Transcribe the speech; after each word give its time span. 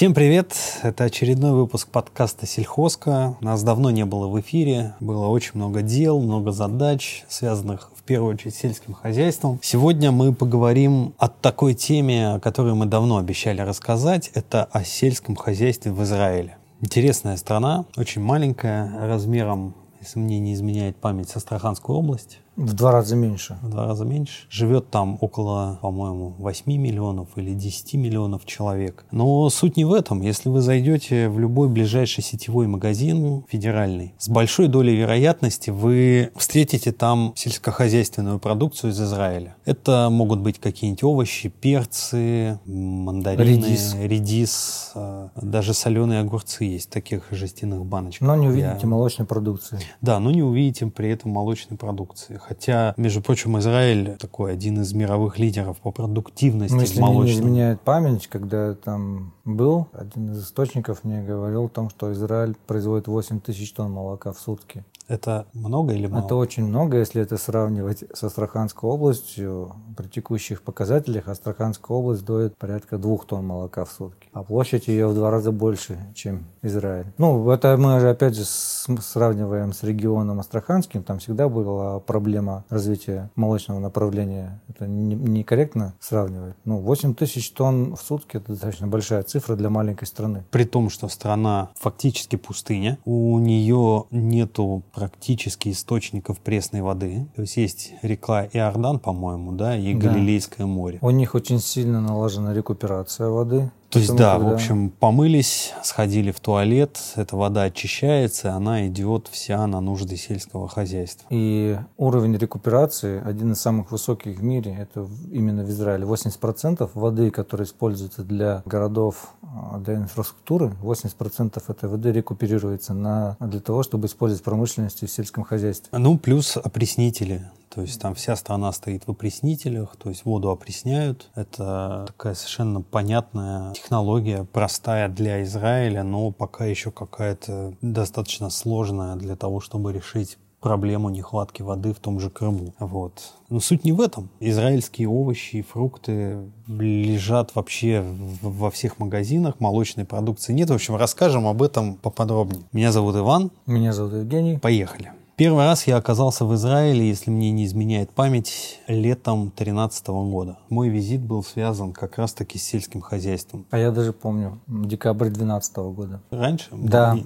Всем 0.00 0.14
привет! 0.14 0.56
Это 0.82 1.04
очередной 1.04 1.52
выпуск 1.52 1.86
подкаста 1.88 2.46
«Сельхозка». 2.46 3.36
Нас 3.42 3.62
давно 3.62 3.90
не 3.90 4.06
было 4.06 4.28
в 4.28 4.40
эфире. 4.40 4.94
Было 4.98 5.26
очень 5.26 5.50
много 5.56 5.82
дел, 5.82 6.18
много 6.20 6.52
задач, 6.52 7.26
связанных 7.28 7.90
в 7.94 8.02
первую 8.04 8.32
очередь 8.32 8.54
с 8.54 8.60
сельским 8.60 8.94
хозяйством. 8.94 9.60
Сегодня 9.62 10.10
мы 10.10 10.32
поговорим 10.32 11.12
о 11.18 11.28
такой 11.28 11.74
теме, 11.74 12.30
о 12.30 12.40
которой 12.40 12.72
мы 12.72 12.86
давно 12.86 13.18
обещали 13.18 13.60
рассказать. 13.60 14.30
Это 14.32 14.64
о 14.64 14.84
сельском 14.84 15.36
хозяйстве 15.36 15.92
в 15.92 16.02
Израиле. 16.02 16.56
Интересная 16.80 17.36
страна, 17.36 17.84
очень 17.98 18.22
маленькая, 18.22 19.06
размером, 19.06 19.74
если 20.00 20.18
мне 20.18 20.38
не 20.38 20.54
изменяет 20.54 20.96
память, 20.96 21.30
Астраханскую 21.36 21.98
область. 21.98 22.38
В 22.56 22.74
два 22.74 22.92
раза 22.92 23.16
меньше. 23.16 23.58
В 23.62 23.70
два 23.70 23.86
раза 23.86 24.04
меньше. 24.04 24.46
Живет 24.50 24.90
там 24.90 25.16
около, 25.20 25.78
по-моему, 25.82 26.34
8 26.38 26.70
миллионов 26.76 27.28
или 27.36 27.54
10 27.54 27.94
миллионов 27.94 28.44
человек. 28.44 29.04
Но 29.10 29.48
суть 29.50 29.76
не 29.76 29.84
в 29.84 29.92
этом. 29.92 30.20
Если 30.20 30.48
вы 30.48 30.60
зайдете 30.60 31.28
в 31.28 31.38
любой 31.38 31.68
ближайший 31.68 32.22
сетевой 32.22 32.66
магазин 32.66 33.44
федеральный, 33.48 34.14
с 34.18 34.28
большой 34.28 34.68
долей 34.68 34.96
вероятности 34.96 35.70
вы 35.70 36.32
встретите 36.36 36.92
там 36.92 37.32
сельскохозяйственную 37.36 38.38
продукцию 38.38 38.90
из 38.90 39.00
Израиля. 39.00 39.56
Это 39.64 40.08
могут 40.10 40.40
быть 40.40 40.58
какие-нибудь 40.58 41.02
овощи, 41.04 41.48
перцы, 41.48 42.58
мандарины, 42.66 43.42
редис, 43.42 43.94
редис 43.98 44.92
э, 44.94 45.28
даже 45.36 45.72
соленые 45.74 46.20
огурцы 46.20 46.64
есть 46.64 46.88
в 46.88 46.92
таких 46.92 47.28
жестяных 47.30 47.84
баночках. 47.86 48.26
Но 48.26 48.36
не 48.36 48.48
увидите 48.48 48.78
Я... 48.82 48.88
молочной 48.88 49.26
продукции. 49.26 49.78
Да, 50.00 50.18
но 50.18 50.30
не 50.30 50.42
увидите 50.42 50.86
при 50.86 51.10
этом 51.10 51.30
молочной 51.30 51.78
продукции. 51.78 52.39
Хотя, 52.46 52.94
между 52.96 53.20
прочим, 53.20 53.58
Израиль 53.58 54.16
такой 54.18 54.52
один 54.52 54.80
из 54.80 54.92
мировых 54.92 55.38
лидеров 55.38 55.78
по 55.78 55.92
продуктивности 55.92 56.74
ну, 56.74 56.80
если 56.80 57.00
молочной. 57.00 57.28
Если 57.28 57.42
не 57.42 57.48
изменяет 57.48 57.80
память, 57.80 58.26
когда 58.26 58.74
там 58.74 59.34
был, 59.44 59.88
один 59.92 60.32
из 60.32 60.44
источников 60.44 61.04
мне 61.04 61.22
говорил 61.22 61.64
о 61.64 61.68
том, 61.68 61.90
что 61.90 62.12
Израиль 62.12 62.56
производит 62.66 63.08
8 63.08 63.40
тысяч 63.40 63.72
тонн 63.72 63.92
молока 63.92 64.32
в 64.32 64.38
сутки. 64.38 64.84
Это 65.10 65.46
много 65.54 65.92
или 65.92 66.06
мало? 66.06 66.24
Это 66.24 66.36
очень 66.36 66.64
много, 66.64 66.98
если 66.98 67.20
это 67.20 67.36
сравнивать 67.36 68.04
с 68.14 68.22
Астраханской 68.22 68.88
областью. 68.88 69.72
При 69.96 70.06
текущих 70.06 70.62
показателях 70.62 71.26
Астраханская 71.26 71.96
область 71.96 72.24
доит 72.24 72.56
порядка 72.56 72.96
двух 72.96 73.26
тонн 73.26 73.44
молока 73.44 73.84
в 73.84 73.90
сутки. 73.90 74.28
А 74.32 74.44
площадь 74.44 74.86
ее 74.86 75.08
в 75.08 75.14
два 75.16 75.32
раза 75.32 75.50
больше, 75.50 75.98
чем 76.14 76.44
Израиль. 76.62 77.06
Ну, 77.18 77.50
это 77.50 77.76
мы 77.76 77.98
же 77.98 78.08
опять 78.08 78.36
же 78.36 78.44
сравниваем 78.44 79.72
с 79.72 79.82
регионом 79.82 80.38
Астраханским. 80.38 81.02
Там 81.02 81.18
всегда 81.18 81.48
была 81.48 81.98
проблема 81.98 82.64
развития 82.70 83.30
молочного 83.34 83.80
направления. 83.80 84.60
Это 84.68 84.86
некорректно 84.86 85.82
не 85.86 85.92
сравнивать. 85.98 86.54
Ну, 86.64 86.78
8 86.78 87.14
тысяч 87.14 87.50
тонн 87.50 87.96
в 87.96 88.00
сутки– 88.00 88.36
это 88.38 88.52
достаточно 88.52 88.86
большая 88.86 89.24
цифра 89.24 89.56
для 89.56 89.70
маленькой 89.70 90.04
страны. 90.04 90.44
При 90.52 90.64
том, 90.64 90.88
что 90.88 91.08
страна 91.08 91.70
фактически 91.74 92.36
пустыня, 92.36 92.98
у 93.04 93.36
нее 93.40 94.04
нету 94.12 94.84
практически 95.00 95.70
источников 95.70 96.40
пресной 96.40 96.82
воды. 96.82 97.26
То 97.34 97.40
есть 97.40 97.56
есть 97.56 97.92
река 98.02 98.44
Иордан, 98.52 98.98
по-моему, 98.98 99.52
да, 99.52 99.74
и 99.74 99.94
да. 99.94 100.10
Галилейское 100.10 100.66
море. 100.66 100.98
У 101.00 101.08
них 101.08 101.34
очень 101.34 101.58
сильно 101.58 102.02
налажена 102.02 102.52
рекуперация 102.52 103.30
воды. 103.30 103.70
То 103.90 103.98
есть, 103.98 104.14
да, 104.14 104.34
когда... 104.34 104.50
в 104.50 104.54
общем, 104.54 104.90
помылись, 104.90 105.72
сходили 105.82 106.30
в 106.30 106.38
туалет, 106.38 106.98
эта 107.16 107.36
вода 107.36 107.64
очищается, 107.64 108.54
она 108.54 108.86
идет 108.86 109.28
вся 109.30 109.66
на 109.66 109.80
нужды 109.80 110.16
сельского 110.16 110.68
хозяйства. 110.68 111.26
И 111.30 111.76
уровень 111.96 112.36
рекуперации 112.36 113.20
один 113.24 113.52
из 113.52 113.60
самых 113.60 113.90
высоких 113.90 114.38
в 114.38 114.44
мире, 114.44 114.76
это 114.78 115.08
именно 115.32 115.64
в 115.64 115.70
Израиле. 115.70 116.06
80% 116.06 116.88
воды, 116.94 117.32
которая 117.32 117.66
используется 117.66 118.22
для 118.22 118.62
городов, 118.64 119.34
а, 119.42 119.78
для 119.78 119.96
инфраструктуры, 119.96 120.72
80% 120.80 121.68
этой 121.68 121.88
воды 121.88 122.12
рекуперируется 122.12 122.94
на, 122.94 123.36
для 123.40 123.60
того, 123.60 123.82
чтобы 123.82 124.06
использовать 124.06 124.42
в 124.42 124.44
промышленности 124.44 125.04
в 125.04 125.10
сельском 125.10 125.42
хозяйстве. 125.42 125.98
Ну, 125.98 126.16
плюс 126.16 126.56
опреснители 126.56 127.42
то 127.72 127.82
есть 127.82 128.00
там 128.00 128.14
вся 128.14 128.34
страна 128.34 128.72
стоит 128.72 129.06
в 129.06 129.10
опреснителях, 129.10 129.96
то 129.96 130.08
есть 130.08 130.24
воду 130.24 130.50
опресняют. 130.50 131.30
Это 131.36 132.04
такая 132.08 132.34
совершенно 132.34 132.82
понятная 132.82 133.72
технология, 133.74 134.44
простая 134.44 135.08
для 135.08 135.42
Израиля, 135.44 136.02
но 136.02 136.32
пока 136.32 136.64
еще 136.66 136.90
какая-то 136.90 137.74
достаточно 137.80 138.50
сложная 138.50 139.14
для 139.14 139.36
того, 139.36 139.60
чтобы 139.60 139.92
решить 139.92 140.36
проблему 140.60 141.08
нехватки 141.08 141.62
воды 141.62 141.92
в 141.92 142.00
том 142.00 142.20
же 142.20 142.28
Крыму. 142.28 142.74
Вот. 142.78 143.32
Но 143.48 143.60
суть 143.60 143.84
не 143.84 143.92
в 143.92 144.00
этом. 144.00 144.30
Израильские 144.40 145.08
овощи 145.08 145.56
и 145.56 145.62
фрукты 145.62 146.50
лежат 146.68 147.54
вообще 147.54 148.04
во 148.42 148.70
всех 148.70 148.98
магазинах, 148.98 149.58
молочной 149.58 150.04
продукции 150.04 150.52
нет. 150.52 150.70
В 150.70 150.74
общем, 150.74 150.96
расскажем 150.96 151.46
об 151.46 151.62
этом 151.62 151.94
поподробнее. 151.94 152.64
Меня 152.72 152.92
зовут 152.92 153.16
Иван. 153.16 153.50
Меня 153.66 153.92
зовут 153.92 154.14
Евгений. 154.14 154.58
Поехали. 154.58 155.12
Первый 155.40 155.64
раз 155.64 155.86
я 155.86 155.96
оказался 155.96 156.44
в 156.44 156.54
Израиле, 156.54 157.08
если 157.08 157.30
мне 157.30 157.50
не 157.50 157.64
изменяет 157.64 158.10
память, 158.10 158.78
летом 158.86 159.44
2013 159.44 160.08
года. 160.08 160.58
Мой 160.68 160.90
визит 160.90 161.22
был 161.22 161.42
связан 161.42 161.94
как 161.94 162.18
раз-таки 162.18 162.58
с 162.58 162.62
сельским 162.62 163.00
хозяйством. 163.00 163.64
А 163.70 163.78
я 163.78 163.90
даже 163.90 164.12
помню, 164.12 164.60
декабрь 164.66 165.28
2012 165.28 165.76
года. 165.76 166.20
Раньше? 166.30 166.68
Да. 166.72 167.16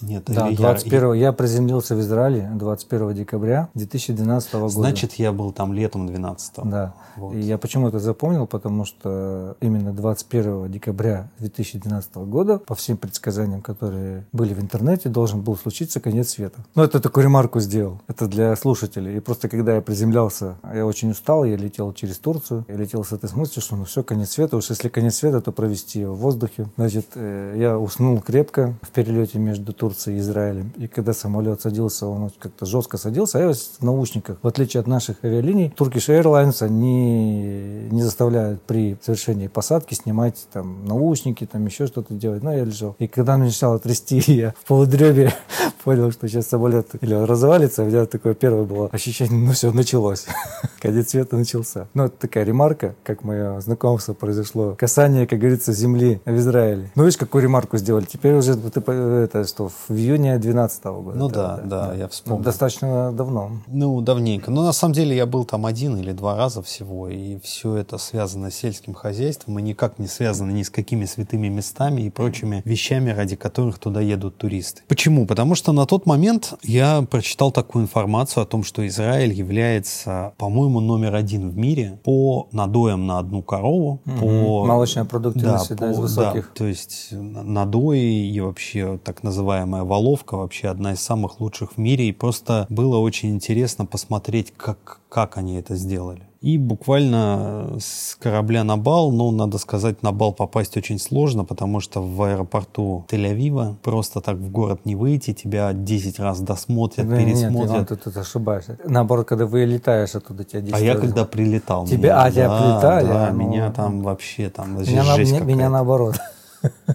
Нет, 0.00 0.24
да, 0.26 0.50
21 0.50 1.12
я... 1.12 1.26
я 1.26 1.32
приземлился 1.32 1.94
в 1.94 2.00
Израиле 2.00 2.50
21 2.52 3.14
декабря 3.14 3.68
2012 3.74 4.54
года. 4.54 4.68
Значит, 4.68 5.12
я 5.12 5.30
был 5.30 5.52
там 5.52 5.72
летом 5.72 6.08
12 6.08 6.54
Да. 6.64 6.94
Вот. 7.14 7.34
И 7.34 7.40
я 7.42 7.58
почему 7.58 7.86
это 7.86 8.00
запомнил, 8.00 8.48
потому 8.48 8.84
что 8.84 9.56
именно 9.60 9.92
21 9.92 10.68
декабря 10.68 11.30
2012 11.38 12.16
года, 12.16 12.58
по 12.58 12.74
всем 12.74 12.96
предсказаниям, 12.96 13.62
которые 13.62 14.26
были 14.32 14.52
в 14.52 14.60
интернете, 14.60 15.08
должен 15.08 15.42
был 15.42 15.56
случиться 15.56 16.00
конец 16.00 16.30
света. 16.30 16.64
Ну, 16.74 16.82
это 16.82 16.98
такой 16.98 17.22
ремарк 17.22 17.51
ремарку 17.52 17.60
сделал. 17.60 18.00
Это 18.08 18.26
для 18.26 18.56
слушателей. 18.56 19.16
И 19.16 19.20
просто 19.20 19.48
когда 19.48 19.74
я 19.74 19.80
приземлялся, 19.80 20.56
я 20.74 20.86
очень 20.86 21.10
устал, 21.10 21.44
я 21.44 21.56
летел 21.56 21.92
через 21.92 22.18
Турцию. 22.18 22.64
Я 22.68 22.76
летел 22.76 23.04
с 23.04 23.12
этой 23.12 23.30
мыслью, 23.34 23.62
что 23.62 23.76
ну 23.76 23.84
все, 23.84 24.02
конец 24.02 24.30
света. 24.30 24.56
Уж 24.56 24.70
если 24.70 24.88
конец 24.88 25.16
света, 25.16 25.40
то 25.40 25.52
провести 25.52 26.04
в 26.04 26.14
воздухе. 26.14 26.66
Значит, 26.76 27.06
э, 27.14 27.54
я 27.56 27.78
уснул 27.78 28.20
крепко 28.20 28.74
в 28.82 28.90
перелете 28.90 29.38
между 29.38 29.72
Турцией 29.72 30.16
и 30.16 30.20
Израилем. 30.20 30.72
И 30.78 30.86
когда 30.86 31.12
самолет 31.12 31.60
садился, 31.60 32.06
он 32.06 32.30
как-то 32.38 32.66
жестко 32.66 32.98
садился, 32.98 33.38
а 33.38 33.42
я 33.42 33.52
в 33.52 33.82
наушниках. 33.82 34.38
В 34.42 34.46
отличие 34.46 34.80
от 34.80 34.86
наших 34.86 35.24
авиалиний, 35.24 35.72
Turkish 35.76 36.08
Airlines, 36.08 36.62
они 36.62 37.88
не 37.90 38.02
заставляют 38.02 38.62
при 38.62 38.96
совершении 39.02 39.48
посадки 39.48 39.94
снимать 39.94 40.46
там 40.52 40.86
наушники, 40.86 41.46
там 41.46 41.66
еще 41.66 41.86
что-то 41.86 42.14
делать. 42.14 42.42
Но 42.42 42.52
я 42.52 42.64
лежал. 42.64 42.96
И 42.98 43.06
когда 43.06 43.36
начал 43.36 43.78
трясти, 43.78 44.22
я 44.26 44.54
в 44.62 44.66
полудребе 44.66 45.32
понял, 45.84 46.10
что 46.12 46.28
сейчас 46.28 46.46
самолет 46.46 46.88
или 47.00 47.14
раз 47.14 47.41
развалится, 47.42 47.82
у 47.82 47.86
меня 47.86 48.06
такое 48.06 48.34
первое 48.34 48.64
было 48.64 48.88
ощущение, 48.92 49.38
ну 49.38 49.52
все, 49.52 49.72
началось. 49.72 50.26
Конец 50.80 51.10
света 51.10 51.36
начался. 51.36 51.86
Ну, 51.94 52.04
это 52.04 52.16
такая 52.16 52.44
ремарка, 52.44 52.94
как 53.04 53.22
мое 53.22 53.60
знакомство 53.60 54.14
произошло. 54.14 54.74
Касание, 54.76 55.26
как 55.26 55.38
говорится, 55.38 55.72
земли 55.72 56.20
вИзраиле. 56.24 56.90
Ну, 56.94 57.04
видишь, 57.04 57.18
какую 57.18 57.42
ремарку 57.42 57.78
сделали. 57.78 58.04
Теперь 58.04 58.34
уже 58.34 58.52
это 58.54 59.44
что, 59.46 59.68
в 59.68 59.92
июне 59.92 60.32
2012 60.38 60.84
года. 60.84 61.18
Ну 61.18 61.28
да, 61.28 61.60
да, 61.64 61.86
да, 61.88 61.94
я 61.94 62.08
вспомнил. 62.08 62.38
Ну, 62.38 62.44
достаточно 62.44 63.12
давно. 63.12 63.52
Ну, 63.68 64.00
давненько. 64.00 64.50
Но 64.50 64.64
на 64.64 64.72
самом 64.72 64.94
деле 64.94 65.14
я 65.14 65.26
был 65.26 65.44
там 65.44 65.66
один 65.66 65.96
или 65.96 66.12
два 66.12 66.36
раза 66.36 66.62
всего, 66.62 67.08
и 67.08 67.38
все 67.38 67.76
это 67.76 67.98
связано 67.98 68.50
с 68.50 68.54
сельским 68.54 68.94
хозяйством, 68.94 69.58
и 69.58 69.62
никак 69.62 69.98
не 69.98 70.08
связано 70.08 70.50
ни 70.50 70.62
с 70.62 70.70
какими 70.70 71.04
святыми 71.04 71.48
местами 71.48 72.02
и 72.02 72.10
прочими 72.10 72.62
вещами, 72.64 73.10
ради 73.10 73.36
которых 73.36 73.78
туда 73.78 74.00
едут 74.00 74.36
туристы. 74.38 74.82
Почему? 74.88 75.26
Потому 75.26 75.54
что 75.54 75.72
на 75.72 75.86
тот 75.86 76.06
момент 76.06 76.54
я 76.62 77.02
прочитал 77.02 77.31
прочитал 77.32 77.50
такую 77.50 77.84
информацию 77.84 78.42
о 78.42 78.46
том, 78.46 78.62
что 78.62 78.86
Израиль 78.86 79.32
является, 79.32 80.34
по-моему, 80.36 80.80
номер 80.80 81.14
один 81.14 81.48
в 81.48 81.56
мире 81.56 81.98
по 82.04 82.46
надоям 82.52 83.06
на 83.06 83.18
одну 83.18 83.42
корову. 83.42 84.02
Угу. 84.04 84.16
По... 84.20 84.66
Молочная 84.66 85.06
продуктивность 85.06 85.70
да, 85.70 85.76
да, 85.76 85.92
из 85.92 85.98
высоких. 85.98 86.48
Да, 86.48 86.54
то 86.54 86.66
есть 86.66 87.08
надои 87.10 88.28
и 88.30 88.38
вообще 88.38 89.00
так 89.02 89.22
называемая 89.22 89.82
воловка 89.82 90.36
вообще 90.36 90.68
одна 90.68 90.92
из 90.92 91.00
самых 91.00 91.40
лучших 91.40 91.72
в 91.72 91.78
мире. 91.78 92.08
И 92.08 92.12
просто 92.12 92.66
было 92.68 92.98
очень 92.98 93.30
интересно 93.30 93.86
посмотреть, 93.86 94.52
как, 94.54 95.00
как 95.12 95.36
они 95.36 95.56
это 95.56 95.76
сделали. 95.76 96.22
И 96.40 96.56
буквально 96.56 97.76
с 97.78 98.16
корабля 98.18 98.64
на 98.64 98.78
бал, 98.78 99.12
ну, 99.12 99.30
надо 99.30 99.58
сказать, 99.58 100.02
на 100.02 100.10
бал 100.10 100.32
попасть 100.32 100.74
очень 100.78 100.98
сложно, 100.98 101.44
потому 101.44 101.80
что 101.80 102.00
в 102.00 102.22
аэропорту 102.22 103.04
Тель-Авива 103.10 103.76
просто 103.82 104.22
так 104.22 104.36
в 104.36 104.50
город 104.50 104.80
не 104.86 104.96
выйти, 104.96 105.34
тебя 105.34 105.74
10 105.74 106.18
раз 106.18 106.40
досмотрят, 106.40 107.06
да, 107.06 107.16
пересмотрят. 107.16 107.72
Нет, 107.72 107.88
ты, 107.90 107.96
ты, 107.96 108.10
ты 108.10 108.20
ошибаешься. 108.20 108.78
Наоборот, 108.84 109.28
когда 109.28 109.44
вылетаешь 109.44 110.14
оттуда, 110.14 110.44
тебя 110.44 110.62
10 110.62 110.74
А 110.74 110.80
я 110.80 110.94
когда 110.94 111.26
прилетал. 111.26 111.86
Тебя, 111.86 111.98
меня, 111.98 112.22
а, 112.22 112.30
тебя 112.30 112.48
да, 112.48 112.58
прилетали? 112.58 113.08
Да, 113.08 113.28
а, 113.28 113.32
ну, 113.32 113.48
меня 113.48 113.70
там 113.70 114.02
вообще 114.02 114.48
там 114.48 114.80
меня, 114.80 115.04
жесть 115.14 115.38
на, 115.38 115.44
меня 115.44 115.68
наоборот. 115.68 116.18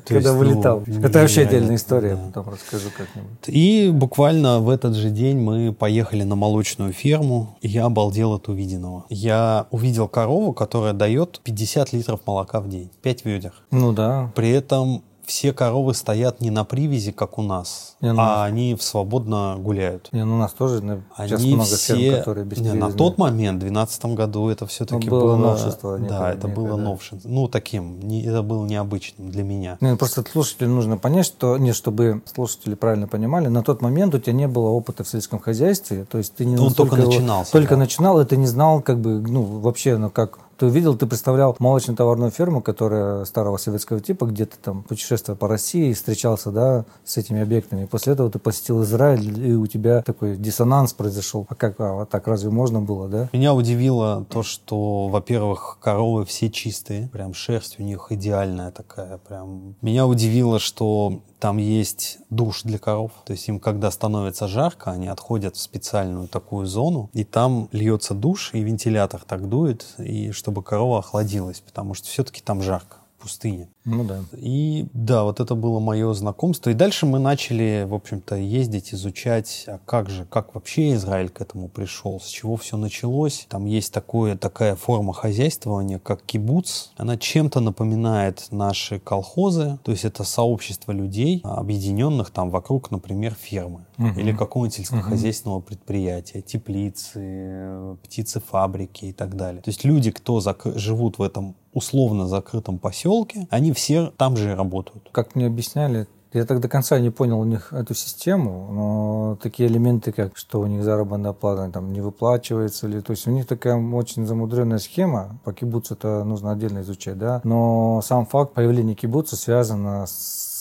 Когда 0.06 0.34
ну, 0.34 0.40
вылетал. 0.40 0.84
Это 1.04 1.20
вообще 1.20 1.42
отдельная 1.42 1.76
история, 1.76 2.18
потом 2.18 2.54
расскажу 2.54 2.90
как-нибудь. 2.96 3.30
И 3.48 3.90
буквально 3.94 4.60
в 4.60 4.70
этот 4.70 4.96
же 4.96 5.10
день 5.10 5.38
мы 5.38 5.74
поехали 5.74 6.24
на 6.24 6.36
молочную 6.36 6.94
ферму, 6.94 7.58
и 7.62 7.68
я 7.68 7.86
обалдел 7.86 8.34
от 8.34 8.48
увиденного. 8.48 9.06
Я 9.10 9.68
увидел 9.72 10.08
корову, 10.08 10.54
которая 10.54 10.94
дает 10.94 11.42
50 11.44 11.94
литров 11.94 12.22
молока 12.26 12.62
в 12.62 12.70
день, 12.70 12.90
5 13.02 13.26
ведер. 13.26 13.54
Ну 13.72 13.92
да. 13.92 14.32
При 14.36 14.50
этом 14.50 15.04
все 15.28 15.52
коровы 15.52 15.94
стоят 15.94 16.40
не 16.40 16.50
на 16.50 16.64
привязи, 16.64 17.12
как 17.12 17.38
у 17.38 17.42
нас, 17.42 17.98
Не, 18.00 18.14
ну, 18.14 18.22
а 18.22 18.46
они 18.46 18.78
свободно 18.80 19.58
гуляют. 19.60 20.08
Не, 20.14 20.24
ну 20.24 20.36
у 20.36 20.38
нас 20.40 20.54
тоже 20.54 20.82
ну, 20.82 21.04
сейчас 21.18 21.42
Они 21.42 21.54
много 21.54 21.76
все... 21.76 21.96
ферм, 21.96 22.20
которые 22.20 22.46
без 22.46 22.60
Не, 22.60 22.74
на 22.74 22.92
тот 22.94 23.18
момент, 23.18 23.58
в 23.58 23.68
2012 23.68 24.06
году, 24.06 24.50
это 24.50 24.66
все-таки 24.66 25.10
Ну, 25.10 25.12
было 25.12 25.36
было... 25.36 25.36
новшество 25.36 25.98
Да, 26.00 26.32
это 26.32 26.48
было 26.48 26.78
да. 26.78 26.78
новшество. 26.78 27.28
Ну, 27.28 27.50
таким, 27.50 28.00
не, 28.00 28.24
это 28.24 28.42
было 28.42 28.66
необычным 28.66 29.30
для 29.30 29.44
меня. 29.44 29.78
Не, 29.82 29.92
ну, 29.92 29.98
просто 29.98 30.24
слушателю 30.32 30.70
нужно 30.70 30.98
понять, 30.98 31.26
что 31.26 31.58
не 31.58 31.74
чтобы 31.74 32.22
слушатели 32.34 32.76
правильно 32.76 33.08
понимали, 33.08 33.50
на 33.50 33.64
тот 33.64 33.82
момент 33.82 34.16
у 34.16 34.20
тебя 34.20 34.34
не 34.34 34.48
было 34.48 34.70
опыта 34.70 35.04
в 35.04 35.10
сельском 35.10 35.40
хозяйстве, 35.40 36.06
то 36.06 36.18
есть 36.18 36.36
ты 36.36 36.46
не 36.46 36.58
Он 36.58 36.74
только 36.74 36.96
начинался, 36.96 37.52
только 37.52 37.76
да. 37.76 37.82
начинал, 37.82 38.22
и 38.22 38.26
ты 38.26 38.38
не 38.38 38.48
знал, 38.48 38.82
как 38.82 39.00
бы, 39.00 39.20
ну 39.20 39.44
вообще, 39.44 39.98
ну 39.98 40.10
как 40.10 40.40
ты 40.58 40.66
увидел, 40.66 40.98
ты 40.98 41.06
представлял 41.06 41.56
молочно-товарную 41.60 42.32
ферму, 42.32 42.62
которая 42.62 43.26
старого 43.26 43.58
советского 43.58 44.00
типа, 44.00 44.26
где 44.26 44.46
ты 44.46 44.58
там 44.62 44.84
путешествуя 44.84 45.36
по 45.36 45.48
России, 45.48 45.94
встречался, 45.94 46.52
да, 46.52 46.86
с 47.06 47.18
этими 47.18 47.42
объектами. 47.42 47.86
После 47.86 48.14
этого 48.14 48.30
ты 48.30 48.40
посетил 48.40 48.84
Израиль, 48.84 49.48
и 49.48 49.54
у 49.54 49.68
тебя 49.68 50.02
такой 50.02 50.36
диссонанс 50.36 50.94
произошел. 50.94 51.46
А 51.50 51.56
как, 51.56 51.76
а, 51.80 52.06
так 52.06 52.28
разве 52.28 52.50
можно 52.50 52.82
было, 52.82 53.08
да? 53.08 53.30
Меня 53.34 53.54
удивило 53.54 54.26
то, 54.30 54.44
что, 54.44 55.08
во-первых, 55.08 55.78
коровы 55.82 56.26
все 56.26 56.50
чистые, 56.50 57.08
прям 57.08 57.34
шерсть 57.34 57.80
у 57.80 57.84
них 57.84 58.08
идеальная 58.10 58.72
такая, 58.72 59.20
прям. 59.20 59.76
Меня 59.82 60.08
удивило, 60.08 60.60
что 60.60 61.22
там 61.40 61.58
есть 61.58 62.20
душ 62.30 62.64
для 62.64 62.80
коров, 62.80 63.12
то 63.26 63.34
есть 63.34 63.48
им, 63.48 63.60
когда 63.60 63.92
становится 63.92 64.48
жарко, 64.48 64.92
они 64.92 65.08
отходят 65.08 65.56
в 65.56 65.62
специальную 65.62 66.28
такую 66.28 66.66
зону, 66.66 67.10
и 67.14 67.24
там 67.24 67.70
льется 67.72 68.14
душ, 68.14 68.52
и 68.54 68.62
вентилятор 68.62 69.22
так 69.24 69.48
дует, 69.48 69.86
и 69.98 70.32
чтобы 70.32 70.64
корова 70.64 71.00
охладилась, 71.00 71.60
потому 71.60 71.94
что 71.94 72.08
все-таки 72.08 72.42
там 72.42 72.62
жарко, 72.62 72.98
пустыне. 73.18 73.70
Ну 73.86 74.04
да. 74.04 74.24
И 74.34 74.88
да, 74.94 75.24
вот 75.24 75.40
это 75.40 75.56
было 75.56 75.80
мое 75.80 76.14
знакомство. 76.14 76.70
И 76.70 76.74
дальше 76.74 77.06
мы 77.06 77.20
начали, 77.20 77.86
в 77.88 77.94
общем-то, 77.94 78.36
ездить, 78.36 78.94
изучать, 78.94 79.66
а 79.68 79.80
как 79.86 80.10
же, 80.10 80.26
как 80.26 80.56
вообще 80.56 80.94
Израиль 80.94 81.30
к 81.30 81.42
этому 81.42 81.70
пришел, 81.70 82.20
с 82.20 82.28
чего 82.28 82.56
все 82.56 82.78
началось. 82.78 83.48
Там 83.50 83.66
есть 83.66 83.94
такое, 83.94 84.38
такая 84.38 84.76
форма 84.76 85.14
хозяйствования, 85.14 86.00
как 86.00 86.22
кибуц. 86.24 86.90
Она 86.98 87.18
чем-то 87.18 87.60
напоминает 87.60 88.48
наши 88.52 89.00
колхозы, 89.00 89.80
то 89.84 89.92
есть 89.92 90.06
это 90.06 90.24
сообщество 90.24 90.92
людей, 90.92 91.42
объединенных 91.44 92.32
там 92.32 92.50
вокруг, 92.50 92.92
например, 92.92 93.34
фермы 93.34 93.87
Мгм. 93.98 94.20
или 94.20 94.32
какого-нибудь 94.32 94.76
сельскохозяйственного 94.76 95.60
предприятия, 95.60 96.42
теплицы, 96.42 97.98
птицефабрики 98.04 99.06
и 99.06 99.14
так 99.14 99.36
далее. 99.36 99.62
То 99.62 99.70
есть 99.70 99.84
люди, 99.84 100.12
кто 100.12 100.40
зак- 100.40 100.78
живут 100.78 101.18
в 101.18 101.22
этом 101.24 101.56
условно 101.74 102.28
закрытом 102.28 102.80
поселке, 102.80 103.48
они 103.50 103.72
все 103.72 104.12
там 104.18 104.38
же 104.38 104.52
и 104.52 104.54
работают. 104.54 105.10
Как 105.12 105.36
мне 105.36 105.48
объясняли, 105.48 106.08
я 106.34 106.46
так 106.46 106.60
до 106.60 106.68
конца 106.68 107.00
не 107.00 107.10
понял 107.10 107.40
у 107.40 107.46
них 107.46 107.72
эту 107.74 107.94
систему, 107.96 108.70
но 108.72 109.38
такие 109.42 109.70
элементы, 109.70 110.12
как 110.12 110.38
что 110.38 110.60
у 110.60 110.68
них 110.68 110.84
заработная 110.84 111.34
плата 111.34 111.72
там 111.72 111.94
не 111.94 112.02
выплачивается 112.02 112.88
ли, 112.88 113.02
то 113.02 113.12
есть 113.12 113.28
у 113.28 113.32
них 113.32 113.48
такая 113.48 113.76
очень 113.78 114.26
замудренная 114.26 114.78
схема, 114.80 115.40
по 115.44 115.54
кибуцу 115.54 115.94
это 115.94 116.24
нужно 116.24 116.52
отдельно 116.52 116.82
изучать, 116.82 117.18
да, 117.18 117.42
но 117.44 118.02
сам 118.04 118.26
факт 118.26 118.54
появления 118.54 118.94
кибуца 118.94 119.36
связан 119.36 119.88
с, 120.06 120.12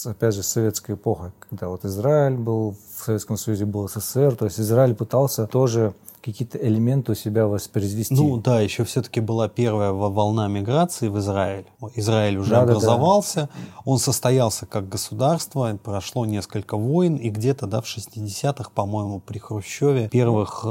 опять 0.07 0.35
же, 0.35 0.43
с 0.43 0.49
советской 0.49 0.95
эпохой, 0.95 1.33
когда 1.49 1.69
вот 1.69 1.85
Израиль 1.85 2.37
был, 2.37 2.77
в 2.97 3.05
Советском 3.05 3.37
Союзе 3.37 3.65
был 3.65 3.89
СССР, 3.89 4.37
то 4.37 4.45
есть 4.45 4.61
Израиль 4.61 4.95
пытался 4.95 5.47
тоже 5.47 5.95
какие-то 6.27 6.59
элементы 6.59 7.13
у 7.13 7.15
себя 7.15 7.47
воспроизвести. 7.47 8.15
Ну 8.15 8.37
да, 8.39 8.61
еще 8.61 8.85
все-таки 8.85 9.21
была 9.21 9.49
первая 9.49 9.93
во- 9.93 10.11
волна 10.11 10.49
миграции 10.49 11.09
в 11.09 11.19
Израиль. 11.19 11.67
Израиль 11.95 12.37
уже 12.37 12.51
Да-да-да. 12.51 12.73
образовался, 12.73 13.49
он 13.85 13.99
состоялся 13.99 14.67
как 14.67 14.89
государство, 14.89 15.79
прошло 15.83 16.27
несколько 16.27 16.77
войн, 16.77 17.17
и 17.17 17.31
где-то 17.31 17.67
да, 17.67 17.81
в 17.81 17.87
60-х, 17.87 18.71
по-моему, 18.75 19.21
при 19.21 19.39
Хрущеве 19.39 20.09
первых 20.09 20.63
э, 20.65 20.69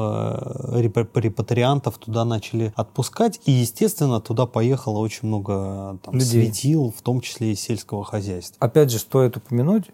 репа- 0.81 1.07
репатриантов 1.19 1.97
туда 1.97 2.25
начали 2.25 2.73
отпускать, 2.75 3.39
и, 3.45 3.51
естественно, 3.51 4.19
туда 4.21 4.45
поехало 4.45 4.99
очень 4.99 5.27
много 5.27 5.97
там, 6.03 6.13
Людей. 6.15 6.43
светил, 6.51 6.93
в 6.95 7.01
том 7.01 7.21
числе 7.21 7.53
и 7.53 7.55
сельского 7.55 8.03
хозяйства. 8.03 8.57
Опять 8.59 8.91
же, 8.91 8.99
стоит 8.99 9.37
упомянуть, 9.37 9.85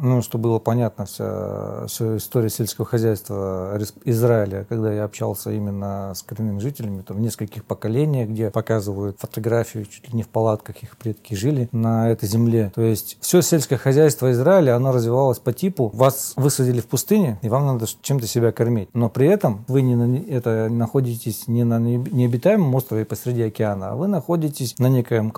ну, 0.00 0.22
чтобы 0.22 0.44
было 0.44 0.58
понятно 0.58 1.06
вся, 1.06 1.86
вся 1.86 2.16
история 2.16 2.50
сельского 2.50 2.86
хозяйства 2.86 3.78
Израиля, 4.04 4.66
когда 4.68 4.92
я 4.92 5.04
общался 5.04 5.50
именно 5.52 6.12
с 6.14 6.22
коренными 6.22 6.58
жителями, 6.58 7.02
там, 7.02 7.16
в 7.16 7.20
нескольких 7.20 7.64
поколениях, 7.64 8.28
где 8.28 8.50
показывают 8.50 9.18
фотографию, 9.18 9.86
чуть 9.86 10.08
ли 10.08 10.16
не 10.16 10.22
в 10.22 10.28
палатках 10.28 10.82
их 10.82 10.96
предки 10.96 11.34
жили 11.34 11.68
на 11.72 12.10
этой 12.10 12.28
земле. 12.28 12.72
То 12.74 12.82
есть 12.82 13.18
все 13.20 13.40
сельское 13.40 13.76
хозяйство 13.76 14.30
Израиля, 14.32 14.76
оно 14.76 14.92
развивалось 14.92 15.38
по 15.38 15.52
типу, 15.52 15.90
вас 15.94 16.32
высадили 16.36 16.80
в 16.80 16.86
пустыне, 16.86 17.38
и 17.42 17.48
вам 17.48 17.66
надо 17.66 17.86
чем-то 18.02 18.26
себя 18.26 18.52
кормить. 18.52 18.88
Но 18.94 19.08
при 19.08 19.28
этом 19.28 19.64
вы 19.68 19.82
не 19.82 19.94
на, 19.94 20.16
это, 20.16 20.68
находитесь 20.70 21.48
не 21.48 21.64
на 21.64 21.78
не- 21.78 21.96
необитаемом 21.96 22.74
острове 22.74 23.04
посреди 23.04 23.42
океана, 23.42 23.90
а 23.90 23.94
вы 23.96 24.08
находитесь 24.08 24.78
на 24.78 24.88
некоем, 24.88 25.32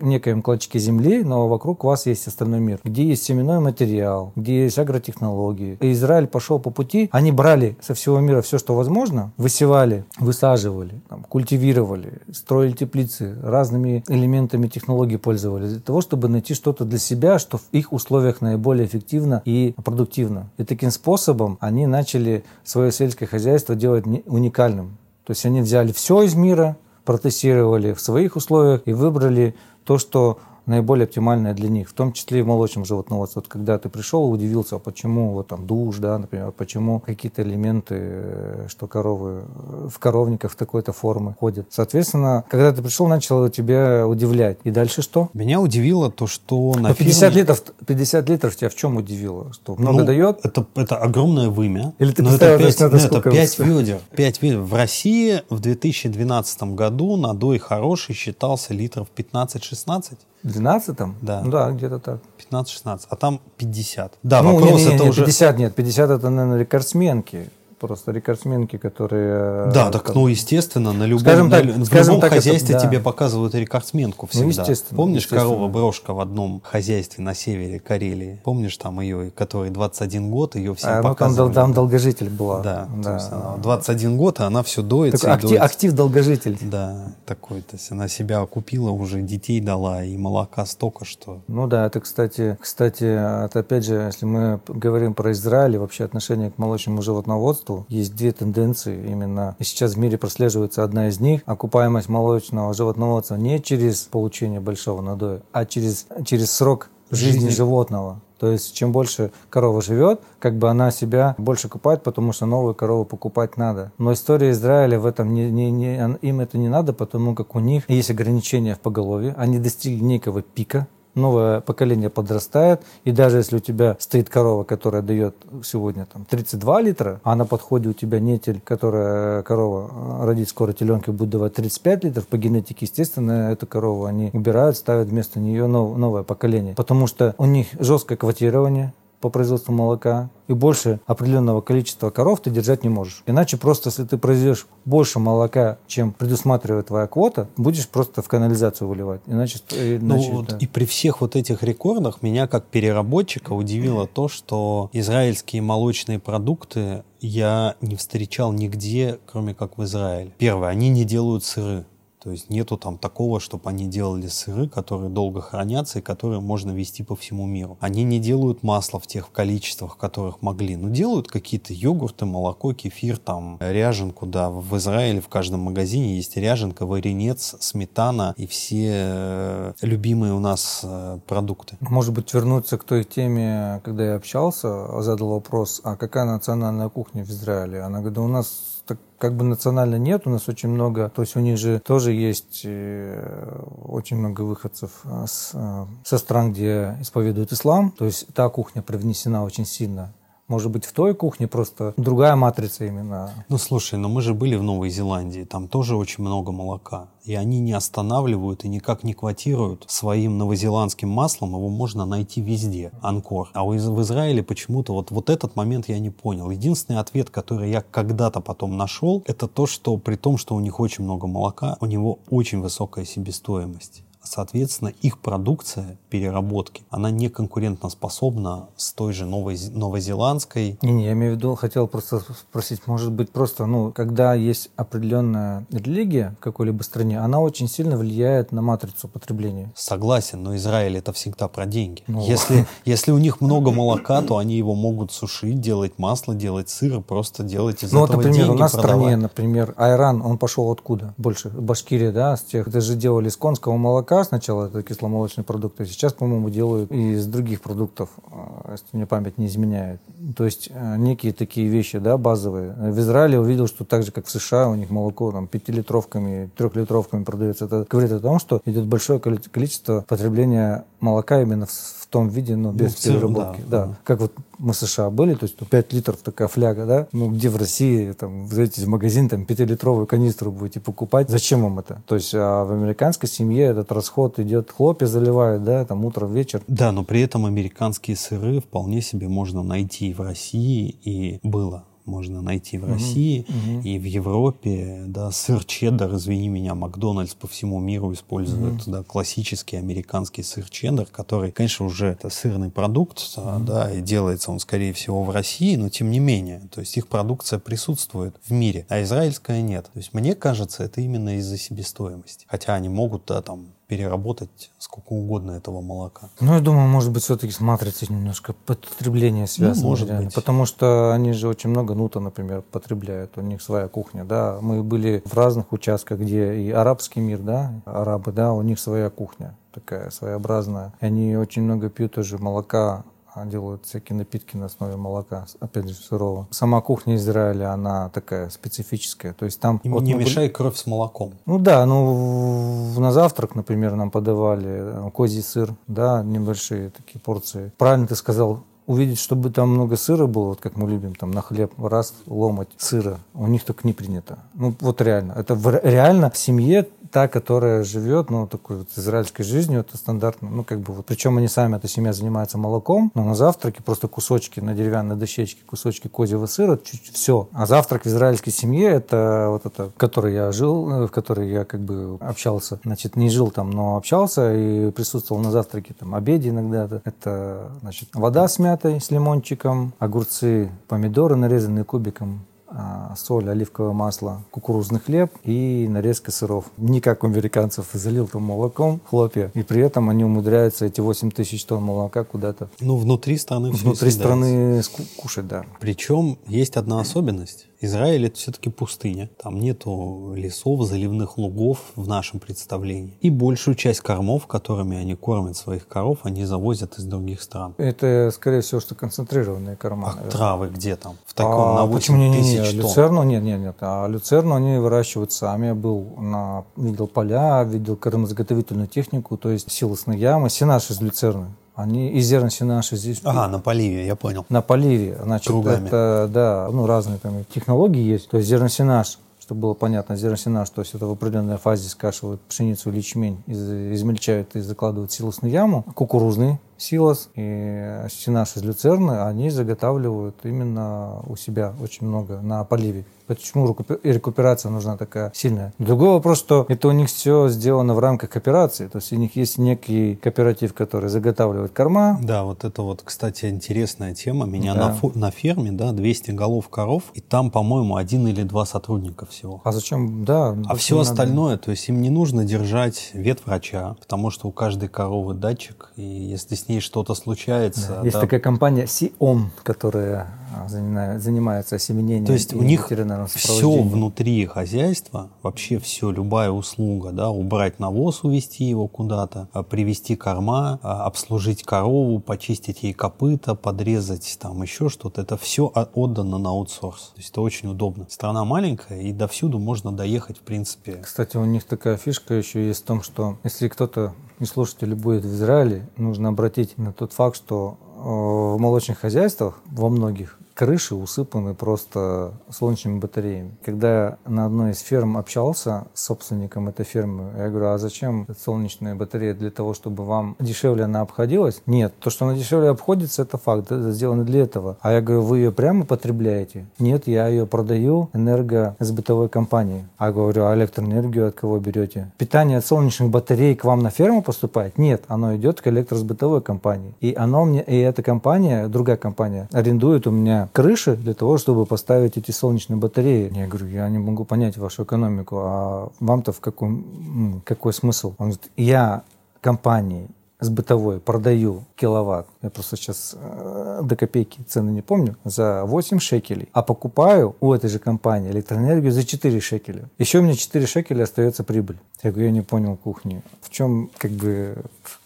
некоем 0.00 0.42
клочке 0.42 0.78
земли, 0.78 1.24
но 1.24 1.48
вокруг 1.48 1.84
вас 1.84 2.06
есть 2.06 2.26
остальной 2.28 2.60
мир, 2.60 2.80
где 2.84 3.04
есть 3.04 3.24
семенной 3.24 3.60
материал, 3.60 3.95
где 4.36 4.64
есть 4.64 4.78
агротехнологии. 4.78 5.78
И 5.80 5.92
Израиль 5.92 6.26
пошел 6.26 6.58
по 6.58 6.70
пути, 6.70 7.08
они 7.12 7.32
брали 7.32 7.76
со 7.80 7.94
всего 7.94 8.20
мира 8.20 8.42
все, 8.42 8.58
что 8.58 8.74
возможно, 8.74 9.32
высевали, 9.36 10.04
высаживали, 10.18 11.00
там, 11.08 11.24
культивировали, 11.24 12.20
строили 12.32 12.72
теплицы, 12.72 13.36
разными 13.42 14.04
элементами 14.08 14.66
технологий 14.68 15.16
пользовались 15.16 15.70
для 15.70 15.80
того, 15.80 16.00
чтобы 16.00 16.28
найти 16.28 16.54
что-то 16.54 16.84
для 16.84 16.98
себя, 16.98 17.38
что 17.38 17.58
в 17.58 17.64
их 17.72 17.92
условиях 17.92 18.40
наиболее 18.40 18.86
эффективно 18.86 19.42
и 19.44 19.74
продуктивно. 19.84 20.50
И 20.58 20.64
таким 20.64 20.90
способом 20.90 21.58
они 21.60 21.86
начали 21.86 22.44
свое 22.64 22.92
сельское 22.92 23.26
хозяйство 23.26 23.74
делать 23.74 24.04
уникальным. 24.26 24.98
То 25.24 25.32
есть 25.32 25.44
они 25.44 25.60
взяли 25.60 25.92
все 25.92 26.22
из 26.22 26.34
мира, 26.34 26.76
протестировали 27.04 27.92
в 27.92 28.00
своих 28.00 28.36
условиях 28.36 28.82
и 28.84 28.92
выбрали 28.92 29.54
то, 29.84 29.98
что 29.98 30.38
наиболее 30.66 31.04
оптимальное 31.04 31.54
для 31.54 31.68
них, 31.68 31.88
в 31.88 31.92
том 31.92 32.12
числе 32.12 32.40
и 32.40 32.42
в 32.42 32.46
молочном 32.46 32.84
животноводстве. 32.84 33.40
Вот 33.40 33.48
когда 33.48 33.78
ты 33.78 33.88
пришел, 33.88 34.30
удивился, 34.30 34.76
а 34.76 34.78
почему 34.78 35.30
вот 35.32 35.48
там 35.48 35.66
душ, 35.66 35.96
да, 35.98 36.18
например, 36.18 36.50
почему 36.52 37.00
какие-то 37.00 37.42
элементы, 37.42 37.94
э, 37.98 38.66
что 38.68 38.86
коровы 38.86 39.42
э, 39.46 39.88
в 39.88 39.98
коровниках 39.98 40.52
в 40.52 40.56
такой-то 40.56 40.92
формы 40.92 41.34
ходят. 41.38 41.66
Соответственно, 41.70 42.44
когда 42.48 42.72
ты 42.72 42.82
пришел, 42.82 43.06
начало 43.06 43.48
тебя 43.50 44.06
удивлять. 44.06 44.58
И 44.64 44.70
дальше 44.70 45.02
что? 45.02 45.30
Меня 45.34 45.60
удивило 45.60 46.10
то, 46.10 46.26
что 46.26 46.74
на 46.76 46.88
Ну, 46.88 46.94
50 46.94 47.32
ферме- 47.32 47.36
литров, 47.36 47.62
50 47.86 48.28
литров 48.28 48.56
тебя 48.56 48.68
в 48.68 48.74
чем 48.74 48.96
удивило? 48.96 49.52
Что 49.52 49.76
много 49.76 50.00
Ну, 50.00 50.04
дает? 50.04 50.40
Это, 50.44 50.66
это 50.74 50.96
огромное 50.96 51.48
вымя. 51.48 51.94
Или 51.98 52.10
ты 52.12 52.22
Но 52.22 52.30
это 52.30 52.38
представляешь, 52.58 52.74
5, 52.74 52.80
надо 52.80 52.92
ну, 52.92 52.98
это 52.98 53.06
сколько 53.08 53.30
5 53.30 53.58
вот- 53.58 53.66
ведер. 53.68 53.98
5 54.16 54.42
ведер. 54.42 54.60
В 54.60 54.74
России 54.74 55.42
в 55.48 55.60
2012 55.60 56.74
году 56.74 57.16
надой 57.16 57.58
хороший 57.58 58.14
считался 58.14 58.74
литров 58.74 59.08
15-16. 59.16 60.18
В 60.46 60.52
12 60.52 60.96
Да. 61.22 61.42
Ну 61.42 61.50
да, 61.50 61.72
где-то 61.72 61.98
так. 61.98 62.20
15-16. 62.52 63.06
А 63.08 63.16
там 63.16 63.40
50. 63.56 64.18
Да, 64.22 64.42
ну, 64.42 64.54
вопрос 64.54 64.78
не, 64.80 64.86
не, 64.86 64.94
это 64.94 65.02
не, 65.02 65.10
уже... 65.10 65.24
50 65.24 65.58
нет, 65.58 65.74
50 65.74 66.10
это, 66.10 66.30
наверное, 66.30 66.60
рекордсменки. 66.60 67.50
Просто 67.78 68.10
рекордсменки, 68.10 68.78
которые... 68.78 69.70
Да, 69.70 69.88
э, 69.88 69.92
так, 69.92 70.04
там- 70.04 70.14
ну, 70.14 70.28
естественно, 70.28 70.94
на 70.94 71.04
любом, 71.04 71.20
Скажем 71.20 71.50
так- 71.50 71.64
на 71.66 71.72
в 71.72 71.84
скажем 71.84 72.06
любом 72.14 72.20
так, 72.22 72.32
это- 72.32 72.36
хозяйстве 72.42 72.74
да. 72.74 72.80
тебе 72.80 73.00
показывают 73.00 73.54
рекордсменку 73.54 74.26
всегда. 74.26 74.62
естественно, 74.62 74.96
Помнишь 74.96 75.24
естественно. 75.24 75.42
корова-брошка 75.50 76.14
в 76.14 76.20
одном 76.20 76.62
хозяйстве 76.64 77.22
на 77.22 77.34
севере 77.34 77.78
Карелии? 77.78 78.40
Помнишь 78.44 78.78
там 78.78 78.98
ее, 79.00 79.30
которой 79.30 79.68
21 79.68 80.30
год, 80.30 80.54
ее 80.56 80.74
всем 80.74 80.88
А, 80.90 80.96
ну, 80.96 81.02
там, 81.02 81.12
показывали? 81.12 81.52
там 81.52 81.72
долгожитель 81.74 82.30
была. 82.30 82.62
Да, 82.62 82.88
то 82.96 83.02
да. 83.02 83.14
есть 83.16 83.30
она 83.32 83.56
21 83.58 84.16
год, 84.16 84.40
и 84.40 84.42
она 84.44 84.62
все 84.62 84.82
доится 84.82 85.18
Такой 85.26 85.30
и 85.32 85.34
актив, 85.36 85.50
доится. 85.50 85.64
актив 85.66 85.92
долгожитель. 85.92 86.58
Да, 86.62 87.12
такой, 87.26 87.60
то 87.60 87.76
есть 87.76 87.92
она 87.92 88.08
себя 88.08 88.40
окупила, 88.40 88.88
уже 88.90 89.20
детей 89.20 89.60
дала, 89.60 90.02
и 90.02 90.16
молока 90.16 90.64
столько, 90.64 91.04
что... 91.04 91.40
Ну 91.46 91.66
да, 91.66 91.84
это, 91.86 92.00
кстати, 92.00 92.56
кстати, 92.58 93.04
это 93.44 93.58
опять 93.60 93.84
же, 93.84 93.96
если 94.06 94.24
мы 94.24 94.60
говорим 94.66 95.12
про 95.12 95.32
Израиль 95.32 95.74
и 95.74 95.78
вообще 95.78 96.04
отношение 96.04 96.50
к 96.50 96.56
молочному 96.56 97.02
животноводству, 97.02 97.65
есть 97.88 98.14
две 98.14 98.32
тенденции 98.32 99.10
именно. 99.10 99.56
И 99.58 99.64
сейчас 99.64 99.94
в 99.94 99.98
мире 99.98 100.18
прослеживается 100.18 100.84
одна 100.84 101.08
из 101.08 101.20
них. 101.20 101.40
Окупаемость 101.46 102.08
молочного 102.08 102.72
животноводства 102.74 103.34
не 103.36 103.60
через 103.60 104.02
получение 104.02 104.60
большого 104.60 105.02
надоя, 105.02 105.42
а 105.52 105.64
через, 105.64 106.06
через 106.24 106.50
срок 106.50 106.90
жизни, 107.10 107.40
Жизни. 107.40 107.50
животного. 107.50 108.20
То 108.38 108.50
есть, 108.50 108.74
чем 108.74 108.92
больше 108.92 109.32
корова 109.48 109.80
живет, 109.80 110.20
как 110.40 110.58
бы 110.58 110.68
она 110.68 110.90
себя 110.90 111.34
больше 111.38 111.68
купает, 111.70 112.02
потому 112.02 112.32
что 112.32 112.44
новую 112.44 112.74
корову 112.74 113.06
покупать 113.06 113.56
надо. 113.56 113.92
Но 113.96 114.12
история 114.12 114.50
Израиля 114.50 114.98
в 115.00 115.06
этом 115.06 115.32
не, 115.32 115.50
не, 115.50 115.70
не- 115.70 116.18
им 116.20 116.40
это 116.40 116.58
не 116.58 116.68
надо, 116.68 116.92
потому 116.92 117.34
как 117.34 117.54
у 117.54 117.60
них 117.60 117.88
есть 117.88 118.10
ограничения 118.10 118.74
в 118.74 118.80
поголовье. 118.80 119.34
Они 119.38 119.58
достигли 119.58 120.04
некого 120.04 120.42
пика 120.42 120.86
новое 121.16 121.60
поколение 121.60 122.10
подрастает, 122.10 122.82
и 123.04 123.12
даже 123.12 123.38
если 123.38 123.56
у 123.56 123.60
тебя 123.60 123.96
стоит 123.98 124.28
корова, 124.28 124.64
которая 124.64 125.02
дает 125.02 125.34
сегодня 125.64 126.06
там 126.06 126.24
32 126.28 126.80
литра, 126.82 127.20
а 127.24 127.34
на 127.34 127.44
подходе 127.44 127.88
у 127.88 127.92
тебя 127.92 128.20
нетель, 128.20 128.60
которая 128.60 129.42
корова 129.42 130.22
э, 130.22 130.26
родит 130.26 130.48
скоро 130.48 130.72
теленка 130.72 131.12
будет 131.12 131.30
давать 131.30 131.54
35 131.54 132.04
литров, 132.04 132.26
по 132.26 132.36
генетике, 132.36 132.86
естественно, 132.86 133.50
эту 133.50 133.66
корову 133.66 134.04
они 134.04 134.30
убирают, 134.32 134.76
ставят 134.76 135.08
вместо 135.08 135.40
нее 135.40 135.66
новое 135.66 136.22
поколение, 136.22 136.74
потому 136.74 137.06
что 137.06 137.34
у 137.38 137.46
них 137.46 137.68
жесткое 137.78 138.16
квотирование, 138.16 138.92
по 139.26 139.30
производству 139.30 139.72
молока, 139.72 140.30
и 140.46 140.52
больше 140.52 141.00
определенного 141.06 141.60
количества 141.60 142.10
коров 142.10 142.40
ты 142.40 142.50
держать 142.50 142.84
не 142.84 142.88
можешь. 142.88 143.24
Иначе 143.26 143.56
просто, 143.56 143.88
если 143.88 144.04
ты 144.04 144.18
произведешь 144.18 144.68
больше 144.84 145.18
молока, 145.18 145.78
чем 145.88 146.12
предусматривает 146.12 146.86
твоя 146.86 147.08
квота, 147.08 147.48
будешь 147.56 147.88
просто 147.88 148.22
в 148.22 148.28
канализацию 148.28 148.86
выливать. 148.86 149.22
Иначе, 149.26 149.58
ну 149.72 149.96
иначе 149.96 150.32
ну, 150.32 150.42
да. 150.42 150.56
И 150.58 150.68
при 150.68 150.84
всех 150.84 151.22
вот 151.22 151.34
этих 151.34 151.64
рекордах 151.64 152.22
меня 152.22 152.46
как 152.46 152.66
переработчика 152.66 153.52
удивило 153.52 154.06
то, 154.06 154.28
что 154.28 154.90
израильские 154.92 155.62
молочные 155.62 156.20
продукты 156.20 157.02
я 157.20 157.74
не 157.80 157.96
встречал 157.96 158.52
нигде, 158.52 159.18
кроме 159.26 159.54
как 159.54 159.76
в 159.78 159.82
Израиле. 159.82 160.30
Первое, 160.38 160.68
они 160.68 160.88
не 160.88 161.04
делают 161.04 161.42
сыры. 161.42 161.84
То 162.26 162.32
есть 162.32 162.50
нету 162.50 162.76
там 162.76 162.98
такого, 162.98 163.38
чтобы 163.38 163.70
они 163.70 163.86
делали 163.86 164.26
сыры, 164.26 164.68
которые 164.68 165.10
долго 165.10 165.40
хранятся 165.40 166.00
и 166.00 166.02
которые 166.02 166.40
можно 166.40 166.72
вести 166.72 167.04
по 167.04 167.14
всему 167.14 167.46
миру. 167.46 167.78
Они 167.80 168.02
не 168.02 168.18
делают 168.18 168.64
масло 168.64 168.98
в 168.98 169.06
тех 169.06 169.30
количествах, 169.30 169.96
которых 169.96 170.42
могли. 170.42 170.74
Но 170.74 170.88
делают 170.88 171.28
какие-то 171.28 171.72
йогурты, 171.72 172.24
молоко, 172.24 172.72
кефир, 172.72 173.18
там, 173.18 173.58
ряженку, 173.60 174.26
да. 174.26 174.50
В 174.50 174.76
Израиле 174.76 175.20
в 175.20 175.28
каждом 175.28 175.60
магазине 175.60 176.16
есть 176.16 176.36
ряженка, 176.36 176.84
варенец, 176.84 177.54
сметана 177.60 178.34
и 178.36 178.48
все 178.48 178.90
э, 178.92 179.72
любимые 179.82 180.32
у 180.32 180.40
нас 180.40 180.80
э, 180.82 181.20
продукты. 181.28 181.76
Может 181.78 182.12
быть, 182.12 182.34
вернуться 182.34 182.76
к 182.76 182.82
той 182.82 183.04
теме, 183.04 183.80
когда 183.84 184.04
я 184.04 184.14
общался, 184.16 185.00
задал 185.00 185.28
вопрос, 185.28 185.80
а 185.84 185.94
какая 185.94 186.24
национальная 186.24 186.88
кухня 186.88 187.24
в 187.24 187.30
Израиле? 187.30 187.82
Она 187.82 188.00
говорит, 188.00 188.18
у 188.18 188.26
нас 188.26 188.75
как 189.18 189.36
бы 189.36 189.44
национально 189.44 189.96
нет, 189.96 190.26
у 190.26 190.30
нас 190.30 190.48
очень 190.48 190.68
много, 190.68 191.08
то 191.08 191.22
есть 191.22 191.36
у 191.36 191.40
них 191.40 191.58
же 191.58 191.80
тоже 191.80 192.12
есть 192.12 192.62
э, 192.64 193.62
очень 193.84 194.16
много 194.16 194.42
выходцев 194.42 194.90
э, 195.04 195.26
э, 195.54 195.86
со 196.04 196.18
стран, 196.18 196.52
где 196.52 196.96
исповедуют 197.00 197.52
ислам, 197.52 197.90
то 197.90 198.04
есть 198.04 198.26
та 198.34 198.48
кухня 198.48 198.82
привнесена 198.82 199.44
очень 199.44 199.64
сильно 199.64 200.12
может 200.48 200.70
быть, 200.70 200.84
в 200.84 200.92
той 200.92 201.14
кухне 201.14 201.48
просто 201.48 201.94
другая 201.96 202.36
матрица 202.36 202.84
именно. 202.84 203.30
Ну, 203.48 203.58
слушай, 203.58 203.98
но 203.98 204.08
мы 204.08 204.22
же 204.22 204.34
были 204.34 204.56
в 204.56 204.62
Новой 204.62 204.90
Зеландии, 204.90 205.44
там 205.44 205.68
тоже 205.68 205.96
очень 205.96 206.22
много 206.24 206.52
молока. 206.52 207.08
И 207.24 207.34
они 207.34 207.58
не 207.58 207.72
останавливают 207.72 208.64
и 208.64 208.68
никак 208.68 209.02
не 209.02 209.12
квотируют 209.12 209.84
своим 209.88 210.38
новозеландским 210.38 211.08
маслом, 211.08 211.50
его 211.50 211.68
можно 211.68 212.06
найти 212.06 212.40
везде, 212.40 212.92
Анкор. 213.02 213.50
А 213.52 213.64
в 213.64 213.74
Израиле 213.76 214.44
почему-то 214.44 214.92
вот, 214.92 215.10
вот 215.10 215.28
этот 215.28 215.56
момент 215.56 215.88
я 215.88 215.98
не 215.98 216.10
понял. 216.10 216.50
Единственный 216.50 217.00
ответ, 217.00 217.30
который 217.30 217.70
я 217.70 217.82
когда-то 217.82 218.40
потом 218.40 218.76
нашел, 218.76 219.24
это 219.26 219.48
то, 219.48 219.66
что 219.66 219.96
при 219.96 220.14
том, 220.14 220.38
что 220.38 220.54
у 220.54 220.60
них 220.60 220.78
очень 220.78 221.02
много 221.02 221.26
молока, 221.26 221.76
у 221.80 221.86
него 221.86 222.20
очень 222.30 222.60
высокая 222.60 223.04
себестоимость. 223.04 224.04
Соответственно, 224.26 224.92
их 225.02 225.18
продукция 225.18 225.98
переработки, 226.10 226.82
она 226.90 227.10
не 227.10 227.28
конкурентоспособна 227.28 228.68
с 228.76 228.92
той 228.92 229.12
же 229.12 229.24
новой, 229.26 229.58
новозеландской. 229.70 230.78
Не, 230.82 230.92
не, 230.92 231.04
я 231.06 231.12
имею 231.12 231.34
в 231.34 231.36
виду, 231.36 231.54
хотел 231.54 231.86
просто 231.86 232.20
спросить, 232.20 232.86
может 232.86 233.12
быть, 233.12 233.30
просто, 233.30 233.66
ну, 233.66 233.92
когда 233.92 234.34
есть 234.34 234.70
определенная 234.76 235.66
религия 235.70 236.34
в 236.38 236.42
какой-либо 236.42 236.82
стране, 236.82 237.20
она 237.20 237.40
очень 237.40 237.68
сильно 237.68 237.96
влияет 237.96 238.52
на 238.52 238.62
матрицу 238.62 239.08
потребления. 239.08 239.72
Согласен, 239.74 240.42
но 240.42 240.56
Израиль 240.56 240.96
это 240.96 241.12
всегда 241.12 241.48
про 241.48 241.66
деньги. 241.66 242.02
Ну. 242.06 242.26
Если, 242.26 242.66
если 242.84 243.12
у 243.12 243.18
них 243.18 243.40
много 243.40 243.70
молока, 243.70 244.22
то 244.22 244.38
они 244.38 244.56
его 244.56 244.74
могут 244.74 245.12
сушить, 245.12 245.60
делать 245.60 245.98
масло, 245.98 246.34
делать 246.34 246.68
сыр, 246.68 247.00
просто 247.00 247.42
делать 247.42 247.82
из 247.82 247.92
ну, 247.92 248.04
этого 248.04 248.16
вот, 248.16 248.24
например, 248.24 248.46
деньги 248.46 248.56
у 248.56 248.58
нас 248.58 248.72
продавать. 248.72 248.96
в 248.96 249.00
стране, 249.00 249.16
например, 249.16 249.74
Айран, 249.76 250.22
он 250.22 250.38
пошел 250.38 250.70
откуда? 250.70 251.14
Больше 251.16 251.48
Башкирия, 251.50 252.12
да, 252.12 252.36
с 252.36 252.42
тех, 252.42 252.68
это 252.68 252.80
же 252.80 252.94
делали 252.94 253.28
из 253.28 253.36
конского 253.36 253.76
молока, 253.76 254.15
молока 254.16 254.28
сначала, 254.28 254.66
это 254.66 254.82
кисломолочные 254.82 255.44
продукты, 255.44 255.82
а 255.82 255.86
сейчас, 255.86 256.12
по-моему, 256.12 256.48
делают 256.50 256.90
из 256.90 257.26
других 257.26 257.60
продуктов, 257.60 258.08
а, 258.30 258.72
если 258.72 258.86
мне 258.92 259.06
память 259.06 259.38
не 259.38 259.46
изменяет. 259.46 260.00
То 260.36 260.44
есть 260.44 260.70
э, 260.72 260.96
некие 260.96 261.32
такие 261.32 261.68
вещи, 261.68 261.98
да, 261.98 262.16
базовые. 262.16 262.72
В 262.72 262.98
Израиле 262.98 263.38
увидел, 263.38 263.66
что 263.66 263.84
так 263.84 264.02
же, 264.04 264.12
как 264.12 264.26
в 264.26 264.30
США, 264.30 264.68
у 264.68 264.74
них 264.74 264.90
молоко 264.90 265.32
там 265.32 265.46
пятилитровками, 265.46 266.50
трехлитровками 266.56 267.24
продается. 267.24 267.66
Это 267.66 267.86
говорит 267.88 268.12
о 268.12 268.20
том, 268.20 268.38
что 268.38 268.60
идет 268.64 268.86
большое 268.86 269.20
количество 269.20 270.04
потребления 270.08 270.84
молока 271.00 271.42
именно 271.42 271.66
в 271.66 271.70
том 272.16 272.28
виде, 272.28 272.56
но 272.56 272.72
без 272.72 273.04
ну, 273.04 273.12
переработки. 273.12 273.62
Да, 273.68 273.86
да. 273.86 273.98
Как 274.04 274.20
вот 274.20 274.32
мы 274.58 274.72
в 274.72 274.76
США 274.76 275.10
были, 275.10 275.34
то 275.34 275.44
есть 275.44 275.56
5 275.56 275.92
литров 275.92 276.16
такая 276.22 276.48
фляга, 276.48 276.86
да, 276.86 277.08
ну 277.12 277.30
где 277.30 277.50
в 277.50 277.56
России, 277.56 278.12
там, 278.12 278.48
зайдете 278.48 278.86
в 278.86 278.88
магазин, 278.88 279.28
там 279.28 279.42
5-литровую 279.42 280.06
канистру 280.06 280.50
будете 280.50 280.80
покупать, 280.80 281.28
зачем 281.28 281.62
вам 281.62 281.78
это? 281.78 282.00
То 282.06 282.14
есть 282.14 282.34
а 282.34 282.64
в 282.64 282.72
американской 282.72 283.28
семье 283.28 283.66
этот 283.66 283.92
расход 283.92 284.38
идет, 284.38 284.70
хлопья 284.70 285.06
заливают, 285.06 285.62
да, 285.64 285.84
там 285.84 286.04
утро, 286.06 286.26
вечер. 286.26 286.62
Да, 286.68 286.90
но 286.90 287.04
при 287.04 287.20
этом 287.20 287.44
американские 287.44 288.16
сыры 288.16 288.60
вполне 288.60 289.02
себе 289.02 289.28
можно 289.28 289.62
найти 289.62 290.14
в 290.14 290.20
России 290.20 290.96
и 291.04 291.38
было 291.42 291.84
можно 292.06 292.42
найти 292.42 292.78
в 292.78 292.84
угу, 292.84 292.92
России 292.92 293.46
угу. 293.48 293.80
и 293.82 293.98
в 293.98 294.04
Европе. 294.04 295.04
Да, 295.06 295.30
сыр 295.30 295.64
чеддер, 295.64 296.14
извини 296.14 296.48
меня, 296.48 296.74
Макдональдс 296.74 297.34
по 297.34 297.46
всему 297.46 297.78
миру 297.80 298.12
использует 298.12 298.82
угу. 298.82 298.90
да, 298.90 299.02
классический 299.02 299.76
американский 299.76 300.42
сыр 300.42 300.68
чеддер, 300.68 301.06
который, 301.06 301.52
конечно, 301.52 301.86
уже 301.86 302.08
это 302.08 302.30
сырный 302.30 302.70
продукт, 302.70 303.18
угу. 303.36 303.64
да, 303.64 303.92
и 303.92 304.00
делается 304.00 304.50
он, 304.50 304.60
скорее 304.60 304.92
всего, 304.92 305.22
в 305.22 305.30
России, 305.30 305.76
но 305.76 305.88
тем 305.88 306.10
не 306.10 306.18
менее. 306.18 306.62
То 306.72 306.80
есть 306.80 306.96
их 306.96 307.08
продукция 307.08 307.58
присутствует 307.58 308.36
в 308.44 308.52
мире, 308.52 308.86
а 308.88 309.02
израильская 309.02 309.62
нет. 309.62 309.90
То 309.92 309.98
есть 309.98 310.14
мне 310.14 310.34
кажется, 310.34 310.84
это 310.84 311.00
именно 311.00 311.36
из-за 311.38 311.58
себестоимости. 311.58 312.46
Хотя 312.48 312.74
они 312.74 312.88
могут, 312.88 313.24
да, 313.26 313.42
там, 313.42 313.66
переработать 313.86 314.70
сколько 314.78 315.12
угодно 315.12 315.52
этого 315.52 315.80
молока. 315.80 316.30
Ну, 316.40 316.54
я 316.54 316.60
думаю, 316.60 316.88
может 316.88 317.12
быть, 317.12 317.22
все-таки 317.22 317.52
с 317.52 317.60
матрицей 317.60 318.08
немножко 318.10 318.52
потребление 318.52 319.46
связано. 319.46 319.82
Ну, 319.82 319.88
может 319.88 320.08
реально. 320.08 320.26
быть. 320.26 320.34
Потому 320.34 320.66
что 320.66 321.12
они 321.12 321.32
же 321.32 321.48
очень 321.48 321.70
много 321.70 321.94
нута, 321.94 322.20
например, 322.20 322.62
потребляют. 322.62 323.38
У 323.38 323.42
них 323.42 323.62
своя 323.62 323.88
кухня, 323.88 324.24
да. 324.24 324.58
Мы 324.60 324.82
были 324.82 325.22
в 325.24 325.34
разных 325.34 325.72
участках, 325.72 326.18
где 326.18 326.54
и 326.54 326.70
арабский 326.70 327.20
мир, 327.20 327.38
да, 327.38 327.72
арабы, 327.84 328.32
да, 328.32 328.52
у 328.52 328.62
них 328.62 328.80
своя 328.80 329.10
кухня 329.10 329.56
такая 329.72 330.10
своеобразная. 330.10 330.94
И 331.00 331.06
они 331.06 331.36
очень 331.36 331.62
много 331.62 331.90
пьют 331.90 332.14
тоже 332.14 332.38
молока 332.38 333.04
делают 333.44 333.84
всякие 333.84 334.16
напитки 334.16 334.56
на 334.56 334.66
основе 334.66 334.96
молока, 334.96 335.46
опять 335.60 335.88
же, 335.88 335.94
сырого. 335.94 336.46
Сама 336.50 336.80
кухня 336.80 337.16
Израиля, 337.16 337.72
она 337.72 338.08
такая 338.10 338.48
специфическая. 338.50 339.32
То 339.32 339.44
есть 339.44 339.60
там... 339.60 339.80
И 339.82 339.88
вот 339.88 340.02
не 340.02 340.14
мешай 340.14 340.48
кровь 340.48 340.76
с 340.76 340.86
молоком. 340.86 341.34
Ну 341.44 341.58
да, 341.58 341.84
ну 341.86 342.98
на 342.98 343.12
завтрак, 343.12 343.54
например, 343.54 343.94
нам 343.94 344.10
подавали 344.10 345.06
э, 345.06 345.10
козий 345.10 345.42
сыр, 345.42 345.74
да, 345.86 346.22
небольшие 346.22 346.90
такие 346.90 347.20
порции. 347.20 347.72
Правильно 347.76 348.06
ты 348.06 348.16
сказал, 348.16 348.64
увидеть, 348.86 349.18
чтобы 349.18 349.50
там 349.50 349.70
много 349.70 349.96
сыра 349.96 350.26
было, 350.26 350.48
вот 350.48 350.60
как 350.60 350.76
мы 350.76 350.88
любим, 350.88 351.14
там 351.14 351.30
на 351.30 351.42
хлеб 351.42 351.72
раз 351.78 352.14
ломать 352.26 352.68
сыра, 352.76 353.18
у 353.34 353.46
них 353.46 353.64
так 353.64 353.84
не 353.84 353.92
принято. 353.92 354.38
Ну 354.54 354.74
вот 354.80 355.00
реально, 355.00 355.32
это 355.32 355.54
в, 355.54 355.80
реально 355.82 356.30
в 356.30 356.38
семье 356.38 356.86
та, 357.16 357.28
которая 357.28 357.82
живет, 357.82 358.28
ну, 358.28 358.46
такой 358.46 358.76
вот 358.78 358.88
израильской 358.94 359.42
жизнью, 359.42 359.80
это 359.80 359.96
стандартно, 359.96 360.50
ну, 360.50 360.64
как 360.64 360.80
бы 360.80 360.92
вот, 360.92 361.06
причем 361.06 361.38
они 361.38 361.48
сами, 361.48 361.76
эта 361.76 361.88
семья 361.88 362.12
занимается 362.12 362.58
молоком, 362.58 363.10
но 363.14 363.24
на 363.24 363.34
завтраке 363.34 363.82
просто 363.82 364.06
кусочки 364.06 364.60
на 364.60 364.74
деревянной 364.74 365.16
дощечке, 365.16 365.62
кусочки 365.64 366.08
козьего 366.08 366.44
сыра, 366.44 366.76
чуть 366.76 367.10
все. 367.14 367.48
А 367.52 367.64
завтрак 367.64 368.04
в 368.04 368.06
израильской 368.08 368.52
семье, 368.52 368.90
это 368.90 369.46
вот 369.48 369.64
это, 369.64 369.88
в 369.88 369.94
которой 369.94 370.34
я 370.34 370.52
жил, 370.52 370.90
э, 370.90 371.06
в 371.06 371.10
которой 371.10 371.50
я 371.50 371.64
как 371.64 371.80
бы 371.80 372.18
общался, 372.20 372.80
значит, 372.84 373.16
не 373.16 373.30
жил 373.30 373.50
там, 373.50 373.70
но 373.70 373.96
общался 373.96 374.54
и 374.54 374.90
присутствовал 374.90 375.40
на 375.40 375.50
завтраке, 375.50 375.94
там, 375.98 376.14
обеде 376.14 376.50
иногда, 376.50 377.00
это, 377.04 377.72
значит, 377.80 378.10
вода 378.12 378.46
с 378.46 378.58
мятой, 378.58 378.75
с 378.84 379.10
лимончиком, 379.10 379.92
огурцы, 379.98 380.70
помидоры, 380.88 381.36
нарезанные 381.36 381.84
кубиком, 381.84 382.46
а, 382.68 383.14
соль, 383.16 383.48
оливковое 383.48 383.92
масло, 383.92 384.42
кукурузный 384.50 385.00
хлеб 385.00 385.32
и 385.44 385.86
нарезка 385.88 386.30
сыров. 386.30 386.66
Не 386.76 387.00
как 387.00 387.24
у 387.24 387.26
американцев, 387.26 387.86
залил 387.92 388.26
там 388.26 388.42
молоком 388.42 389.00
хлопья, 389.08 389.50
и 389.54 389.62
при 389.62 389.80
этом 389.80 390.10
они 390.10 390.24
умудряются 390.24 390.84
эти 390.84 391.00
8 391.00 391.30
тысяч 391.30 391.64
тонн 391.64 391.84
молока 391.84 392.24
куда-то... 392.24 392.68
Ну, 392.80 392.96
внутри 392.96 393.38
страны 393.38 393.70
Внутри 393.70 394.10
страны 394.10 394.82
кушать, 395.16 395.48
да. 395.48 395.64
Причем 395.80 396.38
есть 396.46 396.76
одна 396.76 397.00
особенность 397.00 397.66
Израиль 397.80 398.26
это 398.26 398.36
все-таки 398.36 398.70
пустыня. 398.70 399.30
Там 399.42 399.60
нету 399.60 400.32
лесов, 400.34 400.86
заливных 400.86 401.38
лугов 401.38 401.78
в 401.94 402.08
нашем 402.08 402.40
представлении. 402.40 403.16
И 403.20 403.30
большую 403.30 403.74
часть 403.74 404.00
кормов, 404.00 404.46
которыми 404.46 404.96
они 404.96 405.14
кормят 405.14 405.56
своих 405.56 405.86
коров, 405.86 406.18
они 406.22 406.44
завозят 406.44 406.98
из 406.98 407.04
других 407.04 407.42
стран. 407.42 407.74
Это, 407.78 408.30
скорее 408.32 408.60
всего, 408.60 408.80
что 408.80 408.94
концентрированные 408.94 409.76
корма. 409.76 410.08
А 410.08 410.10
наверное. 410.10 410.30
травы 410.30 410.68
где 410.68 410.96
там? 410.96 411.16
В 411.26 411.34
таком 411.34 411.60
а, 411.60 411.74
на 411.74 411.86
8 411.86 411.96
почему 411.96 412.16
не, 412.18 412.30
не, 412.30 412.36
не, 412.36 412.42
тысяч 412.42 412.70
тонн. 412.70 412.80
люцерну 412.80 413.22
нет, 413.24 413.42
нет, 413.42 413.60
нет. 413.60 413.76
А 413.80 414.06
люцерну 414.06 414.54
они 414.54 414.78
выращивают 414.78 415.32
сами. 415.32 415.66
Я 415.66 415.74
был 415.74 416.14
на 416.18 416.64
видел 416.76 417.06
поля, 417.06 417.64
видел 417.64 417.96
кормозаготовительную 417.96 418.88
технику, 418.88 419.36
то 419.36 419.50
есть 419.50 419.70
силосные 419.70 420.18
ямы, 420.18 420.50
сенаж 420.50 420.90
из 420.90 421.00
люцерны. 421.00 421.48
Они 421.76 422.08
из 422.08 422.24
зерна 422.26 422.48
сенажа 422.50 422.96
здесь 422.96 423.20
Ага, 423.22 423.48
на 423.48 423.58
поливе, 423.60 424.06
я 424.06 424.16
понял. 424.16 424.44
на 424.48 424.62
поливе. 424.62 425.18
Значит, 425.22 425.48
Кругами. 425.48 425.86
это, 425.86 426.28
да, 426.32 426.68
ну, 426.72 426.86
разные 426.86 427.18
там 427.18 427.44
технологии 427.54 428.02
есть. 428.02 428.28
То 428.30 428.38
есть 428.38 428.48
зерносенаж, 428.48 429.18
чтобы 429.38 429.60
было 429.60 429.74
понятно, 429.74 430.16
зерносенаж, 430.16 430.70
то 430.70 430.80
есть 430.80 430.94
это 430.94 431.06
в 431.06 431.10
определенной 431.12 431.58
фазе 431.58 431.88
скашивают 431.90 432.40
пшеницу 432.48 432.88
или 432.90 432.96
ячмень, 432.96 433.42
из- 433.46 433.70
измельчают 433.94 434.56
и 434.56 434.60
закладывают 434.60 435.10
в 435.10 435.14
силосную 435.14 435.52
яму. 435.52 435.84
Кукурузный 435.94 436.58
силос 436.78 437.28
и 437.34 438.04
сенаж 438.10 438.56
из 438.56 438.62
люцерны, 438.62 439.22
они 439.22 439.50
заготавливают 439.50 440.36
именно 440.44 441.20
у 441.28 441.36
себя 441.36 441.74
очень 441.82 442.06
много 442.06 442.40
на 442.40 442.64
поливе. 442.64 443.04
Почему 443.26 443.66
рекупе- 443.68 443.98
рекуперация 444.04 444.70
нужна 444.70 444.96
такая 444.96 445.32
сильная? 445.34 445.72
Другой 445.78 446.10
вопрос, 446.10 446.38
что 446.38 446.64
это 446.68 446.88
у 446.88 446.92
них 446.92 447.08
все 447.08 447.48
сделано 447.48 447.94
в 447.94 447.98
рамках 447.98 448.30
кооперации. 448.30 448.86
То 448.86 448.98
есть 448.98 449.12
у 449.12 449.16
них 449.16 449.34
есть 449.36 449.58
некий 449.58 450.14
кооператив, 450.16 450.74
который 450.74 451.08
заготавливает 451.08 451.72
корма, 451.72 452.18
Да, 452.22 452.44
вот 452.44 452.64
это 452.64 452.82
вот, 452.82 453.02
кстати, 453.04 453.46
интересная 453.46 454.14
тема. 454.14 454.46
Меня 454.46 454.74
Да. 454.74 454.88
на, 454.88 454.94
фу- 454.94 455.12
на 455.14 455.30
ферме, 455.30 455.72
да, 455.72 455.92
200 455.92 456.30
голов 456.30 456.68
коров, 456.68 457.02
и 457.14 457.20
там, 457.20 457.50
по-моему, 457.50 457.96
один 457.96 458.26
или 458.28 458.42
два 458.42 458.64
сотрудника 458.64 459.26
всего. 459.26 459.60
А 459.64 459.72
зачем? 459.72 460.24
Да. 460.24 460.56
А 460.68 460.74
все 460.76 460.96
надо. 460.96 461.10
остальное, 461.10 461.56
то 461.56 461.70
есть 461.72 461.88
им 461.88 462.00
не 462.00 462.10
нужно 462.10 462.44
держать 462.44 463.10
ветврача, 463.12 463.96
потому 464.00 464.30
что 464.30 464.48
у 464.48 464.52
каждой 464.52 464.88
коровы 464.88 465.34
датчик, 465.34 465.90
и 465.96 466.02
если 466.02 466.54
с 466.54 466.68
ней 466.68 466.80
что-то 466.80 467.14
случается... 467.14 468.00
Есть 468.04 468.14
да, 468.14 468.20
такая 468.20 468.40
компания 468.40 468.86
Сион, 468.86 469.50
которая 469.62 470.28
а, 470.54 470.68
занимается 470.68 471.76
осеменением 471.76 472.26
То 472.26 472.32
есть 472.32 472.52
и 472.52 472.56
у 472.56 472.62
них 472.62 472.90
все 473.26 473.82
внутри 473.82 474.46
хозяйства, 474.46 475.30
вообще 475.42 475.78
все, 475.78 476.10
любая 476.10 476.50
услуга, 476.50 477.10
да, 477.12 477.30
убрать 477.30 477.78
навоз, 477.78 478.22
увезти 478.22 478.64
его 478.64 478.86
куда-то, 478.86 479.48
а, 479.52 479.62
привезти 479.62 480.16
корма, 480.16 480.78
а, 480.82 481.04
обслужить 481.04 481.62
корову, 481.62 482.20
почистить 482.20 482.82
ей 482.82 482.92
копыта, 482.92 483.54
подрезать 483.54 484.38
там 484.40 484.62
еще 484.62 484.88
что-то, 484.88 485.22
это 485.22 485.36
все 485.36 485.72
отдано 485.94 486.38
на 486.38 486.50
аутсорс. 486.50 487.12
То 487.14 487.18
есть 487.18 487.30
это 487.30 487.40
очень 487.40 487.68
удобно. 487.70 488.06
Страна 488.08 488.44
маленькая, 488.44 489.00
и 489.00 489.12
довсюду 489.12 489.58
можно 489.58 489.92
доехать, 489.92 490.38
в 490.38 490.42
принципе. 490.42 490.96
Кстати, 491.02 491.36
у 491.36 491.44
них 491.44 491.64
такая 491.64 491.96
фишка 491.96 492.34
еще 492.34 492.66
есть 492.66 492.82
в 492.82 492.86
том, 492.86 493.02
что 493.02 493.38
если 493.44 493.68
кто-то 493.68 494.14
из 494.38 494.48
слушателей 494.48 494.94
будет 494.94 495.24
в 495.24 495.34
Израиле, 495.34 495.88
нужно 495.96 496.28
обратить 496.28 496.76
на 496.78 496.92
тот 496.92 497.12
факт, 497.12 497.36
что 497.36 497.78
в 497.96 498.58
молочных 498.58 498.98
хозяйствах 498.98 499.60
во 499.66 499.88
многих 499.88 500.38
крыши 500.56 500.94
усыпаны 500.94 501.54
просто 501.54 502.32
солнечными 502.50 502.98
батареями. 502.98 503.50
Когда 503.64 504.16
на 504.26 504.46
одной 504.46 504.72
из 504.72 504.80
ферм 504.80 505.18
общался 505.18 505.86
с 505.92 506.06
собственником 506.06 506.68
этой 506.68 506.84
фермы, 506.84 507.30
я 507.36 507.50
говорю, 507.50 507.66
а 507.68 507.78
зачем 507.78 508.26
солнечная 508.42 508.94
батарея 508.94 509.34
для 509.34 509.50
того, 509.50 509.74
чтобы 509.74 510.04
вам 510.04 510.34
дешевле 510.40 510.84
она 510.84 511.02
обходилась? 511.02 511.60
Нет, 511.66 511.92
то, 512.00 512.08
что 512.08 512.24
она 512.24 512.34
дешевле 512.34 512.70
обходится, 512.70 513.22
это 513.22 513.36
факт, 513.36 513.66
это 513.70 513.92
сделано 513.92 514.24
для 514.24 514.42
этого. 514.42 514.78
А 514.80 514.92
я 514.92 515.02
говорю, 515.02 515.22
вы 515.22 515.38
ее 515.38 515.52
прямо 515.52 515.84
потребляете? 515.84 516.64
Нет, 516.78 517.06
я 517.06 517.28
ее 517.28 517.46
продаю 517.46 518.08
энергосбытовой 518.14 519.28
компании. 519.28 519.84
А 519.98 520.10
говорю, 520.10 520.46
а 520.46 520.54
электроэнергию 520.54 521.28
от 521.28 521.34
кого 521.34 521.58
берете? 521.58 522.10
Питание 522.16 522.58
от 522.58 522.66
солнечных 522.66 523.10
батарей 523.10 523.54
к 523.54 523.64
вам 523.64 523.80
на 523.82 523.90
ферму 523.90 524.22
поступает? 524.22 524.78
Нет, 524.78 525.04
оно 525.08 525.36
идет 525.36 525.60
к 525.60 525.66
электросбытовой 525.68 526.40
компании. 526.40 526.94
И 527.02 527.14
оно 527.14 527.44
мне, 527.44 527.62
и 527.62 527.76
эта 527.76 528.02
компания, 528.02 528.68
другая 528.68 528.96
компания, 528.96 529.48
арендует 529.52 530.06
у 530.06 530.10
меня 530.10 530.45
крыши 530.52 530.96
для 530.96 531.14
того, 531.14 531.38
чтобы 531.38 531.66
поставить 531.66 532.16
эти 532.16 532.30
солнечные 532.30 532.76
батареи. 532.76 533.32
Я 533.34 533.46
говорю, 533.46 533.68
я 533.68 533.88
не 533.88 533.98
могу 533.98 534.24
понять 534.24 534.56
вашу 534.56 534.84
экономику, 534.84 535.36
а 535.38 535.90
вам-то 536.00 536.32
в 536.32 536.40
каком, 536.40 537.42
какой 537.44 537.72
смысл? 537.72 538.14
Он 538.18 538.30
говорит, 538.30 538.50
я 538.56 539.02
компании 539.40 540.08
с 540.40 540.50
бытовой 540.50 541.00
продаю 541.00 541.64
киловатт, 541.76 542.26
я 542.42 542.50
просто 542.50 542.76
сейчас 542.76 543.16
э, 543.18 543.80
до 543.82 543.96
копейки 543.96 544.42
цены 544.42 544.70
не 544.70 544.82
помню, 544.82 545.16
за 545.24 545.64
8 545.64 545.98
шекелей, 545.98 546.48
а 546.52 546.62
покупаю 546.62 547.36
у 547.40 547.54
этой 547.54 547.70
же 547.70 547.78
компании 547.78 548.30
электроэнергию 548.30 548.92
за 548.92 549.04
4 549.04 549.40
шекеля. 549.40 549.88
Еще 549.98 550.18
у 550.18 550.22
меня 550.22 550.34
4 550.34 550.66
шекеля 550.66 551.04
остается 551.04 551.42
прибыль. 551.42 551.78
Я 552.02 552.10
говорю, 552.10 552.26
я 552.26 552.32
не 552.32 552.42
понял 552.42 552.76
кухни. 552.76 553.22
В 553.40 553.50
чем, 553.50 553.90
как 553.96 554.10
бы, 554.10 554.56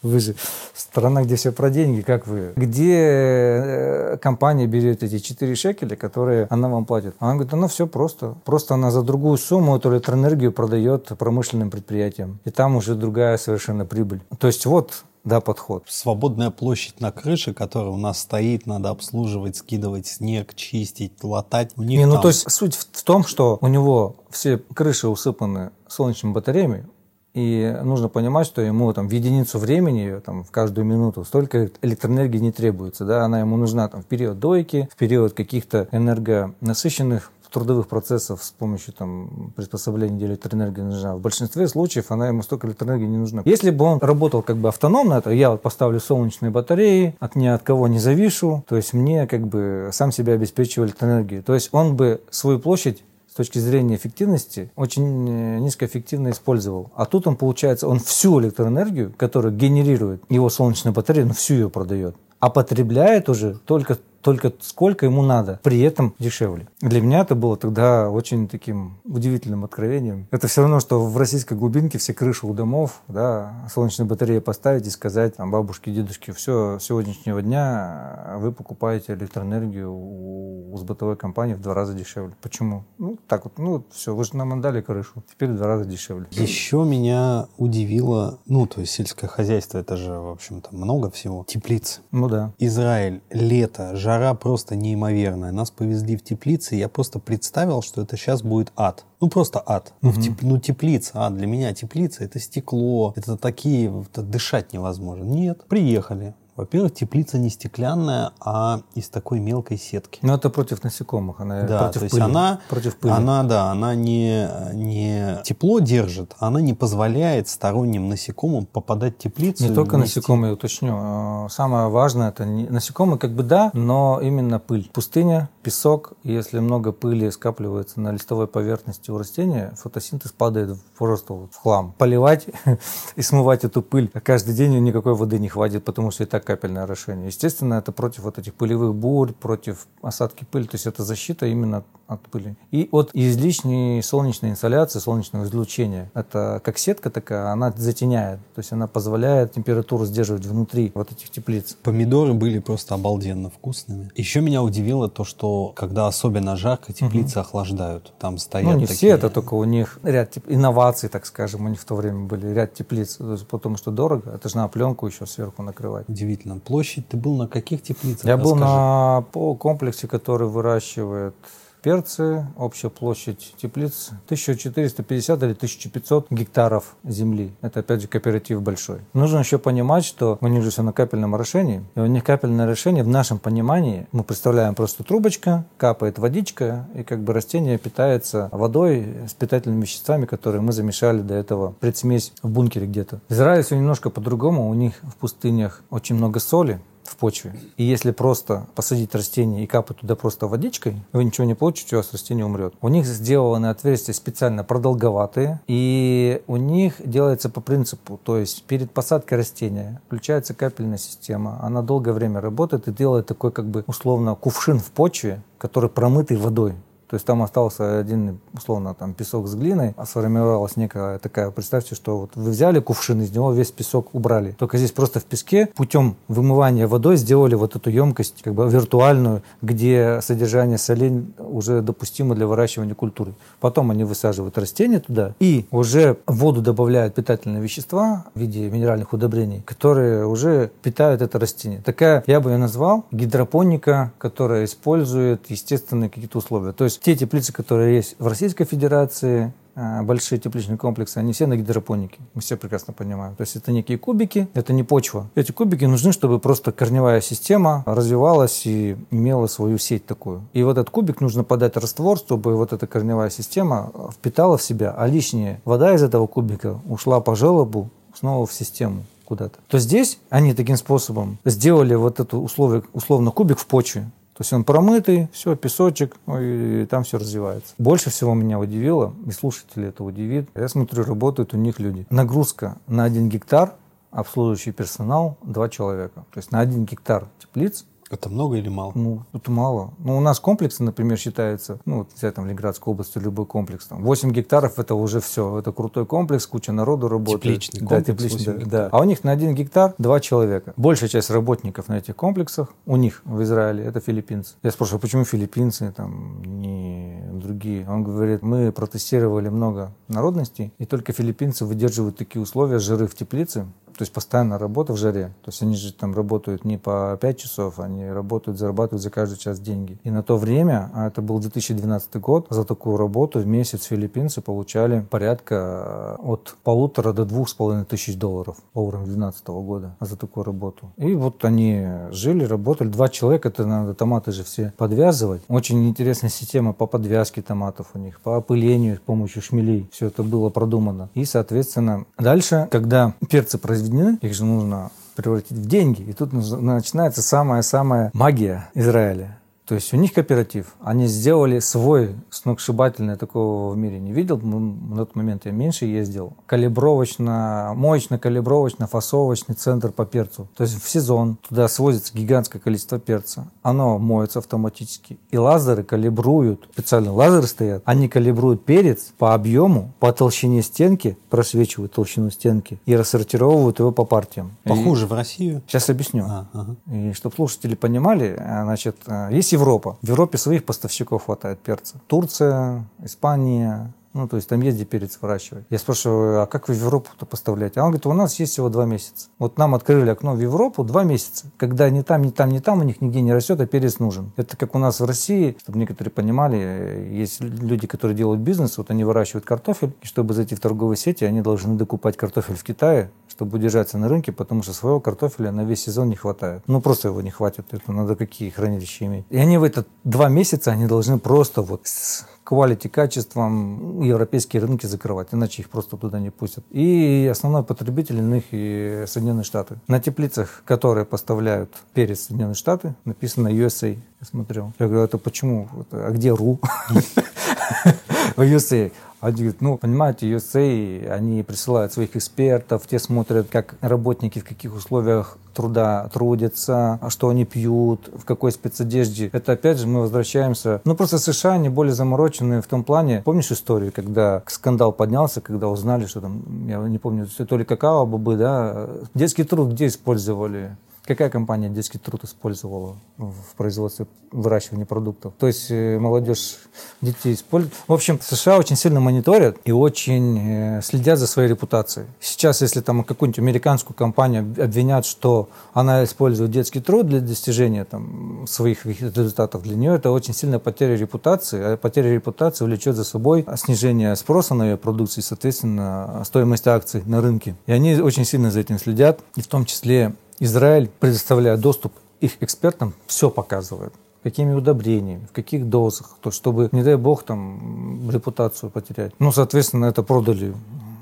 вы 0.02 0.20
же 0.20 0.34
страна, 0.74 1.22
где 1.22 1.36
все 1.36 1.52
про 1.52 1.70
деньги, 1.70 2.00
как 2.00 2.26
вы? 2.26 2.52
Где 2.56 2.96
э, 2.96 4.16
компания 4.20 4.66
берет 4.66 5.02
эти 5.02 5.18
4 5.18 5.54
шекеля, 5.54 5.96
которые 5.96 6.46
она 6.50 6.68
вам 6.68 6.86
платит? 6.86 7.14
Она 7.18 7.34
говорит, 7.34 7.52
ну 7.52 7.68
все 7.68 7.86
просто. 7.86 8.36
Просто 8.44 8.74
она 8.74 8.90
за 8.90 9.02
другую 9.02 9.36
сумму 9.36 9.76
эту 9.76 9.92
электроэнергию 9.92 10.52
продает 10.52 11.08
промышленным 11.18 11.70
предприятиям. 11.70 12.40
И 12.44 12.50
там 12.50 12.76
уже 12.76 12.94
другая 12.94 13.36
совершенно 13.36 13.84
прибыль. 13.84 14.20
То 14.38 14.46
есть 14.46 14.66
вот 14.66 15.04
да, 15.22 15.40
подход. 15.40 15.84
Свободная 15.86 16.50
площадь 16.50 17.00
на 17.00 17.12
крыше, 17.12 17.52
которая 17.52 17.90
у 17.90 17.98
нас 17.98 18.20
стоит, 18.20 18.66
надо 18.66 18.88
обслуживать, 18.88 19.56
скидывать 19.56 20.06
снег, 20.06 20.54
чистить, 20.54 21.22
латать. 21.22 21.72
У 21.76 21.82
них 21.82 21.98
Не, 21.98 22.06
ну 22.06 22.14
там- 22.14 22.22
то 22.22 22.28
есть 22.28 22.50
суть 22.50 22.74
в 22.74 23.02
том, 23.02 23.24
что 23.24 23.58
у 23.60 23.66
него 23.66 24.16
все 24.30 24.56
крыши 24.56 25.08
усыпаны 25.08 25.72
солнечными 25.88 26.32
батареями, 26.32 26.86
и 27.34 27.76
нужно 27.82 28.08
понимать, 28.08 28.46
что 28.46 28.60
ему 28.60 28.92
там 28.92 29.08
в 29.08 29.12
единицу 29.12 29.58
времени, 29.58 30.20
там, 30.24 30.44
в 30.44 30.50
каждую 30.50 30.84
минуту, 30.84 31.24
столько 31.24 31.70
электроэнергии 31.82 32.38
не 32.38 32.52
требуется. 32.52 33.04
Да? 33.04 33.24
Она 33.24 33.40
ему 33.40 33.56
нужна 33.56 33.88
там, 33.88 34.02
в 34.02 34.06
период 34.06 34.38
дойки, 34.38 34.88
в 34.92 34.96
период 34.96 35.32
каких-то 35.32 35.88
энергонасыщенных 35.92 37.30
трудовых 37.50 37.88
процессов 37.88 38.42
с 38.42 38.50
помощью 38.50 38.94
там, 38.94 39.52
приспособлений, 39.56 40.16
где 40.16 40.26
электроэнергия 40.26 40.84
нужна. 40.84 41.16
В 41.16 41.20
большинстве 41.20 41.68
случаев 41.68 42.10
она 42.10 42.28
ему 42.28 42.42
столько 42.42 42.66
электроэнергии 42.66 43.06
не 43.06 43.18
нужна. 43.18 43.42
Если 43.44 43.70
бы 43.70 43.84
он 43.84 43.98
работал 43.98 44.42
как 44.42 44.56
бы 44.56 44.68
автономно, 44.68 45.20
то 45.20 45.30
я 45.30 45.50
вот 45.50 45.62
поставлю 45.62 46.00
солнечные 46.00 46.50
батареи, 46.50 47.16
от 47.18 47.34
ни 47.34 47.46
от 47.46 47.62
кого 47.62 47.88
не 47.88 47.98
завишу, 47.98 48.64
то 48.68 48.76
есть 48.76 48.92
мне 48.92 49.26
как 49.26 49.46
бы 49.46 49.90
сам 49.92 50.12
себя 50.12 50.34
обеспечиваю 50.34 50.88
электроэнергией. 50.88 51.42
То 51.42 51.54
есть 51.54 51.70
он 51.72 51.96
бы 51.96 52.20
свою 52.30 52.58
площадь 52.58 53.02
с 53.30 53.34
точки 53.34 53.58
зрения 53.58 53.94
эффективности 53.94 54.72
очень 54.74 55.28
э, 55.28 55.58
низкоэффективно 55.60 56.30
использовал. 56.30 56.90
А 56.96 57.04
тут 57.06 57.28
он, 57.28 57.36
получается, 57.36 57.86
он 57.86 58.00
всю 58.00 58.40
электроэнергию, 58.40 59.14
которую 59.16 59.54
генерирует 59.54 60.24
его 60.28 60.50
солнечная 60.50 60.92
батарея, 60.92 61.26
он 61.26 61.32
всю 61.32 61.54
ее 61.54 61.70
продает. 61.70 62.16
А 62.40 62.50
потребляет 62.50 63.28
уже 63.28 63.54
только, 63.54 63.98
только 64.22 64.52
сколько 64.60 65.06
ему 65.06 65.22
надо, 65.22 65.60
при 65.62 65.80
этом 65.80 66.14
дешевле. 66.18 66.68
Для 66.80 67.00
меня 67.00 67.20
это 67.20 67.34
было 67.34 67.56
тогда 67.56 68.10
очень 68.10 68.48
таким 68.48 68.98
удивительным 69.04 69.64
откровением. 69.64 70.28
Это 70.30 70.48
все 70.48 70.62
равно, 70.62 70.80
что 70.80 71.04
в 71.04 71.16
российской 71.16 71.54
глубинке 71.54 71.98
все 71.98 72.12
крыши 72.12 72.46
у 72.46 72.54
домов, 72.54 73.00
да, 73.08 73.66
солнечные 73.72 74.06
батареи 74.06 74.38
поставить 74.38 74.86
и 74.86 74.90
сказать 74.90 75.36
там, 75.36 75.50
бабушке, 75.50 75.90
дедушке, 75.90 76.32
все, 76.32 76.78
с 76.78 76.84
сегодняшнего 76.84 77.42
дня 77.42 78.36
вы 78.38 78.52
покупаете 78.52 79.14
электроэнергию 79.14 79.92
у, 79.92 80.74
у 80.74 80.84
бытовой 80.84 81.16
компании 81.16 81.54
в 81.54 81.60
два 81.60 81.74
раза 81.74 81.94
дешевле. 81.94 82.34
Почему? 82.42 82.84
Ну, 82.98 83.18
так 83.28 83.44
вот, 83.44 83.58
ну, 83.58 83.84
все, 83.90 84.14
вы 84.14 84.24
же 84.24 84.36
нам 84.36 84.52
отдали 84.52 84.80
крышу, 84.80 85.22
теперь 85.30 85.50
в 85.50 85.56
два 85.56 85.66
раза 85.66 85.84
дешевле. 85.84 86.26
Еще 86.30 86.84
меня 86.84 87.46
удивило, 87.56 88.38
ну, 88.46 88.66
то 88.66 88.80
есть 88.80 88.92
сельское 88.92 89.26
хозяйство, 89.26 89.78
это 89.78 89.96
же, 89.96 90.12
в 90.12 90.30
общем-то, 90.30 90.74
много 90.74 91.10
всего. 91.10 91.44
Теплицы. 91.46 92.00
Ну 92.10 92.28
да. 92.28 92.52
Израиль, 92.58 93.22
лето, 93.30 93.94
жара 93.96 94.09
просто 94.34 94.76
неимоверная. 94.76 95.52
Нас 95.52 95.70
повезли 95.70 96.16
в 96.16 96.22
теплицы, 96.22 96.74
я 96.74 96.88
просто 96.88 97.18
представил, 97.18 97.82
что 97.82 98.02
это 98.02 98.16
сейчас 98.16 98.42
будет 98.42 98.72
ад. 98.76 99.04
Ну, 99.20 99.28
просто 99.28 99.62
ад. 99.64 99.92
Ну, 100.02 100.10
в 100.10 100.18
теп- 100.18 100.38
ну, 100.42 100.58
теплица, 100.58 101.26
а 101.26 101.30
для 101.30 101.46
меня 101.46 101.72
теплица 101.74 102.24
это 102.24 102.38
стекло, 102.38 103.12
это 103.16 103.36
такие, 103.36 104.04
это 104.10 104.22
дышать 104.22 104.72
невозможно. 104.72 105.24
Нет, 105.24 105.64
приехали. 105.68 106.34
Во-первых, 106.60 106.94
теплица 106.94 107.38
не 107.38 107.48
стеклянная, 107.48 108.32
а 108.40 108.82
из 108.94 109.08
такой 109.08 109.40
мелкой 109.40 109.78
сетки. 109.78 110.18
Но 110.22 110.34
это 110.34 110.50
против 110.50 110.84
насекомых, 110.84 111.40
она 111.40 111.62
Да, 111.62 111.78
против 111.84 112.00
то 112.00 112.04
есть 112.04 112.14
пыли. 112.14 112.24
она, 112.24 112.60
против 112.68 112.96
пыли. 112.96 113.14
она, 113.14 113.42
да, 113.44 113.70
она 113.70 113.94
не, 113.94 114.48
не 114.74 115.40
тепло 115.44 115.80
держит, 115.80 116.34
а 116.38 116.48
она 116.48 116.60
не 116.60 116.74
позволяет 116.74 117.48
сторонним 117.48 118.08
насекомым 118.08 118.66
попадать 118.66 119.14
в 119.14 119.18
теплицу. 119.18 119.66
Не 119.68 119.74
только 119.74 119.96
нести. 119.96 120.18
насекомые, 120.18 120.52
уточню. 120.52 121.46
Э, 121.46 121.48
Самое 121.50 121.88
важное 121.88 122.28
это 122.28 122.44
не... 122.44 122.66
насекомые, 122.68 123.18
как 123.18 123.34
бы 123.34 123.42
да, 123.42 123.70
но 123.72 124.20
именно 124.22 124.58
пыль. 124.58 124.90
Пустыня, 124.92 125.48
песок. 125.62 126.12
Если 126.24 126.58
много 126.58 126.92
пыли 126.92 127.30
скапливается 127.30 128.00
на 128.00 128.12
листовой 128.12 128.46
поверхности 128.46 129.10
у 129.10 129.16
растения, 129.18 129.72
фотосинтез 129.76 130.32
падает 130.32 130.76
просто 130.98 131.32
вот 131.32 131.54
в 131.54 131.56
хлам. 131.56 131.94
Поливать 131.96 132.46
и 133.16 133.22
смывать 133.22 133.64
эту 133.64 133.80
пыль 133.82 134.10
каждый 134.22 134.54
день 134.54 134.78
никакой 134.80 135.14
воды 135.14 135.38
не 135.38 135.48
хватит, 135.48 135.84
потому 135.84 136.10
что 136.10 136.24
и 136.24 136.26
так 136.26 136.44
капельное 136.50 136.82
орошение. 136.82 137.28
Естественно, 137.28 137.74
это 137.74 137.92
против 137.92 138.24
вот 138.24 138.38
этих 138.38 138.54
пылевых 138.54 138.92
бурь, 138.92 139.32
против 139.32 139.86
осадки 140.02 140.44
пыли, 140.44 140.64
то 140.64 140.74
есть 140.74 140.86
это 140.86 141.04
защита 141.04 141.46
именно 141.46 141.84
от 142.08 142.22
пыли. 142.22 142.56
И 142.72 142.88
от 142.90 143.10
излишней 143.14 144.02
солнечной 144.02 144.50
инсоляции, 144.50 144.98
солнечного 144.98 145.44
излучения. 145.44 146.10
Это 146.12 146.60
как 146.64 146.76
сетка 146.76 147.08
такая, 147.08 147.52
она 147.52 147.72
затеняет, 147.76 148.40
то 148.54 148.58
есть 148.58 148.72
она 148.72 148.88
позволяет 148.88 149.52
температуру 149.52 150.04
сдерживать 150.06 150.44
внутри 150.44 150.90
вот 150.96 151.12
этих 151.12 151.30
теплиц. 151.30 151.76
Помидоры 151.84 152.34
были 152.34 152.58
просто 152.58 152.96
обалденно 152.96 153.48
вкусными. 153.48 154.10
Еще 154.16 154.40
меня 154.40 154.64
удивило 154.64 155.08
то, 155.08 155.22
что 155.22 155.72
когда 155.76 156.08
особенно 156.08 156.56
жарко, 156.56 156.92
теплицы 156.92 157.38
угу. 157.38 157.40
охлаждают. 157.46 158.12
Там 158.18 158.38
стоят 158.38 158.66
Ну, 158.66 158.76
не 158.76 158.86
такие... 158.86 158.96
все, 158.96 159.08
это 159.10 159.30
только 159.30 159.54
у 159.54 159.62
них 159.62 160.00
ряд 160.02 160.36
инноваций, 160.48 161.08
так 161.08 161.26
скажем, 161.26 161.64
у 161.66 161.68
них 161.68 161.80
в 161.80 161.84
то 161.84 161.94
время 161.94 162.24
были 162.24 162.48
ряд 162.48 162.74
теплиц, 162.74 163.18
потому 163.48 163.76
что 163.76 163.92
дорого, 163.92 164.32
это 164.34 164.48
же 164.48 164.56
на 164.56 164.66
пленку 164.66 165.06
еще 165.06 165.26
сверху 165.26 165.62
накрывать. 165.62 166.08
Удивительно. 166.08 166.29
Площадь, 166.64 167.08
ты 167.08 167.16
был 167.16 167.36
на 167.36 167.46
каких 167.46 167.82
теплицах? 167.82 168.24
Я 168.24 168.36
был 168.36 168.54
на 168.54 169.24
по 169.32 169.54
комплексе, 169.54 170.06
который 170.08 170.48
выращивает 170.48 171.34
перцы, 171.82 172.46
общая 172.56 172.90
площадь 172.90 173.54
теплиц 173.56 174.10
1450 174.26 175.42
или 175.42 175.52
1500 175.52 176.26
гектаров 176.30 176.96
земли. 177.04 177.52
Это 177.62 177.80
опять 177.80 178.02
же 178.02 178.08
кооператив 178.08 178.62
большой. 178.62 179.00
Нужно 179.12 179.38
еще 179.38 179.58
понимать, 179.58 180.04
что 180.04 180.38
у 180.40 180.48
них 180.48 180.62
же 180.62 180.70
все 180.70 180.82
на 180.82 180.92
капельном 180.92 181.34
орошении. 181.34 181.84
И 181.94 182.00
у 182.00 182.06
них 182.06 182.24
капельное 182.24 182.64
орошение 182.66 183.04
в 183.04 183.08
нашем 183.08 183.38
понимании, 183.38 184.06
мы 184.12 184.24
представляем 184.24 184.74
просто 184.74 185.04
трубочка, 185.04 185.64
капает 185.76 186.18
водичка, 186.18 186.88
и 186.94 187.02
как 187.02 187.22
бы 187.22 187.32
растение 187.32 187.78
питается 187.78 188.48
водой 188.52 189.06
с 189.28 189.34
питательными 189.34 189.82
веществами, 189.82 190.26
которые 190.26 190.62
мы 190.62 190.72
замешали 190.72 191.20
до 191.22 191.34
этого 191.34 191.72
предсмесь 191.80 192.32
в 192.42 192.48
бункере 192.48 192.86
где-то. 192.86 193.20
В 193.28 193.32
Израиле 193.32 193.62
все 193.62 193.76
немножко 193.76 194.10
по-другому. 194.10 194.68
У 194.68 194.74
них 194.74 194.94
в 195.02 195.16
пустынях 195.16 195.82
очень 195.90 196.16
много 196.16 196.40
соли, 196.40 196.80
в 197.10 197.16
почве. 197.16 197.52
И 197.76 197.84
если 197.84 198.12
просто 198.12 198.66
посадить 198.74 199.14
растение 199.14 199.64
и 199.64 199.66
капать 199.66 199.98
туда 199.98 200.14
просто 200.14 200.46
водичкой, 200.46 200.96
вы 201.12 201.24
ничего 201.24 201.46
не 201.46 201.54
получите, 201.54 201.96
у 201.96 201.98
вас 201.98 202.12
растение 202.12 202.44
умрет. 202.44 202.74
У 202.80 202.88
них 202.88 203.06
сделаны 203.06 203.66
отверстия 203.66 204.14
специально 204.14 204.62
продолговатые, 204.62 205.60
и 205.66 206.42
у 206.46 206.56
них 206.56 206.94
делается 207.04 207.50
по 207.50 207.60
принципу, 207.60 208.20
то 208.22 208.38
есть 208.38 208.64
перед 208.64 208.92
посадкой 208.92 209.38
растения 209.38 210.00
включается 210.06 210.54
капельная 210.54 210.98
система, 210.98 211.58
она 211.62 211.82
долгое 211.82 212.12
время 212.12 212.40
работает 212.40 212.86
и 212.88 212.92
делает 212.92 213.26
такой 213.26 213.50
как 213.50 213.66
бы 213.66 213.84
условно 213.86 214.34
кувшин 214.34 214.78
в 214.78 214.90
почве, 214.92 215.42
который 215.58 215.90
промытый 215.90 216.36
водой. 216.36 216.74
То 217.10 217.16
есть 217.16 217.26
там 217.26 217.42
остался 217.42 217.98
один, 217.98 218.38
условно, 218.54 218.94
там 218.94 219.14
песок 219.14 219.48
с 219.48 219.56
глиной, 219.56 219.94
а 219.96 220.06
сформировалась 220.06 220.76
некая 220.76 221.18
такая, 221.18 221.50
представьте, 221.50 221.96
что 221.96 222.18
вот 222.18 222.30
вы 222.36 222.50
взяли 222.52 222.78
кувшин, 222.78 223.20
из 223.20 223.32
него 223.32 223.52
весь 223.52 223.72
песок 223.72 224.14
убрали. 224.14 224.52
Только 224.52 224.78
здесь 224.78 224.92
просто 224.92 225.18
в 225.18 225.24
песке 225.24 225.66
путем 225.74 226.14
вымывания 226.28 226.86
водой 226.86 227.16
сделали 227.16 227.56
вот 227.56 227.74
эту 227.74 227.90
емкость 227.90 228.42
как 228.42 228.54
бы 228.54 228.70
виртуальную, 228.70 229.42
где 229.60 230.20
содержание 230.22 230.78
солей 230.78 231.26
уже 231.38 231.82
допустимо 231.82 232.36
для 232.36 232.46
выращивания 232.46 232.94
культуры. 232.94 233.34
Потом 233.58 233.90
они 233.90 234.04
высаживают 234.04 234.56
растения 234.56 235.00
туда 235.00 235.34
и 235.40 235.66
уже 235.72 236.16
в 236.28 236.36
воду 236.36 236.60
добавляют 236.60 237.16
питательные 237.16 237.60
вещества 237.60 238.26
в 238.36 238.38
виде 238.38 238.70
минеральных 238.70 239.12
удобрений, 239.12 239.62
которые 239.66 240.26
уже 240.28 240.70
питают 240.80 241.22
это 241.22 241.40
растение. 241.40 241.80
Такая, 241.84 242.22
я 242.28 242.40
бы 242.40 242.52
ее 242.52 242.56
назвал, 242.56 243.04
гидропоника, 243.10 244.12
которая 244.18 244.64
использует 244.64 245.50
естественные 245.50 246.08
какие-то 246.08 246.38
условия. 246.38 246.70
То 246.70 246.84
есть 246.84 246.99
те 247.00 247.16
теплицы, 247.16 247.52
которые 247.52 247.96
есть 247.96 248.16
в 248.18 248.26
Российской 248.26 248.64
Федерации, 248.64 249.52
э, 249.74 250.02
большие 250.02 250.38
тепличные 250.38 250.76
комплексы, 250.76 251.18
они 251.18 251.32
все 251.32 251.46
на 251.46 251.56
гидропонике. 251.56 252.18
Мы 252.34 252.42
все 252.42 252.56
прекрасно 252.56 252.92
понимаем. 252.92 253.34
То 253.36 253.42
есть 253.42 253.56
это 253.56 253.72
некие 253.72 253.98
кубики, 253.98 254.48
это 254.54 254.72
не 254.72 254.82
почва. 254.82 255.28
Эти 255.34 255.52
кубики 255.52 255.84
нужны, 255.84 256.12
чтобы 256.12 256.38
просто 256.38 256.72
корневая 256.72 257.20
система 257.20 257.82
развивалась 257.86 258.66
и 258.66 258.96
имела 259.10 259.46
свою 259.46 259.78
сеть 259.78 260.06
такую. 260.06 260.42
И 260.52 260.62
вот 260.62 260.72
этот 260.72 260.90
кубик 260.90 261.20
нужно 261.20 261.42
подать 261.42 261.76
раствор, 261.76 262.18
чтобы 262.18 262.54
вот 262.56 262.72
эта 262.72 262.86
корневая 262.86 263.30
система 263.30 263.92
впитала 264.12 264.58
в 264.58 264.62
себя, 264.62 264.94
а 264.96 265.06
лишняя 265.06 265.60
вода 265.64 265.94
из 265.94 266.02
этого 266.02 266.26
кубика 266.26 266.78
ушла 266.88 267.20
по 267.20 267.34
желобу 267.34 267.90
снова 268.14 268.46
в 268.46 268.52
систему 268.52 269.04
куда-то. 269.24 269.58
То 269.68 269.78
здесь 269.78 270.18
они 270.28 270.54
таким 270.54 270.76
способом 270.76 271.38
сделали 271.44 271.94
вот 271.94 272.18
эту 272.18 272.40
условие, 272.40 272.82
условно 272.92 273.30
кубик 273.30 273.58
в 273.58 273.66
почве. 273.66 274.10
То 274.40 274.42
есть 274.42 274.54
он 274.54 274.64
промытый, 274.64 275.28
все, 275.34 275.54
песочек, 275.54 276.16
и 276.26 276.86
там 276.88 277.04
все 277.04 277.18
развивается. 277.18 277.74
Больше 277.76 278.08
всего 278.08 278.32
меня 278.32 278.58
удивило, 278.58 279.12
и 279.26 279.32
слушатели 279.32 279.88
это 279.88 280.02
удивит, 280.02 280.48
я 280.54 280.66
смотрю, 280.66 281.04
работают 281.04 281.52
у 281.52 281.58
них 281.58 281.78
люди. 281.78 282.06
Нагрузка 282.08 282.78
на 282.86 283.04
один 283.04 283.28
гектар, 283.28 283.74
обслуживающий 284.10 284.72
персонал, 284.72 285.36
два 285.42 285.68
человека. 285.68 286.24
То 286.32 286.38
есть 286.38 286.52
на 286.52 286.60
один 286.60 286.86
гектар 286.86 287.28
теплиц 287.38 287.84
это 288.10 288.28
много 288.28 288.56
или 288.56 288.68
мало? 288.68 288.92
Ну, 288.94 289.22
это 289.32 289.50
мало. 289.50 289.92
Ну, 289.98 290.16
у 290.16 290.20
нас 290.20 290.40
комплексы, 290.40 290.82
например, 290.82 291.16
считается, 291.16 291.78
ну, 291.84 291.98
вот 291.98 292.08
взять 292.14 292.34
там 292.34 292.46
Ленинградскую 292.46 292.92
область, 292.92 293.16
любой 293.16 293.46
комплекс, 293.46 293.86
там, 293.86 294.02
8 294.02 294.32
гектаров 294.32 294.78
это 294.78 294.94
уже 294.94 295.20
все, 295.20 295.58
это 295.58 295.72
крутой 295.72 296.06
комплекс, 296.06 296.46
куча 296.46 296.72
народу 296.72 297.08
работает. 297.08 297.62
Тепличный 297.62 297.80
да, 297.80 297.96
комплекс, 297.96 298.06
тепличный, 298.06 298.64
да, 298.64 298.66
да. 298.66 298.88
А 298.90 299.00
у 299.00 299.04
них 299.04 299.22
на 299.22 299.30
один 299.30 299.54
гектар 299.54 299.94
два 299.98 300.20
человека. 300.20 300.74
Большая 300.76 301.08
часть 301.08 301.30
работников 301.30 301.88
на 301.88 301.98
этих 301.98 302.16
комплексах 302.16 302.74
у 302.84 302.96
них 302.96 303.22
в 303.24 303.42
Израиле 303.42 303.84
это 303.84 304.00
филиппинцы. 304.00 304.54
Я 304.62 304.72
спрашиваю, 304.72 305.00
почему 305.00 305.24
филиппинцы, 305.24 305.92
там, 305.96 306.42
не 306.42 307.22
другие? 307.32 307.88
Он 307.88 308.02
говорит, 308.02 308.42
мы 308.42 308.72
протестировали 308.72 309.48
много 309.48 309.92
народностей, 310.08 310.72
и 310.78 310.84
только 310.84 311.12
филиппинцы 311.12 311.64
выдерживают 311.64 312.16
такие 312.16 312.42
условия, 312.42 312.78
жиры 312.78 313.06
в 313.06 313.14
теплице, 313.14 313.66
то 314.00 314.02
есть 314.04 314.14
постоянно 314.14 314.56
работа 314.56 314.94
в 314.94 314.96
жаре. 314.96 315.26
То 315.42 315.50
есть 315.50 315.60
они 315.60 315.76
же 315.76 315.92
там 315.92 316.14
работают 316.14 316.64
не 316.64 316.78
по 316.78 317.18
5 317.20 317.36
часов, 317.38 317.78
они 317.80 318.08
работают, 318.08 318.58
зарабатывают 318.58 319.02
за 319.02 319.10
каждый 319.10 319.36
час 319.36 319.60
деньги. 319.60 319.98
И 320.04 320.10
на 320.10 320.22
то 320.22 320.38
время, 320.38 320.90
а 320.94 321.08
это 321.08 321.20
был 321.20 321.38
2012 321.38 322.16
год, 322.16 322.46
за 322.48 322.64
такую 322.64 322.96
работу 322.96 323.40
в 323.40 323.46
месяц 323.46 323.84
филиппинцы 323.84 324.40
получали 324.40 325.00
порядка 325.10 326.16
э, 326.18 326.22
от 326.22 326.56
полутора 326.64 327.12
до 327.12 327.26
двух 327.26 327.50
с 327.50 327.52
половиной 327.52 327.84
тысяч 327.84 328.16
долларов 328.16 328.56
по 328.72 328.78
уровню 328.78 329.04
2012 329.04 329.48
года 329.48 329.96
за 330.00 330.16
такую 330.16 330.44
работу. 330.44 330.90
И 330.96 331.14
вот 331.14 331.44
они 331.44 331.86
жили, 332.10 332.44
работали. 332.44 332.88
Два 332.88 333.10
человека, 333.10 333.48
это 333.48 333.66
надо 333.66 333.92
томаты 333.92 334.32
же 334.32 334.44
все 334.44 334.72
подвязывать. 334.78 335.42
Очень 335.48 335.86
интересная 335.90 336.30
система 336.30 336.72
по 336.72 336.86
подвязке 336.86 337.42
томатов 337.42 337.88
у 337.92 337.98
них, 337.98 338.18
по 338.22 338.38
опылению 338.38 338.96
с 338.96 339.00
помощью 339.00 339.42
шмелей. 339.42 339.90
Все 339.92 340.06
это 340.06 340.22
было 340.22 340.48
продумано. 340.48 341.10
И, 341.12 341.26
соответственно, 341.26 342.06
дальше, 342.16 342.66
когда 342.70 343.12
перцы 343.28 343.58
произведены 343.58 343.89
объединены, 343.90 344.18
их 344.22 344.34
же 344.34 344.44
нужно 344.44 344.90
превратить 345.16 345.56
в 345.56 345.66
деньги. 345.66 346.02
И 346.02 346.12
тут 346.12 346.32
начинается 346.32 347.22
самая-самая 347.22 348.10
магия 348.14 348.70
Израиля. 348.74 349.36
То 349.70 349.76
есть 349.76 349.94
у 349.94 349.96
них 349.96 350.12
кооператив. 350.12 350.74
Они 350.80 351.06
сделали 351.06 351.60
свой 351.60 352.16
сногсшибательный, 352.28 353.14
такого 353.14 353.72
в 353.72 353.76
мире 353.76 354.00
не 354.00 354.10
видел. 354.10 354.36
На 354.36 354.96
тот 354.96 355.14
момент 355.14 355.46
я 355.46 355.52
меньше 355.52 355.84
ездил. 355.84 356.32
Калибровочно, 356.46 357.72
моечно-калибровочно, 357.76 358.88
фасовочный 358.88 359.54
центр 359.54 359.92
по 359.92 360.04
перцу. 360.04 360.48
То 360.56 360.64
есть 360.64 360.82
в 360.82 360.90
сезон 360.90 361.38
туда 361.48 361.68
свозится 361.68 362.12
гигантское 362.18 362.60
количество 362.60 362.98
перца. 362.98 363.46
Оно 363.62 363.96
моется 364.00 364.40
автоматически. 364.40 365.20
И 365.30 365.38
лазеры 365.38 365.84
калибруют, 365.84 366.68
специально 366.72 367.12
лазеры 367.12 367.46
стоят, 367.46 367.82
они 367.84 368.08
калибруют 368.08 368.64
перец 368.64 369.12
по 369.18 369.34
объему, 369.34 369.92
по 370.00 370.12
толщине 370.12 370.62
стенки, 370.62 371.16
просвечивают 371.28 371.92
толщину 371.92 372.32
стенки 372.32 372.80
и 372.86 372.96
рассортировывают 372.96 373.78
его 373.78 373.92
по 373.92 374.04
партиям. 374.04 374.56
Похоже 374.64 375.04
и... 375.04 375.08
в 375.08 375.12
Россию? 375.12 375.62
Сейчас 375.68 375.88
объясню. 375.90 376.24
А, 376.28 376.48
ага. 376.52 376.74
И 376.92 377.12
чтобы 377.12 377.36
слушатели 377.36 377.76
понимали, 377.76 378.34
значит, 378.36 378.96
есть 379.30 379.59
Европа. 379.60 379.98
В 380.02 380.08
Европе 380.08 380.38
своих 380.38 380.64
поставщиков 380.64 381.24
хватает 381.24 381.60
перца. 381.60 382.00
Турция, 382.06 382.86
Испания, 383.02 383.92
ну, 384.12 384.26
то 384.26 384.36
есть 384.36 384.48
там 384.48 384.60
есть 384.60 384.76
где 384.76 384.84
перец 384.84 385.18
выращивать. 385.20 385.64
Я 385.70 385.78
спрашиваю, 385.78 386.42
а 386.42 386.46
как 386.46 386.68
вы 386.68 386.74
в 386.74 386.78
Европу-то 386.78 387.26
поставляете? 387.26 387.80
А 387.80 387.84
он 387.84 387.90
говорит, 387.90 388.06
у 388.06 388.12
нас 388.12 388.40
есть 388.40 388.52
всего 388.52 388.68
два 388.68 388.84
месяца. 388.84 389.28
Вот 389.38 389.56
нам 389.56 389.74
открыли 389.74 390.10
окно 390.10 390.34
в 390.34 390.40
Европу 390.40 390.82
два 390.82 391.04
месяца, 391.04 391.46
когда 391.56 391.88
ни 391.90 392.02
там, 392.02 392.22
ни 392.22 392.30
там, 392.30 392.50
ни 392.50 392.58
там 392.58 392.80
у 392.80 392.82
них 392.82 393.00
нигде 393.00 393.20
не 393.20 393.32
растет, 393.32 393.60
а 393.60 393.66
перец 393.66 394.00
нужен. 394.00 394.32
Это 394.36 394.56
как 394.56 394.74
у 394.74 394.78
нас 394.78 394.98
в 394.98 395.04
России, 395.04 395.56
чтобы 395.60 395.78
некоторые 395.78 396.10
понимали, 396.10 397.08
есть 397.12 397.40
люди, 397.40 397.86
которые 397.86 398.16
делают 398.16 398.40
бизнес, 398.40 398.78
вот 398.78 398.90
они 398.90 399.04
выращивают 399.04 399.44
картофель, 399.44 399.94
и 400.02 400.06
чтобы 400.06 400.34
зайти 400.34 400.56
в 400.56 400.60
торговые 400.60 400.96
сети, 400.96 401.24
они 401.24 401.40
должны 401.40 401.76
докупать 401.76 402.16
картофель 402.16 402.56
в 402.56 402.64
Китае, 402.64 403.10
чтобы 403.40 403.56
удержаться 403.56 403.96
на 403.96 404.06
рынке, 404.06 404.32
потому 404.32 404.62
что 404.62 404.74
своего 404.74 405.00
картофеля 405.00 405.50
на 405.50 405.64
весь 405.64 405.84
сезон 405.84 406.10
не 406.10 406.16
хватает. 406.16 406.62
Ну, 406.66 406.82
просто 406.82 407.08
его 407.08 407.22
не 407.22 407.30
хватит, 407.30 407.64
это 407.70 407.90
надо 407.90 408.14
какие 408.14 408.50
хранилища 408.50 409.06
иметь. 409.06 409.24
И 409.30 409.38
они 409.38 409.56
в 409.56 409.64
этот 409.64 409.88
два 410.04 410.28
месяца, 410.28 410.72
они 410.72 410.86
должны 410.86 411.18
просто 411.18 411.62
вот 411.62 411.80
с 411.84 412.26
quality 412.44 412.90
качеством 412.90 414.02
европейские 414.02 414.60
рынки 414.60 414.84
закрывать, 414.84 415.28
иначе 415.32 415.62
их 415.62 415.70
просто 415.70 415.96
туда 415.96 416.20
не 416.20 416.28
пустят. 416.28 416.64
И 416.70 417.26
основной 417.32 417.62
потребитель 417.62 418.20
них 418.20 418.44
и 418.50 419.04
Соединенные 419.06 419.44
Штаты. 419.44 419.76
На 419.88 420.00
теплицах, 420.00 420.62
которые 420.66 421.06
поставляют 421.06 421.70
перец 421.94 422.26
Соединенные 422.26 422.56
Штаты, 422.56 422.94
написано 423.06 423.48
USA. 423.48 423.96
Я 424.20 424.26
смотрел. 424.26 424.74
Я 424.78 424.86
говорю, 424.86 425.04
это 425.04 425.16
почему? 425.16 425.66
А 425.92 426.10
где 426.10 426.30
РУ? 426.30 426.60
USA. 428.36 428.92
Они 429.20 429.36
говорят, 429.36 429.60
ну, 429.60 429.76
понимаете, 429.76 430.30
USA, 430.30 431.10
они 431.10 431.42
присылают 431.42 431.92
своих 431.92 432.16
экспертов, 432.16 432.86
те 432.86 432.98
смотрят, 432.98 433.48
как 433.50 433.74
работники 433.80 434.38
в 434.38 434.44
каких 434.44 434.74
условиях 434.74 435.36
труда 435.54 436.08
трудятся, 436.12 436.98
что 437.08 437.28
они 437.28 437.44
пьют, 437.44 438.08
в 438.14 438.24
какой 438.24 438.52
спецодежде. 438.52 439.28
Это 439.32 439.52
опять 439.52 439.78
же 439.78 439.86
мы 439.86 440.00
возвращаемся. 440.00 440.80
Ну 440.84 440.94
просто 440.94 441.18
США 441.18 441.52
они 441.52 441.68
более 441.68 441.92
замороченные 441.92 442.62
в 442.62 442.66
том 442.66 442.82
плане. 442.82 443.22
Помнишь 443.24 443.52
историю, 443.52 443.92
когда 443.92 444.42
скандал 444.46 444.92
поднялся, 444.92 445.40
когда 445.40 445.68
узнали, 445.68 446.06
что 446.06 446.20
там, 446.20 446.66
я 446.66 446.78
не 446.78 446.98
помню, 446.98 447.26
то 447.26 447.56
ли 447.56 447.64
какао, 447.64 448.06
бобы, 448.06 448.36
да, 448.36 448.88
детский 449.14 449.44
труд 449.44 449.72
где 449.72 449.88
использовали? 449.88 450.76
Какая 451.10 451.28
компания 451.28 451.68
детский 451.68 451.98
труд 451.98 452.22
использовала 452.22 452.96
в 453.18 453.56
производстве 453.56 454.06
выращивания 454.30 454.86
продуктов? 454.86 455.32
То 455.40 455.48
есть 455.48 455.68
э, 455.68 455.98
молодежь 455.98 456.58
детей 457.00 457.34
использует. 457.34 457.74
В 457.88 457.92
общем, 457.92 458.20
США 458.22 458.58
очень 458.58 458.76
сильно 458.76 459.00
мониторят 459.00 459.56
и 459.64 459.72
очень 459.72 460.38
э, 460.38 460.82
следят 460.82 461.18
за 461.18 461.26
своей 461.26 461.48
репутацией. 461.48 462.06
Сейчас, 462.20 462.62
если 462.62 462.80
там 462.80 463.02
какую-нибудь 463.02 463.40
американскую 463.40 463.96
компанию 463.96 464.54
обвинят, 464.56 465.04
что 465.04 465.48
она 465.72 466.04
использует 466.04 466.52
детский 466.52 466.78
труд 466.78 467.08
для 467.08 467.18
достижения 467.18 467.84
там, 467.84 468.46
своих 468.46 468.86
результатов, 468.86 469.64
для 469.64 469.74
нее 469.74 469.96
это 469.96 470.12
очень 470.12 470.32
сильная 470.32 470.60
потеря 470.60 470.94
репутации. 470.94 471.72
А 471.72 471.76
потеря 471.76 472.14
репутации 472.14 472.64
влечет 472.64 472.94
за 472.94 473.02
собой 473.02 473.44
снижение 473.56 474.14
спроса 474.14 474.54
на 474.54 474.62
ее 474.62 474.76
продукцию 474.76 475.24
и, 475.24 475.26
соответственно, 475.26 476.22
стоимость 476.24 476.68
акций 476.68 477.02
на 477.04 477.20
рынке. 477.20 477.56
И 477.66 477.72
они 477.72 477.96
очень 477.96 478.24
сильно 478.24 478.52
за 478.52 478.60
этим 478.60 478.78
следят, 478.78 479.18
и 479.34 479.40
в 479.40 479.48
том 479.48 479.64
числе 479.64 480.14
Израиль, 480.40 480.90
предоставляя 481.00 481.56
доступ 481.56 481.92
их 482.20 482.42
экспертам, 482.42 482.94
все 483.06 483.30
показывает 483.30 483.92
какими 484.22 484.52
удобрениями, 484.52 485.26
в 485.30 485.32
каких 485.32 485.68
дозах, 485.68 486.16
то 486.20 486.30
чтобы, 486.30 486.68
не 486.72 486.82
дай 486.82 486.96
бог, 486.96 487.22
там 487.22 488.10
репутацию 488.10 488.70
потерять. 488.70 489.12
Ну, 489.18 489.32
соответственно, 489.32 489.86
это 489.86 490.02
продали 490.02 490.54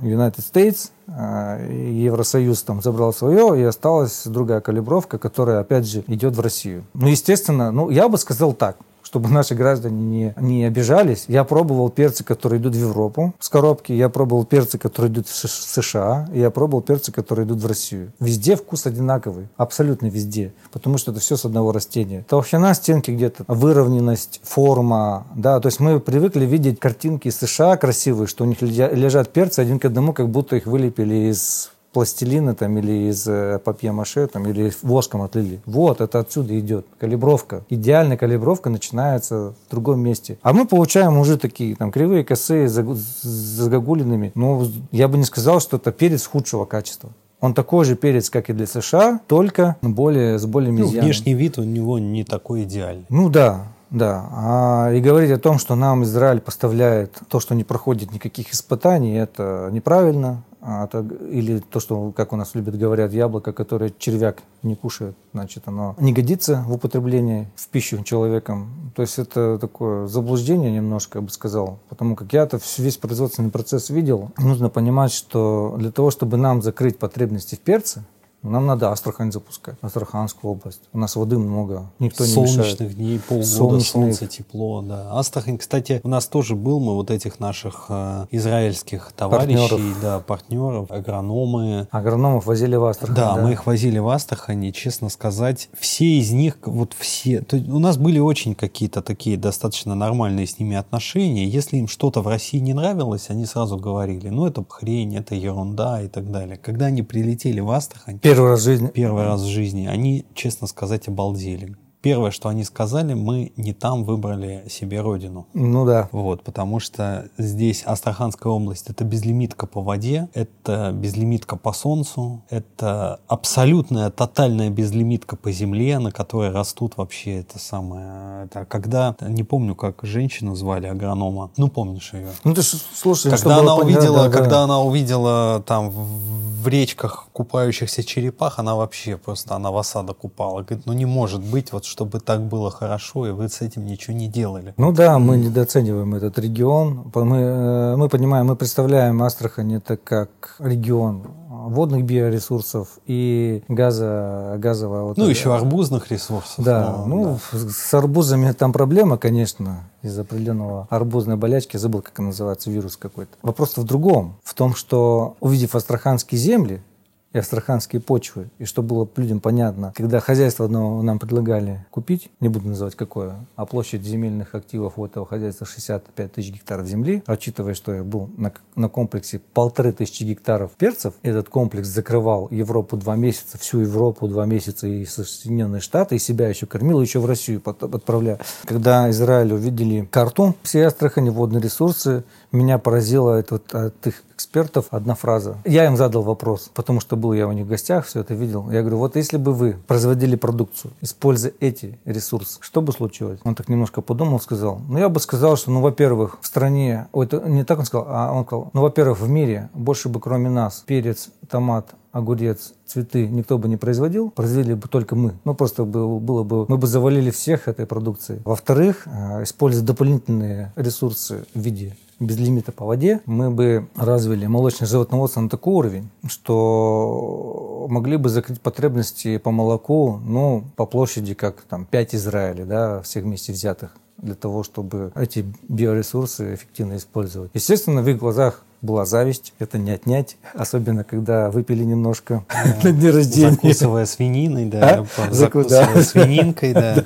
United 0.02 0.38
States, 0.38 0.90
а, 1.08 1.58
Евросоюз 1.68 2.62
там 2.62 2.80
забрал 2.80 3.12
свое, 3.12 3.60
и 3.60 3.64
осталась 3.64 4.22
другая 4.24 4.60
калибровка, 4.60 5.18
которая, 5.18 5.60
опять 5.60 5.86
же, 5.86 6.04
идет 6.06 6.36
в 6.36 6.40
Россию. 6.40 6.84
Ну, 6.94 7.08
естественно, 7.08 7.72
ну, 7.72 7.90
я 7.90 8.08
бы 8.08 8.18
сказал 8.18 8.52
так, 8.52 8.76
чтобы 9.08 9.30
наши 9.30 9.54
граждане 9.54 10.02
не, 10.02 10.34
не 10.36 10.64
обижались. 10.66 11.24
Я 11.28 11.44
пробовал 11.44 11.88
перцы, 11.88 12.24
которые 12.24 12.60
идут 12.60 12.74
в 12.74 12.78
Европу 12.78 13.32
с 13.40 13.48
коробки, 13.48 13.90
я 13.92 14.10
пробовал 14.10 14.44
перцы, 14.44 14.76
которые 14.76 15.10
идут 15.10 15.28
в 15.28 15.32
США, 15.32 16.28
и 16.30 16.40
я 16.40 16.50
пробовал 16.50 16.82
перцы, 16.82 17.10
которые 17.10 17.46
идут 17.46 17.62
в 17.62 17.66
Россию. 17.66 18.12
Везде 18.20 18.54
вкус 18.54 18.84
одинаковый, 18.84 19.48
абсолютно 19.56 20.08
везде, 20.08 20.52
потому 20.72 20.98
что 20.98 21.12
это 21.12 21.20
все 21.20 21.38
с 21.38 21.46
одного 21.46 21.72
растения. 21.72 22.22
Толщина 22.28 22.74
стенки 22.74 23.10
где-то, 23.10 23.44
выровненность, 23.48 24.42
форма, 24.44 25.26
да, 25.34 25.58
то 25.58 25.68
есть 25.68 25.80
мы 25.80 26.00
привыкли 26.00 26.44
видеть 26.44 26.78
картинки 26.78 27.28
из 27.28 27.38
США 27.38 27.78
красивые, 27.78 28.26
что 28.26 28.44
у 28.44 28.46
них 28.46 28.60
лежат 28.60 29.30
перцы 29.30 29.60
один 29.60 29.78
к 29.78 29.86
одному, 29.86 30.12
как 30.12 30.28
будто 30.28 30.56
их 30.56 30.66
вылепили 30.66 31.30
из 31.30 31.70
пластилина 31.92 32.54
там 32.54 32.78
или 32.78 33.10
из 33.10 33.26
э, 33.26 33.58
папье-маше 33.64 34.26
там 34.26 34.46
или 34.46 34.72
воском 34.82 35.22
отлили. 35.22 35.60
Вот, 35.66 36.00
это 36.00 36.18
отсюда 36.18 36.58
идет 36.58 36.86
калибровка. 36.98 37.64
Идеальная 37.68 38.16
калибровка 38.16 38.70
начинается 38.70 39.54
в 39.66 39.70
другом 39.70 40.00
месте. 40.00 40.38
А 40.42 40.52
мы 40.52 40.66
получаем 40.66 41.18
уже 41.18 41.38
такие 41.38 41.76
там 41.76 41.90
кривые, 41.90 42.24
косые, 42.24 42.68
загогулинами. 42.68 44.32
Но 44.34 44.66
я 44.90 45.08
бы 45.08 45.18
не 45.18 45.24
сказал, 45.24 45.60
что 45.60 45.76
это 45.76 45.92
перец 45.92 46.26
худшего 46.26 46.64
качества. 46.64 47.10
Он 47.40 47.54
такой 47.54 47.84
же 47.84 47.94
перец, 47.94 48.30
как 48.30 48.50
и 48.50 48.52
для 48.52 48.66
США, 48.66 49.20
только 49.28 49.76
более, 49.80 50.38
с 50.38 50.46
более 50.46 50.72
ну, 50.72 50.88
Внешний 50.88 51.34
вид 51.34 51.58
у 51.58 51.62
него 51.62 51.98
не 51.98 52.24
такой 52.24 52.64
идеальный. 52.64 53.06
Ну 53.10 53.28
да, 53.28 53.68
да. 53.90 54.28
А, 54.32 54.92
и 54.92 55.00
говорить 55.00 55.30
о 55.30 55.38
том, 55.38 55.58
что 55.58 55.76
нам 55.76 56.02
Израиль 56.02 56.40
поставляет 56.40 57.16
то, 57.28 57.38
что 57.38 57.54
не 57.54 57.62
проходит 57.62 58.12
никаких 58.12 58.52
испытаний, 58.52 59.14
это 59.14 59.68
неправильно. 59.72 60.42
А, 60.60 60.84
это, 60.84 61.06
или 61.30 61.60
то, 61.60 61.80
что, 61.80 62.12
как 62.12 62.32
у 62.32 62.36
нас 62.36 62.54
любят 62.54 62.76
говорят, 62.76 63.12
яблоко, 63.12 63.52
которое 63.52 63.92
червяк 63.96 64.42
не 64.62 64.74
кушает, 64.74 65.16
значит, 65.32 65.64
оно 65.66 65.94
не 65.98 66.12
годится 66.12 66.64
в 66.66 66.72
употреблении 66.72 67.48
в 67.54 67.68
пищу 67.68 68.02
человеком. 68.02 68.92
То 68.96 69.02
есть 69.02 69.18
это 69.18 69.58
такое 69.58 70.06
заблуждение 70.06 70.70
немножко, 70.72 71.18
я 71.18 71.22
бы 71.22 71.30
сказал. 71.30 71.78
Потому 71.88 72.16
как 72.16 72.32
я-то 72.32 72.58
весь 72.78 72.96
производственный 72.96 73.50
процесс 73.50 73.90
видел. 73.90 74.30
Нужно 74.38 74.68
понимать, 74.68 75.12
что 75.12 75.76
для 75.78 75.92
того, 75.92 76.10
чтобы 76.10 76.36
нам 76.36 76.60
закрыть 76.62 76.98
потребности 76.98 77.54
в 77.54 77.60
перце, 77.60 78.04
нам 78.42 78.66
надо 78.66 78.92
Астрахань 78.92 79.32
запускать, 79.32 79.76
Астраханскую 79.80 80.52
область. 80.52 80.82
У 80.92 80.98
нас 80.98 81.16
воды 81.16 81.38
много, 81.38 81.90
никто 81.98 82.24
не 82.24 82.30
мешает. 82.30 82.50
Солнечных 82.50 82.94
дней, 82.94 83.18
полгода, 83.18 83.46
Солнечных. 83.48 83.92
солнце, 83.92 84.26
тепло, 84.26 84.82
да. 84.82 85.18
Астрахань, 85.18 85.58
кстати, 85.58 86.00
у 86.04 86.08
нас 86.08 86.26
тоже 86.28 86.54
был, 86.54 86.78
мы 86.78 86.94
вот 86.94 87.10
этих 87.10 87.40
наших 87.40 87.86
э, 87.88 88.26
израильских 88.30 89.12
товарищей, 89.12 89.68
партнеров. 89.68 90.00
да, 90.00 90.20
партнеров, 90.20 90.90
агрономы. 90.90 91.88
Агрономов 91.90 92.46
возили 92.46 92.76
в 92.76 92.84
Астрахань, 92.84 93.16
да, 93.16 93.34
да, 93.34 93.42
мы 93.42 93.52
их 93.52 93.66
возили 93.66 93.98
в 93.98 94.08
Астрахань, 94.08 94.64
и, 94.64 94.72
честно 94.72 95.08
сказать, 95.08 95.68
все 95.76 96.18
из 96.18 96.30
них, 96.30 96.58
вот 96.64 96.94
все, 96.96 97.40
то, 97.40 97.56
у 97.56 97.80
нас 97.80 97.96
были 97.96 98.20
очень 98.20 98.54
какие-то 98.54 99.02
такие 99.02 99.36
достаточно 99.36 99.96
нормальные 99.96 100.46
с 100.46 100.60
ними 100.60 100.76
отношения. 100.76 101.44
Если 101.44 101.78
им 101.78 101.88
что-то 101.88 102.22
в 102.22 102.28
России 102.28 102.58
не 102.58 102.72
нравилось, 102.72 103.30
они 103.30 103.46
сразу 103.46 103.78
говорили, 103.78 104.28
ну, 104.28 104.46
это 104.46 104.64
хрень, 104.68 105.16
это 105.16 105.34
ерунда 105.34 106.02
и 106.02 106.08
так 106.08 106.30
далее. 106.30 106.56
Когда 106.56 106.86
они 106.86 107.02
прилетели 107.02 107.58
в 107.60 107.70
Астрахань, 107.70 108.20
Первый 108.28 108.50
раз 108.50 108.60
в 108.60 108.64
жизни. 108.64 108.88
Первый 108.88 109.24
раз 109.24 109.40
в 109.40 109.46
жизни. 109.46 109.86
Они, 109.86 110.26
честно 110.34 110.66
сказать, 110.66 111.08
обалдели. 111.08 111.76
Первое, 112.00 112.30
что 112.30 112.48
они 112.48 112.62
сказали, 112.62 113.14
мы 113.14 113.52
не 113.56 113.72
там 113.72 114.04
выбрали 114.04 114.64
себе 114.70 115.00
родину. 115.00 115.46
Ну 115.52 115.84
да. 115.84 116.08
Вот, 116.12 116.44
потому 116.44 116.78
что 116.78 117.28
здесь 117.38 117.82
Астраханская 117.84 118.52
область– 118.52 118.86
это 118.88 119.02
безлимитка 119.02 119.66
по 119.66 119.82
воде, 119.82 120.28
это 120.32 120.92
безлимитка 120.92 121.56
по 121.56 121.72
солнцу, 121.72 122.42
это 122.50 123.20
абсолютная, 123.26 124.10
тотальная 124.10 124.70
безлимитка 124.70 125.34
по 125.34 125.50
земле, 125.50 125.98
на 125.98 126.12
которой 126.12 126.50
растут 126.52 126.96
вообще 126.96 127.40
это 127.40 127.58
самое. 127.58 128.44
Это 128.44 128.64
когда, 128.64 129.16
не 129.20 129.42
помню, 129.42 129.74
как 129.74 130.00
женщину 130.02 130.54
звали, 130.54 130.86
агронома, 130.86 131.50
ну 131.56 131.68
помнишь 131.68 132.12
ее? 132.12 132.28
Ну 132.44 132.54
ты 132.54 132.62
слушай, 132.62 133.30
когда 133.30 133.58
она 133.58 133.74
увидела, 133.74 134.24
да, 134.24 134.28
да. 134.28 134.30
когда 134.30 134.62
она 134.62 134.80
увидела 134.80 135.64
там 135.66 135.90
в 135.90 136.68
речках 136.68 137.26
купающихся 137.32 138.04
черепах, 138.04 138.60
она 138.60 138.76
вообще 138.76 139.16
просто, 139.16 139.56
она 139.56 139.72
в 139.72 139.76
осадок 139.76 140.22
упала. 140.22 140.62
Говорит, 140.62 140.86
ну 140.86 140.92
не 140.92 141.06
может 141.06 141.42
быть 141.42 141.72
вот 141.72 141.87
чтобы 141.88 142.20
так 142.20 142.42
было 142.42 142.70
хорошо, 142.70 143.26
и 143.26 143.30
вы 143.30 143.48
с 143.48 143.60
этим 143.60 143.86
ничего 143.86 144.16
не 144.16 144.28
делали. 144.28 144.74
Ну 144.76 144.92
да, 144.92 145.18
мы 145.18 145.36
недооцениваем 145.36 146.14
этот 146.14 146.38
регион. 146.38 147.10
Мы, 147.14 147.36
э, 147.36 147.96
мы 147.96 148.08
понимаем, 148.08 148.46
мы 148.46 148.56
представляем 148.56 149.22
Астрахань 149.22 149.74
это 149.74 149.96
как 149.96 150.56
регион 150.58 151.22
водных 151.68 152.04
биоресурсов 152.04 152.98
и 153.06 153.62
газа, 153.68 154.56
газового... 154.58 155.08
Вот 155.08 155.16
ну, 155.16 155.24
это, 155.24 155.32
еще 155.32 155.54
арбузных 155.54 156.10
ресурсов. 156.10 156.64
Да, 156.64 157.04
но, 157.06 157.06
ну, 157.06 157.38
да. 157.52 157.58
с 157.58 157.94
арбузами 157.94 158.52
там 158.52 158.72
проблема, 158.72 159.18
конечно, 159.18 159.84
из 160.02 160.18
определенного 160.18 160.86
арбузной 160.90 161.36
болячки, 161.36 161.76
забыл, 161.76 162.02
как 162.02 162.18
она 162.18 162.28
называется, 162.28 162.70
вирус 162.70 162.96
какой-то. 162.96 163.32
Вопрос 163.42 163.76
в 163.76 163.84
другом, 163.84 164.36
в 164.44 164.54
том, 164.54 164.74
что 164.74 165.36
увидев 165.40 165.74
астраханские 165.74 166.40
земли, 166.40 166.82
и 167.32 167.38
астраханские 167.38 168.00
почвы. 168.00 168.48
И 168.58 168.64
чтобы 168.64 168.88
было 168.88 169.08
людям 169.16 169.40
понятно, 169.40 169.92
когда 169.94 170.20
хозяйство 170.20 170.64
одно 170.64 171.02
нам 171.02 171.18
предлагали 171.18 171.86
купить, 171.90 172.30
не 172.40 172.48
буду 172.48 172.68
называть 172.68 172.94
какое, 172.94 173.46
а 173.56 173.66
площадь 173.66 174.02
земельных 174.02 174.54
активов 174.54 174.98
у 174.98 175.04
этого 175.04 175.26
хозяйства 175.26 175.66
65 175.66 176.32
тысяч 176.32 176.52
гектаров 176.52 176.86
земли, 176.86 177.22
учитывая, 177.26 177.74
что 177.74 177.92
я 177.92 178.02
был 178.02 178.30
на, 178.36 178.52
на 178.76 178.88
комплексе 178.88 179.40
полторы 179.52 179.92
тысячи 179.92 180.22
гектаров 180.22 180.72
перцев, 180.72 181.14
этот 181.22 181.48
комплекс 181.48 181.88
закрывал 181.88 182.48
Европу 182.50 182.96
два 182.96 183.16
месяца, 183.16 183.58
всю 183.58 183.80
Европу 183.80 184.26
два 184.28 184.46
месяца 184.46 184.86
и 184.86 185.04
Соединенные 185.04 185.80
Штаты, 185.80 186.16
и 186.16 186.18
себя 186.18 186.48
еще 186.48 186.66
кормил, 186.66 187.00
еще 187.00 187.18
в 187.18 187.26
Россию 187.26 187.62
отправлял. 187.64 188.38
Когда 188.64 189.10
Израиль 189.10 189.52
увидели 189.52 190.08
карту 190.10 190.56
всей 190.62 190.82
Астрахани, 190.82 191.28
водные 191.28 191.60
ресурсы, 191.60 192.24
меня 192.52 192.78
поразило 192.78 193.34
это 193.34 193.60
от 193.72 194.06
их 194.06 194.22
экспертов 194.38 194.86
одна 194.92 195.16
фраза. 195.16 195.56
Я 195.64 195.86
им 195.86 195.96
задал 195.96 196.22
вопрос, 196.22 196.70
потому 196.72 197.00
что 197.00 197.16
был 197.16 197.32
я 197.32 197.48
у 197.48 197.52
них 197.52 197.66
в 197.66 197.68
гостях, 197.68 198.06
все 198.06 198.20
это 198.20 198.34
видел. 198.34 198.70
Я 198.70 198.82
говорю, 198.82 198.98
вот 198.98 199.16
если 199.16 199.36
бы 199.36 199.52
вы 199.52 199.76
производили 199.88 200.36
продукцию, 200.36 200.92
используя 201.00 201.52
эти 201.58 201.98
ресурсы, 202.04 202.58
что 202.60 202.80
бы 202.80 202.92
случилось? 202.92 203.40
Он 203.42 203.56
так 203.56 203.68
немножко 203.68 204.00
подумал, 204.00 204.38
сказал. 204.38 204.80
Ну, 204.88 204.96
я 204.96 205.08
бы 205.08 205.18
сказал, 205.18 205.56
что, 205.56 205.72
ну, 205.72 205.80
во-первых, 205.80 206.38
в 206.40 206.46
стране, 206.46 207.08
ой, 207.10 207.26
это 207.26 207.40
не 207.48 207.64
так 207.64 207.80
он 207.80 207.84
сказал, 207.84 208.06
а 208.08 208.32
он 208.32 208.44
сказал, 208.44 208.70
ну, 208.74 208.82
во-первых, 208.82 209.18
в 209.18 209.28
мире 209.28 209.70
больше 209.74 210.08
бы 210.08 210.20
кроме 210.20 210.50
нас 210.50 210.84
перец, 210.86 211.30
томат, 211.50 211.88
огурец, 212.12 212.74
цветы 212.86 213.26
никто 213.26 213.58
бы 213.58 213.68
не 213.68 213.76
производил, 213.76 214.30
произвели 214.30 214.74
бы 214.74 214.86
только 214.86 215.16
мы. 215.16 215.34
Ну, 215.44 215.54
просто 215.54 215.84
было, 215.84 216.20
было 216.20 216.44
бы, 216.44 216.64
мы 216.68 216.78
бы 216.78 216.86
завалили 216.86 217.30
всех 217.30 217.66
этой 217.66 217.86
продукцией. 217.86 218.40
Во-вторых, 218.44 219.02
э, 219.06 219.42
используя 219.42 219.84
дополнительные 219.84 220.72
ресурсы 220.76 221.44
в 221.54 221.58
виде 221.58 221.96
без 222.20 222.38
лимита 222.38 222.72
по 222.72 222.84
воде, 222.84 223.20
мы 223.26 223.50
бы 223.50 223.88
развили 223.96 224.46
молочное 224.46 224.88
животноводство 224.88 225.40
на 225.40 225.48
такой 225.48 225.74
уровень, 225.74 226.10
что 226.26 227.86
могли 227.88 228.16
бы 228.16 228.28
закрыть 228.28 228.60
потребности 228.60 229.38
по 229.38 229.50
молоку, 229.50 230.20
ну, 230.24 230.64
по 230.76 230.86
площади, 230.86 231.34
как 231.34 231.62
там 231.62 231.86
5 231.86 232.14
Израилей, 232.14 232.64
да, 232.64 233.02
всех 233.02 233.24
вместе 233.24 233.52
взятых 233.52 233.96
для 234.18 234.34
того, 234.34 234.62
чтобы 234.64 235.12
эти 235.14 235.46
биоресурсы 235.68 236.54
эффективно 236.54 236.96
использовать. 236.96 237.50
Естественно, 237.54 238.02
в 238.02 238.08
их 238.08 238.18
глазах 238.18 238.64
была 238.80 239.04
зависть, 239.04 239.54
это 239.58 239.78
не 239.78 239.90
отнять, 239.90 240.36
особенно 240.54 241.04
когда 241.04 241.50
выпили 241.50 241.84
немножко 241.84 242.44
на 242.82 242.92
дне 242.92 243.10
рождения. 243.10 243.50
Закусывая 243.50 244.06
свининой, 244.06 244.66
да, 244.66 245.04
а? 245.16 245.32
закусывая 245.32 245.94
да. 245.94 246.02
свининкой, 246.02 246.72
да. 246.74 247.04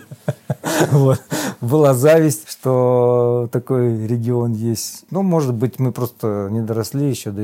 Вот. 0.90 1.20
Была 1.60 1.94
зависть, 1.94 2.48
что 2.50 3.48
такой 3.52 4.06
регион 4.06 4.52
есть. 4.52 5.04
Ну, 5.10 5.22
может 5.22 5.54
быть, 5.54 5.78
мы 5.78 5.92
просто 5.92 6.48
не 6.50 6.60
доросли 6.60 7.08
еще. 7.08 7.34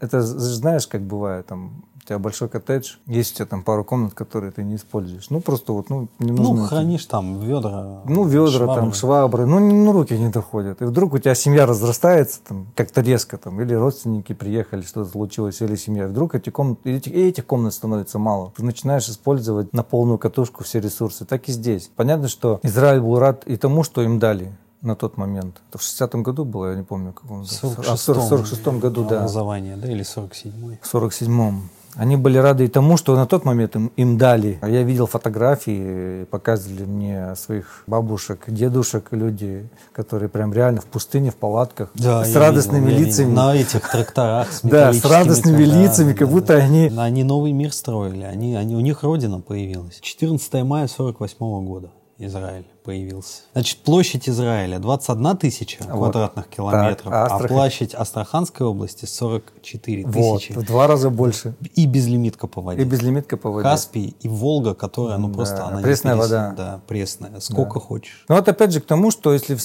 Это 0.00 0.22
знаешь, 0.22 0.86
как 0.86 1.02
бывает, 1.02 1.46
там 1.46 1.84
тебя 2.12 2.18
большой 2.18 2.48
коттедж, 2.48 2.96
есть 3.06 3.32
у 3.32 3.36
тебя 3.36 3.46
там 3.46 3.62
пару 3.62 3.84
комнат, 3.84 4.14
которые 4.14 4.52
ты 4.52 4.62
не 4.62 4.76
используешь. 4.76 5.30
Ну, 5.30 5.40
просто 5.40 5.72
вот, 5.72 5.88
ну, 5.90 6.08
не 6.18 6.32
нужно. 6.32 6.54
Ну, 6.54 6.66
хранишь 6.66 7.06
там 7.06 7.40
ведра. 7.40 8.02
Ну, 8.04 8.24
ведра, 8.24 8.50
швабры. 8.50 8.74
там, 8.74 8.92
швабры. 8.92 9.46
Ну, 9.46 9.58
ну, 9.60 9.92
руки 9.92 10.16
не 10.18 10.28
доходят. 10.28 10.82
И 10.82 10.84
вдруг 10.84 11.14
у 11.14 11.18
тебя 11.18 11.34
семья 11.34 11.66
разрастается 11.66 12.40
там 12.46 12.66
как-то 12.74 13.00
резко, 13.00 13.38
там, 13.38 13.60
или 13.60 13.74
родственники 13.74 14.32
приехали, 14.34 14.82
что-то 14.82 15.10
случилось, 15.10 15.60
или 15.62 15.76
семья. 15.76 16.04
И 16.04 16.08
вдруг 16.08 16.34
эти 16.34 16.50
комнаты, 16.50 16.90
этих, 16.90 17.12
этих 17.12 17.46
комнат 17.46 17.74
становится 17.74 18.18
мало. 18.18 18.52
Ты 18.56 18.64
начинаешь 18.64 19.08
использовать 19.08 19.72
на 19.72 19.82
полную 19.82 20.18
катушку 20.18 20.64
все 20.64 20.80
ресурсы. 20.80 21.24
Так 21.24 21.48
и 21.48 21.52
здесь. 21.52 21.90
Понятно, 21.96 22.28
что 22.28 22.60
Израиль 22.62 23.00
был 23.00 23.18
рад 23.18 23.44
и 23.46 23.56
тому, 23.56 23.82
что 23.84 24.02
им 24.02 24.18
дали 24.18 24.52
на 24.82 24.96
тот 24.96 25.16
момент. 25.16 25.62
Это 25.68 25.78
в 25.78 25.82
60-м 25.82 26.22
году 26.22 26.44
было, 26.44 26.70
я 26.70 26.76
не 26.76 26.82
помню, 26.82 27.12
как 27.12 27.30
он. 27.30 27.44
В 27.44 27.48
46-м 27.48 28.80
году, 28.80 29.04
да. 29.04 29.18
Образование, 29.18 29.76
да, 29.76 29.90
или 29.90 30.02
47-й? 30.02 30.80
В 30.82 30.94
47-м. 30.94 31.70
Они 31.96 32.16
были 32.16 32.38
рады 32.38 32.64
и 32.64 32.68
тому, 32.68 32.96
что 32.96 33.14
на 33.16 33.26
тот 33.26 33.44
момент 33.44 33.76
им, 33.76 33.92
им 33.96 34.16
дали. 34.16 34.58
Я 34.62 34.82
видел 34.82 35.06
фотографии, 35.06 36.24
показывали 36.24 36.84
мне 36.84 37.36
своих 37.36 37.84
бабушек, 37.86 38.44
дедушек, 38.46 39.08
люди, 39.10 39.68
которые 39.92 40.28
прям 40.28 40.52
реально 40.54 40.80
в 40.80 40.86
пустыне, 40.86 41.30
в 41.30 41.36
палатках, 41.36 41.90
да, 41.94 42.24
с 42.24 42.34
радостными 42.34 42.90
видел, 42.90 43.06
лицами. 43.06 43.34
На 43.34 43.54
этих 43.54 43.90
тракторах 43.90 44.50
с 44.50 44.60
Да, 44.62 44.92
с 44.92 45.04
радостными 45.04 45.64
лицами, 45.64 46.14
как 46.14 46.28
будто 46.28 46.56
они... 46.56 46.90
Они 46.96 47.24
новый 47.24 47.52
мир 47.52 47.72
строили, 47.72 48.22
они, 48.22 48.54
они, 48.54 48.74
у 48.74 48.80
них 48.80 49.02
родина 49.02 49.40
появилась. 49.40 49.98
14 50.00 50.62
мая 50.64 50.86
48 50.88 51.66
года. 51.66 51.90
Израиль 52.24 52.66
появился. 52.84 53.42
Значит, 53.52 53.78
площадь 53.78 54.28
Израиля 54.28 54.78
21 54.78 55.36
тысяча 55.36 55.78
вот. 55.84 55.92
квадратных 55.92 56.48
километров, 56.48 57.12
так, 57.12 57.32
а, 57.32 57.36
а 57.36 57.48
площадь 57.48 57.94
Астраханской 57.94 58.66
области 58.66 59.04
44 59.04 60.04
тысячи. 60.04 60.52
Вот, 60.52 60.62
в 60.62 60.66
два 60.66 60.86
раза 60.86 61.10
больше. 61.10 61.54
И 61.74 61.86
безлимитка 61.86 62.46
по 62.46 62.60
воде. 62.60 62.82
И 62.82 62.84
безлимитка 62.84 63.36
по 63.36 63.50
воде. 63.50 63.64
Каспий 63.64 64.16
и 64.20 64.28
Волга, 64.28 64.74
которая, 64.74 65.18
ну, 65.18 65.32
просто... 65.32 65.56
Да, 65.56 65.66
она 65.68 65.80
пресная 65.82 66.16
вода. 66.16 66.54
Да, 66.56 66.80
пресная. 66.86 67.40
Сколько 67.40 67.74
да. 67.74 67.80
хочешь. 67.80 68.24
Ну, 68.28 68.36
вот 68.36 68.48
опять 68.48 68.72
же 68.72 68.80
к 68.80 68.86
тому, 68.86 69.10
что 69.10 69.32
если 69.32 69.56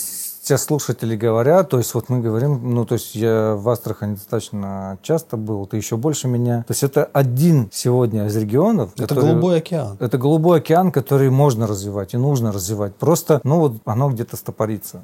все 0.47 0.57
слушатели 0.57 1.17
говорят, 1.17 1.67
то 1.71 1.77
есть 1.77 1.93
вот 1.93 2.07
мы 2.07 2.21
говорим, 2.21 2.73
ну 2.73 2.85
то 2.85 2.93
есть 2.93 3.15
я 3.15 3.55
в 3.55 3.67
Астрахани 3.67 4.15
достаточно 4.15 4.97
часто 5.01 5.35
был, 5.35 5.65
ты 5.65 5.75
еще 5.75 5.97
больше 5.97 6.29
меня. 6.29 6.63
То 6.65 6.71
есть 6.71 6.83
это 6.83 7.03
один 7.03 7.69
сегодня 7.73 8.27
из 8.27 8.35
регионов. 8.37 8.91
Это 8.95 9.07
который, 9.07 9.31
голубой 9.31 9.57
океан. 9.57 9.97
Это 9.99 10.17
голубой 10.17 10.59
океан, 10.59 10.93
который 10.93 11.29
можно 11.29 11.67
развивать 11.67 12.13
и 12.13 12.17
нужно 12.17 12.53
развивать. 12.53 12.95
Просто, 12.95 13.41
ну 13.43 13.59
вот 13.59 13.73
оно 13.83 14.09
где-то 14.09 14.37
стопорится. 14.37 15.03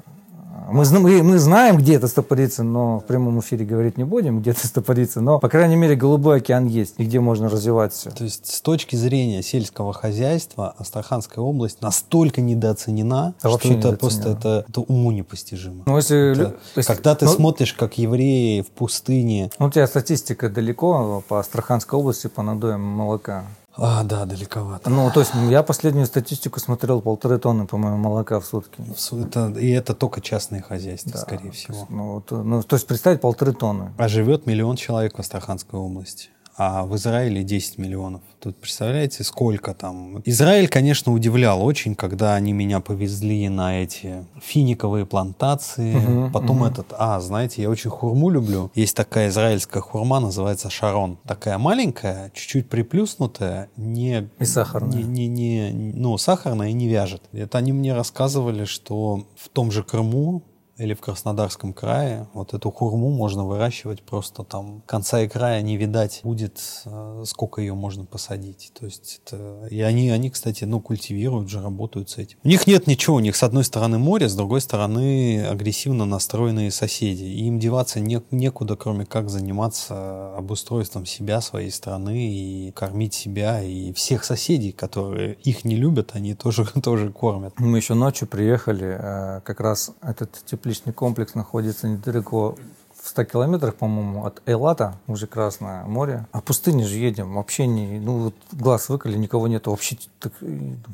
Мы, 0.66 0.84
мы, 0.98 1.22
мы 1.22 1.38
знаем, 1.38 1.76
где 1.76 1.94
это 1.94 2.08
стопорится, 2.08 2.62
но 2.62 3.00
в 3.00 3.04
прямом 3.04 3.40
эфире 3.40 3.64
говорить 3.66 3.98
не 3.98 4.04
будем, 4.04 4.40
где 4.40 4.52
это 4.52 4.66
стопорится. 4.66 5.20
Но, 5.20 5.38
по 5.38 5.48
крайней 5.48 5.76
мере, 5.76 5.94
голубой 5.94 6.38
океан 6.38 6.66
есть, 6.66 6.94
и 6.98 7.04
где 7.04 7.20
можно 7.20 7.48
развивать 7.48 7.92
все. 7.92 8.10
То 8.10 8.24
есть, 8.24 8.46
с 8.46 8.60
точки 8.60 8.96
зрения 8.96 9.42
сельского 9.42 9.92
хозяйства, 9.92 10.74
Астраханская 10.78 11.44
область 11.44 11.82
настолько 11.82 12.40
недооценена, 12.40 13.34
да, 13.42 13.50
что 13.50 13.72
это 13.72 13.92
просто 13.92 14.30
это, 14.30 14.64
это 14.68 14.80
уму 14.80 15.12
непостижимо. 15.12 15.82
Ну, 15.86 15.96
если, 15.96 16.32
это, 16.32 16.56
если, 16.76 16.92
когда 16.94 17.14
ты 17.14 17.26
ну, 17.26 17.32
смотришь, 17.32 17.74
как 17.74 17.98
евреи 17.98 18.62
в 18.62 18.68
пустыне... 18.68 19.50
Ну, 19.58 19.66
у 19.66 19.70
тебя 19.70 19.86
статистика 19.86 20.48
далеко 20.48 21.22
по 21.28 21.40
Астраханской 21.40 21.98
области 21.98 22.26
по 22.28 22.42
надоям 22.42 22.80
молока. 22.80 23.44
А, 23.76 24.04
да, 24.04 24.24
далековато. 24.24 24.88
Ну, 24.88 25.10
то 25.10 25.20
есть 25.20 25.32
я 25.50 25.62
последнюю 25.62 26.06
статистику 26.06 26.60
смотрел, 26.60 27.00
полторы 27.00 27.38
тонны, 27.38 27.66
по-моему, 27.66 27.96
молока 27.96 28.38
в 28.38 28.46
сутки. 28.46 28.82
Это, 29.12 29.48
и 29.58 29.70
это 29.70 29.94
только 29.94 30.20
частные 30.20 30.62
хозяйства, 30.62 31.12
да, 31.12 31.18
скорее 31.18 31.50
всего. 31.50 31.72
То 31.74 31.80
есть, 31.80 31.90
ну, 31.90 32.12
вот, 32.12 32.30
ну, 32.30 32.62
то 32.62 32.76
есть 32.76 32.86
представить 32.86 33.20
полторы 33.20 33.52
тонны. 33.52 33.92
А 33.98 34.08
живет 34.08 34.46
миллион 34.46 34.76
человек 34.76 35.16
в 35.16 35.20
Астраханской 35.20 35.78
области 35.78 36.30
а 36.56 36.84
в 36.84 36.94
Израиле 36.96 37.42
10 37.42 37.78
миллионов. 37.78 38.22
Тут 38.40 38.56
представляете, 38.56 39.24
сколько 39.24 39.74
там. 39.74 40.22
Израиль, 40.24 40.68
конечно, 40.68 41.12
удивлял 41.12 41.64
очень, 41.64 41.94
когда 41.94 42.34
они 42.34 42.52
меня 42.52 42.80
повезли 42.80 43.48
на 43.48 43.82
эти 43.82 44.26
финиковые 44.40 45.06
плантации. 45.06 45.94
Угу, 45.94 46.30
Потом 46.32 46.58
угу. 46.58 46.66
этот, 46.66 46.92
а, 46.96 47.20
знаете, 47.20 47.62
я 47.62 47.70
очень 47.70 47.90
хурму 47.90 48.30
люблю. 48.30 48.70
Есть 48.74 48.96
такая 48.96 49.28
израильская 49.28 49.80
хурма, 49.80 50.20
называется 50.20 50.70
шарон. 50.70 51.18
Такая 51.26 51.58
маленькая, 51.58 52.30
чуть-чуть 52.34 52.68
приплюснутая, 52.68 53.68
не... 53.76 54.28
И 54.38 54.44
сахарная. 54.44 55.02
Не, 55.02 55.26
не, 55.26 55.70
не, 55.70 55.92
ну, 55.94 56.16
сахарная 56.18 56.68
и 56.68 56.72
не 56.72 56.86
вяжет. 56.88 57.22
Это 57.32 57.58
они 57.58 57.72
мне 57.72 57.94
рассказывали, 57.94 58.64
что 58.64 59.26
в 59.36 59.48
том 59.48 59.70
же 59.70 59.82
Крыму 59.82 60.42
или 60.76 60.94
в 60.94 61.00
Краснодарском 61.00 61.72
крае 61.72 62.26
вот 62.34 62.52
эту 62.52 62.70
хурму 62.70 63.10
можно 63.10 63.44
выращивать 63.44 64.02
просто 64.02 64.42
там 64.42 64.82
конца 64.86 65.20
и 65.22 65.28
края 65.28 65.62
не 65.62 65.76
видать 65.76 66.20
будет, 66.24 66.60
э, 66.84 67.22
сколько 67.26 67.60
ее 67.60 67.74
можно 67.74 68.04
посадить. 68.04 68.72
То 68.78 68.86
есть 68.86 69.20
это... 69.24 69.68
И 69.70 69.80
они, 69.80 70.10
они, 70.10 70.30
кстати, 70.30 70.64
ну, 70.64 70.80
культивируют 70.80 71.48
же, 71.48 71.62
работают 71.62 72.10
с 72.10 72.18
этим. 72.18 72.38
У 72.42 72.48
них 72.48 72.66
нет 72.66 72.86
ничего, 72.86 73.16
у 73.16 73.20
них 73.20 73.36
с 73.36 73.42
одной 73.42 73.64
стороны 73.64 73.98
море, 73.98 74.28
с 74.28 74.34
другой 74.34 74.60
стороны 74.60 75.46
агрессивно 75.46 76.06
настроенные 76.06 76.70
соседи. 76.70 77.24
И 77.24 77.46
им 77.46 77.60
деваться 77.60 78.00
не, 78.00 78.20
некуда, 78.30 78.76
кроме 78.76 79.06
как 79.06 79.30
заниматься 79.30 80.36
обустройством 80.36 81.06
себя, 81.06 81.40
своей 81.40 81.70
страны 81.70 82.34
и 82.34 82.72
кормить 82.72 83.14
себя 83.14 83.62
и 83.62 83.92
всех 83.92 84.24
соседей, 84.24 84.72
которые 84.72 85.34
их 85.44 85.64
не 85.64 85.76
любят, 85.76 86.10
они 86.14 86.34
тоже, 86.34 86.66
тоже 86.82 87.12
кормят. 87.12 87.54
Мы 87.58 87.78
еще 87.78 87.94
ночью 87.94 88.26
приехали, 88.26 88.98
э, 88.98 89.40
как 89.42 89.60
раз 89.60 89.92
этот 90.02 90.44
тип 90.44 90.63
тепличный 90.64 90.94
комплекс 90.94 91.34
находится 91.34 91.86
недалеко 91.88 92.56
в 92.98 93.06
100 93.06 93.24
километрах, 93.24 93.74
по-моему, 93.74 94.24
от 94.24 94.40
Элата, 94.46 94.94
уже 95.06 95.26
Красное 95.26 95.84
море. 95.84 96.24
А 96.32 96.40
в 96.40 96.44
пустыне 96.44 96.84
же 96.84 96.96
едем, 96.96 97.34
вообще 97.34 97.66
не, 97.66 98.00
ну 98.00 98.18
вот 98.24 98.34
глаз 98.50 98.88
выколи, 98.88 99.18
никого 99.18 99.46
нету, 99.46 99.72
вообще, 99.72 99.98
так, 100.18 100.32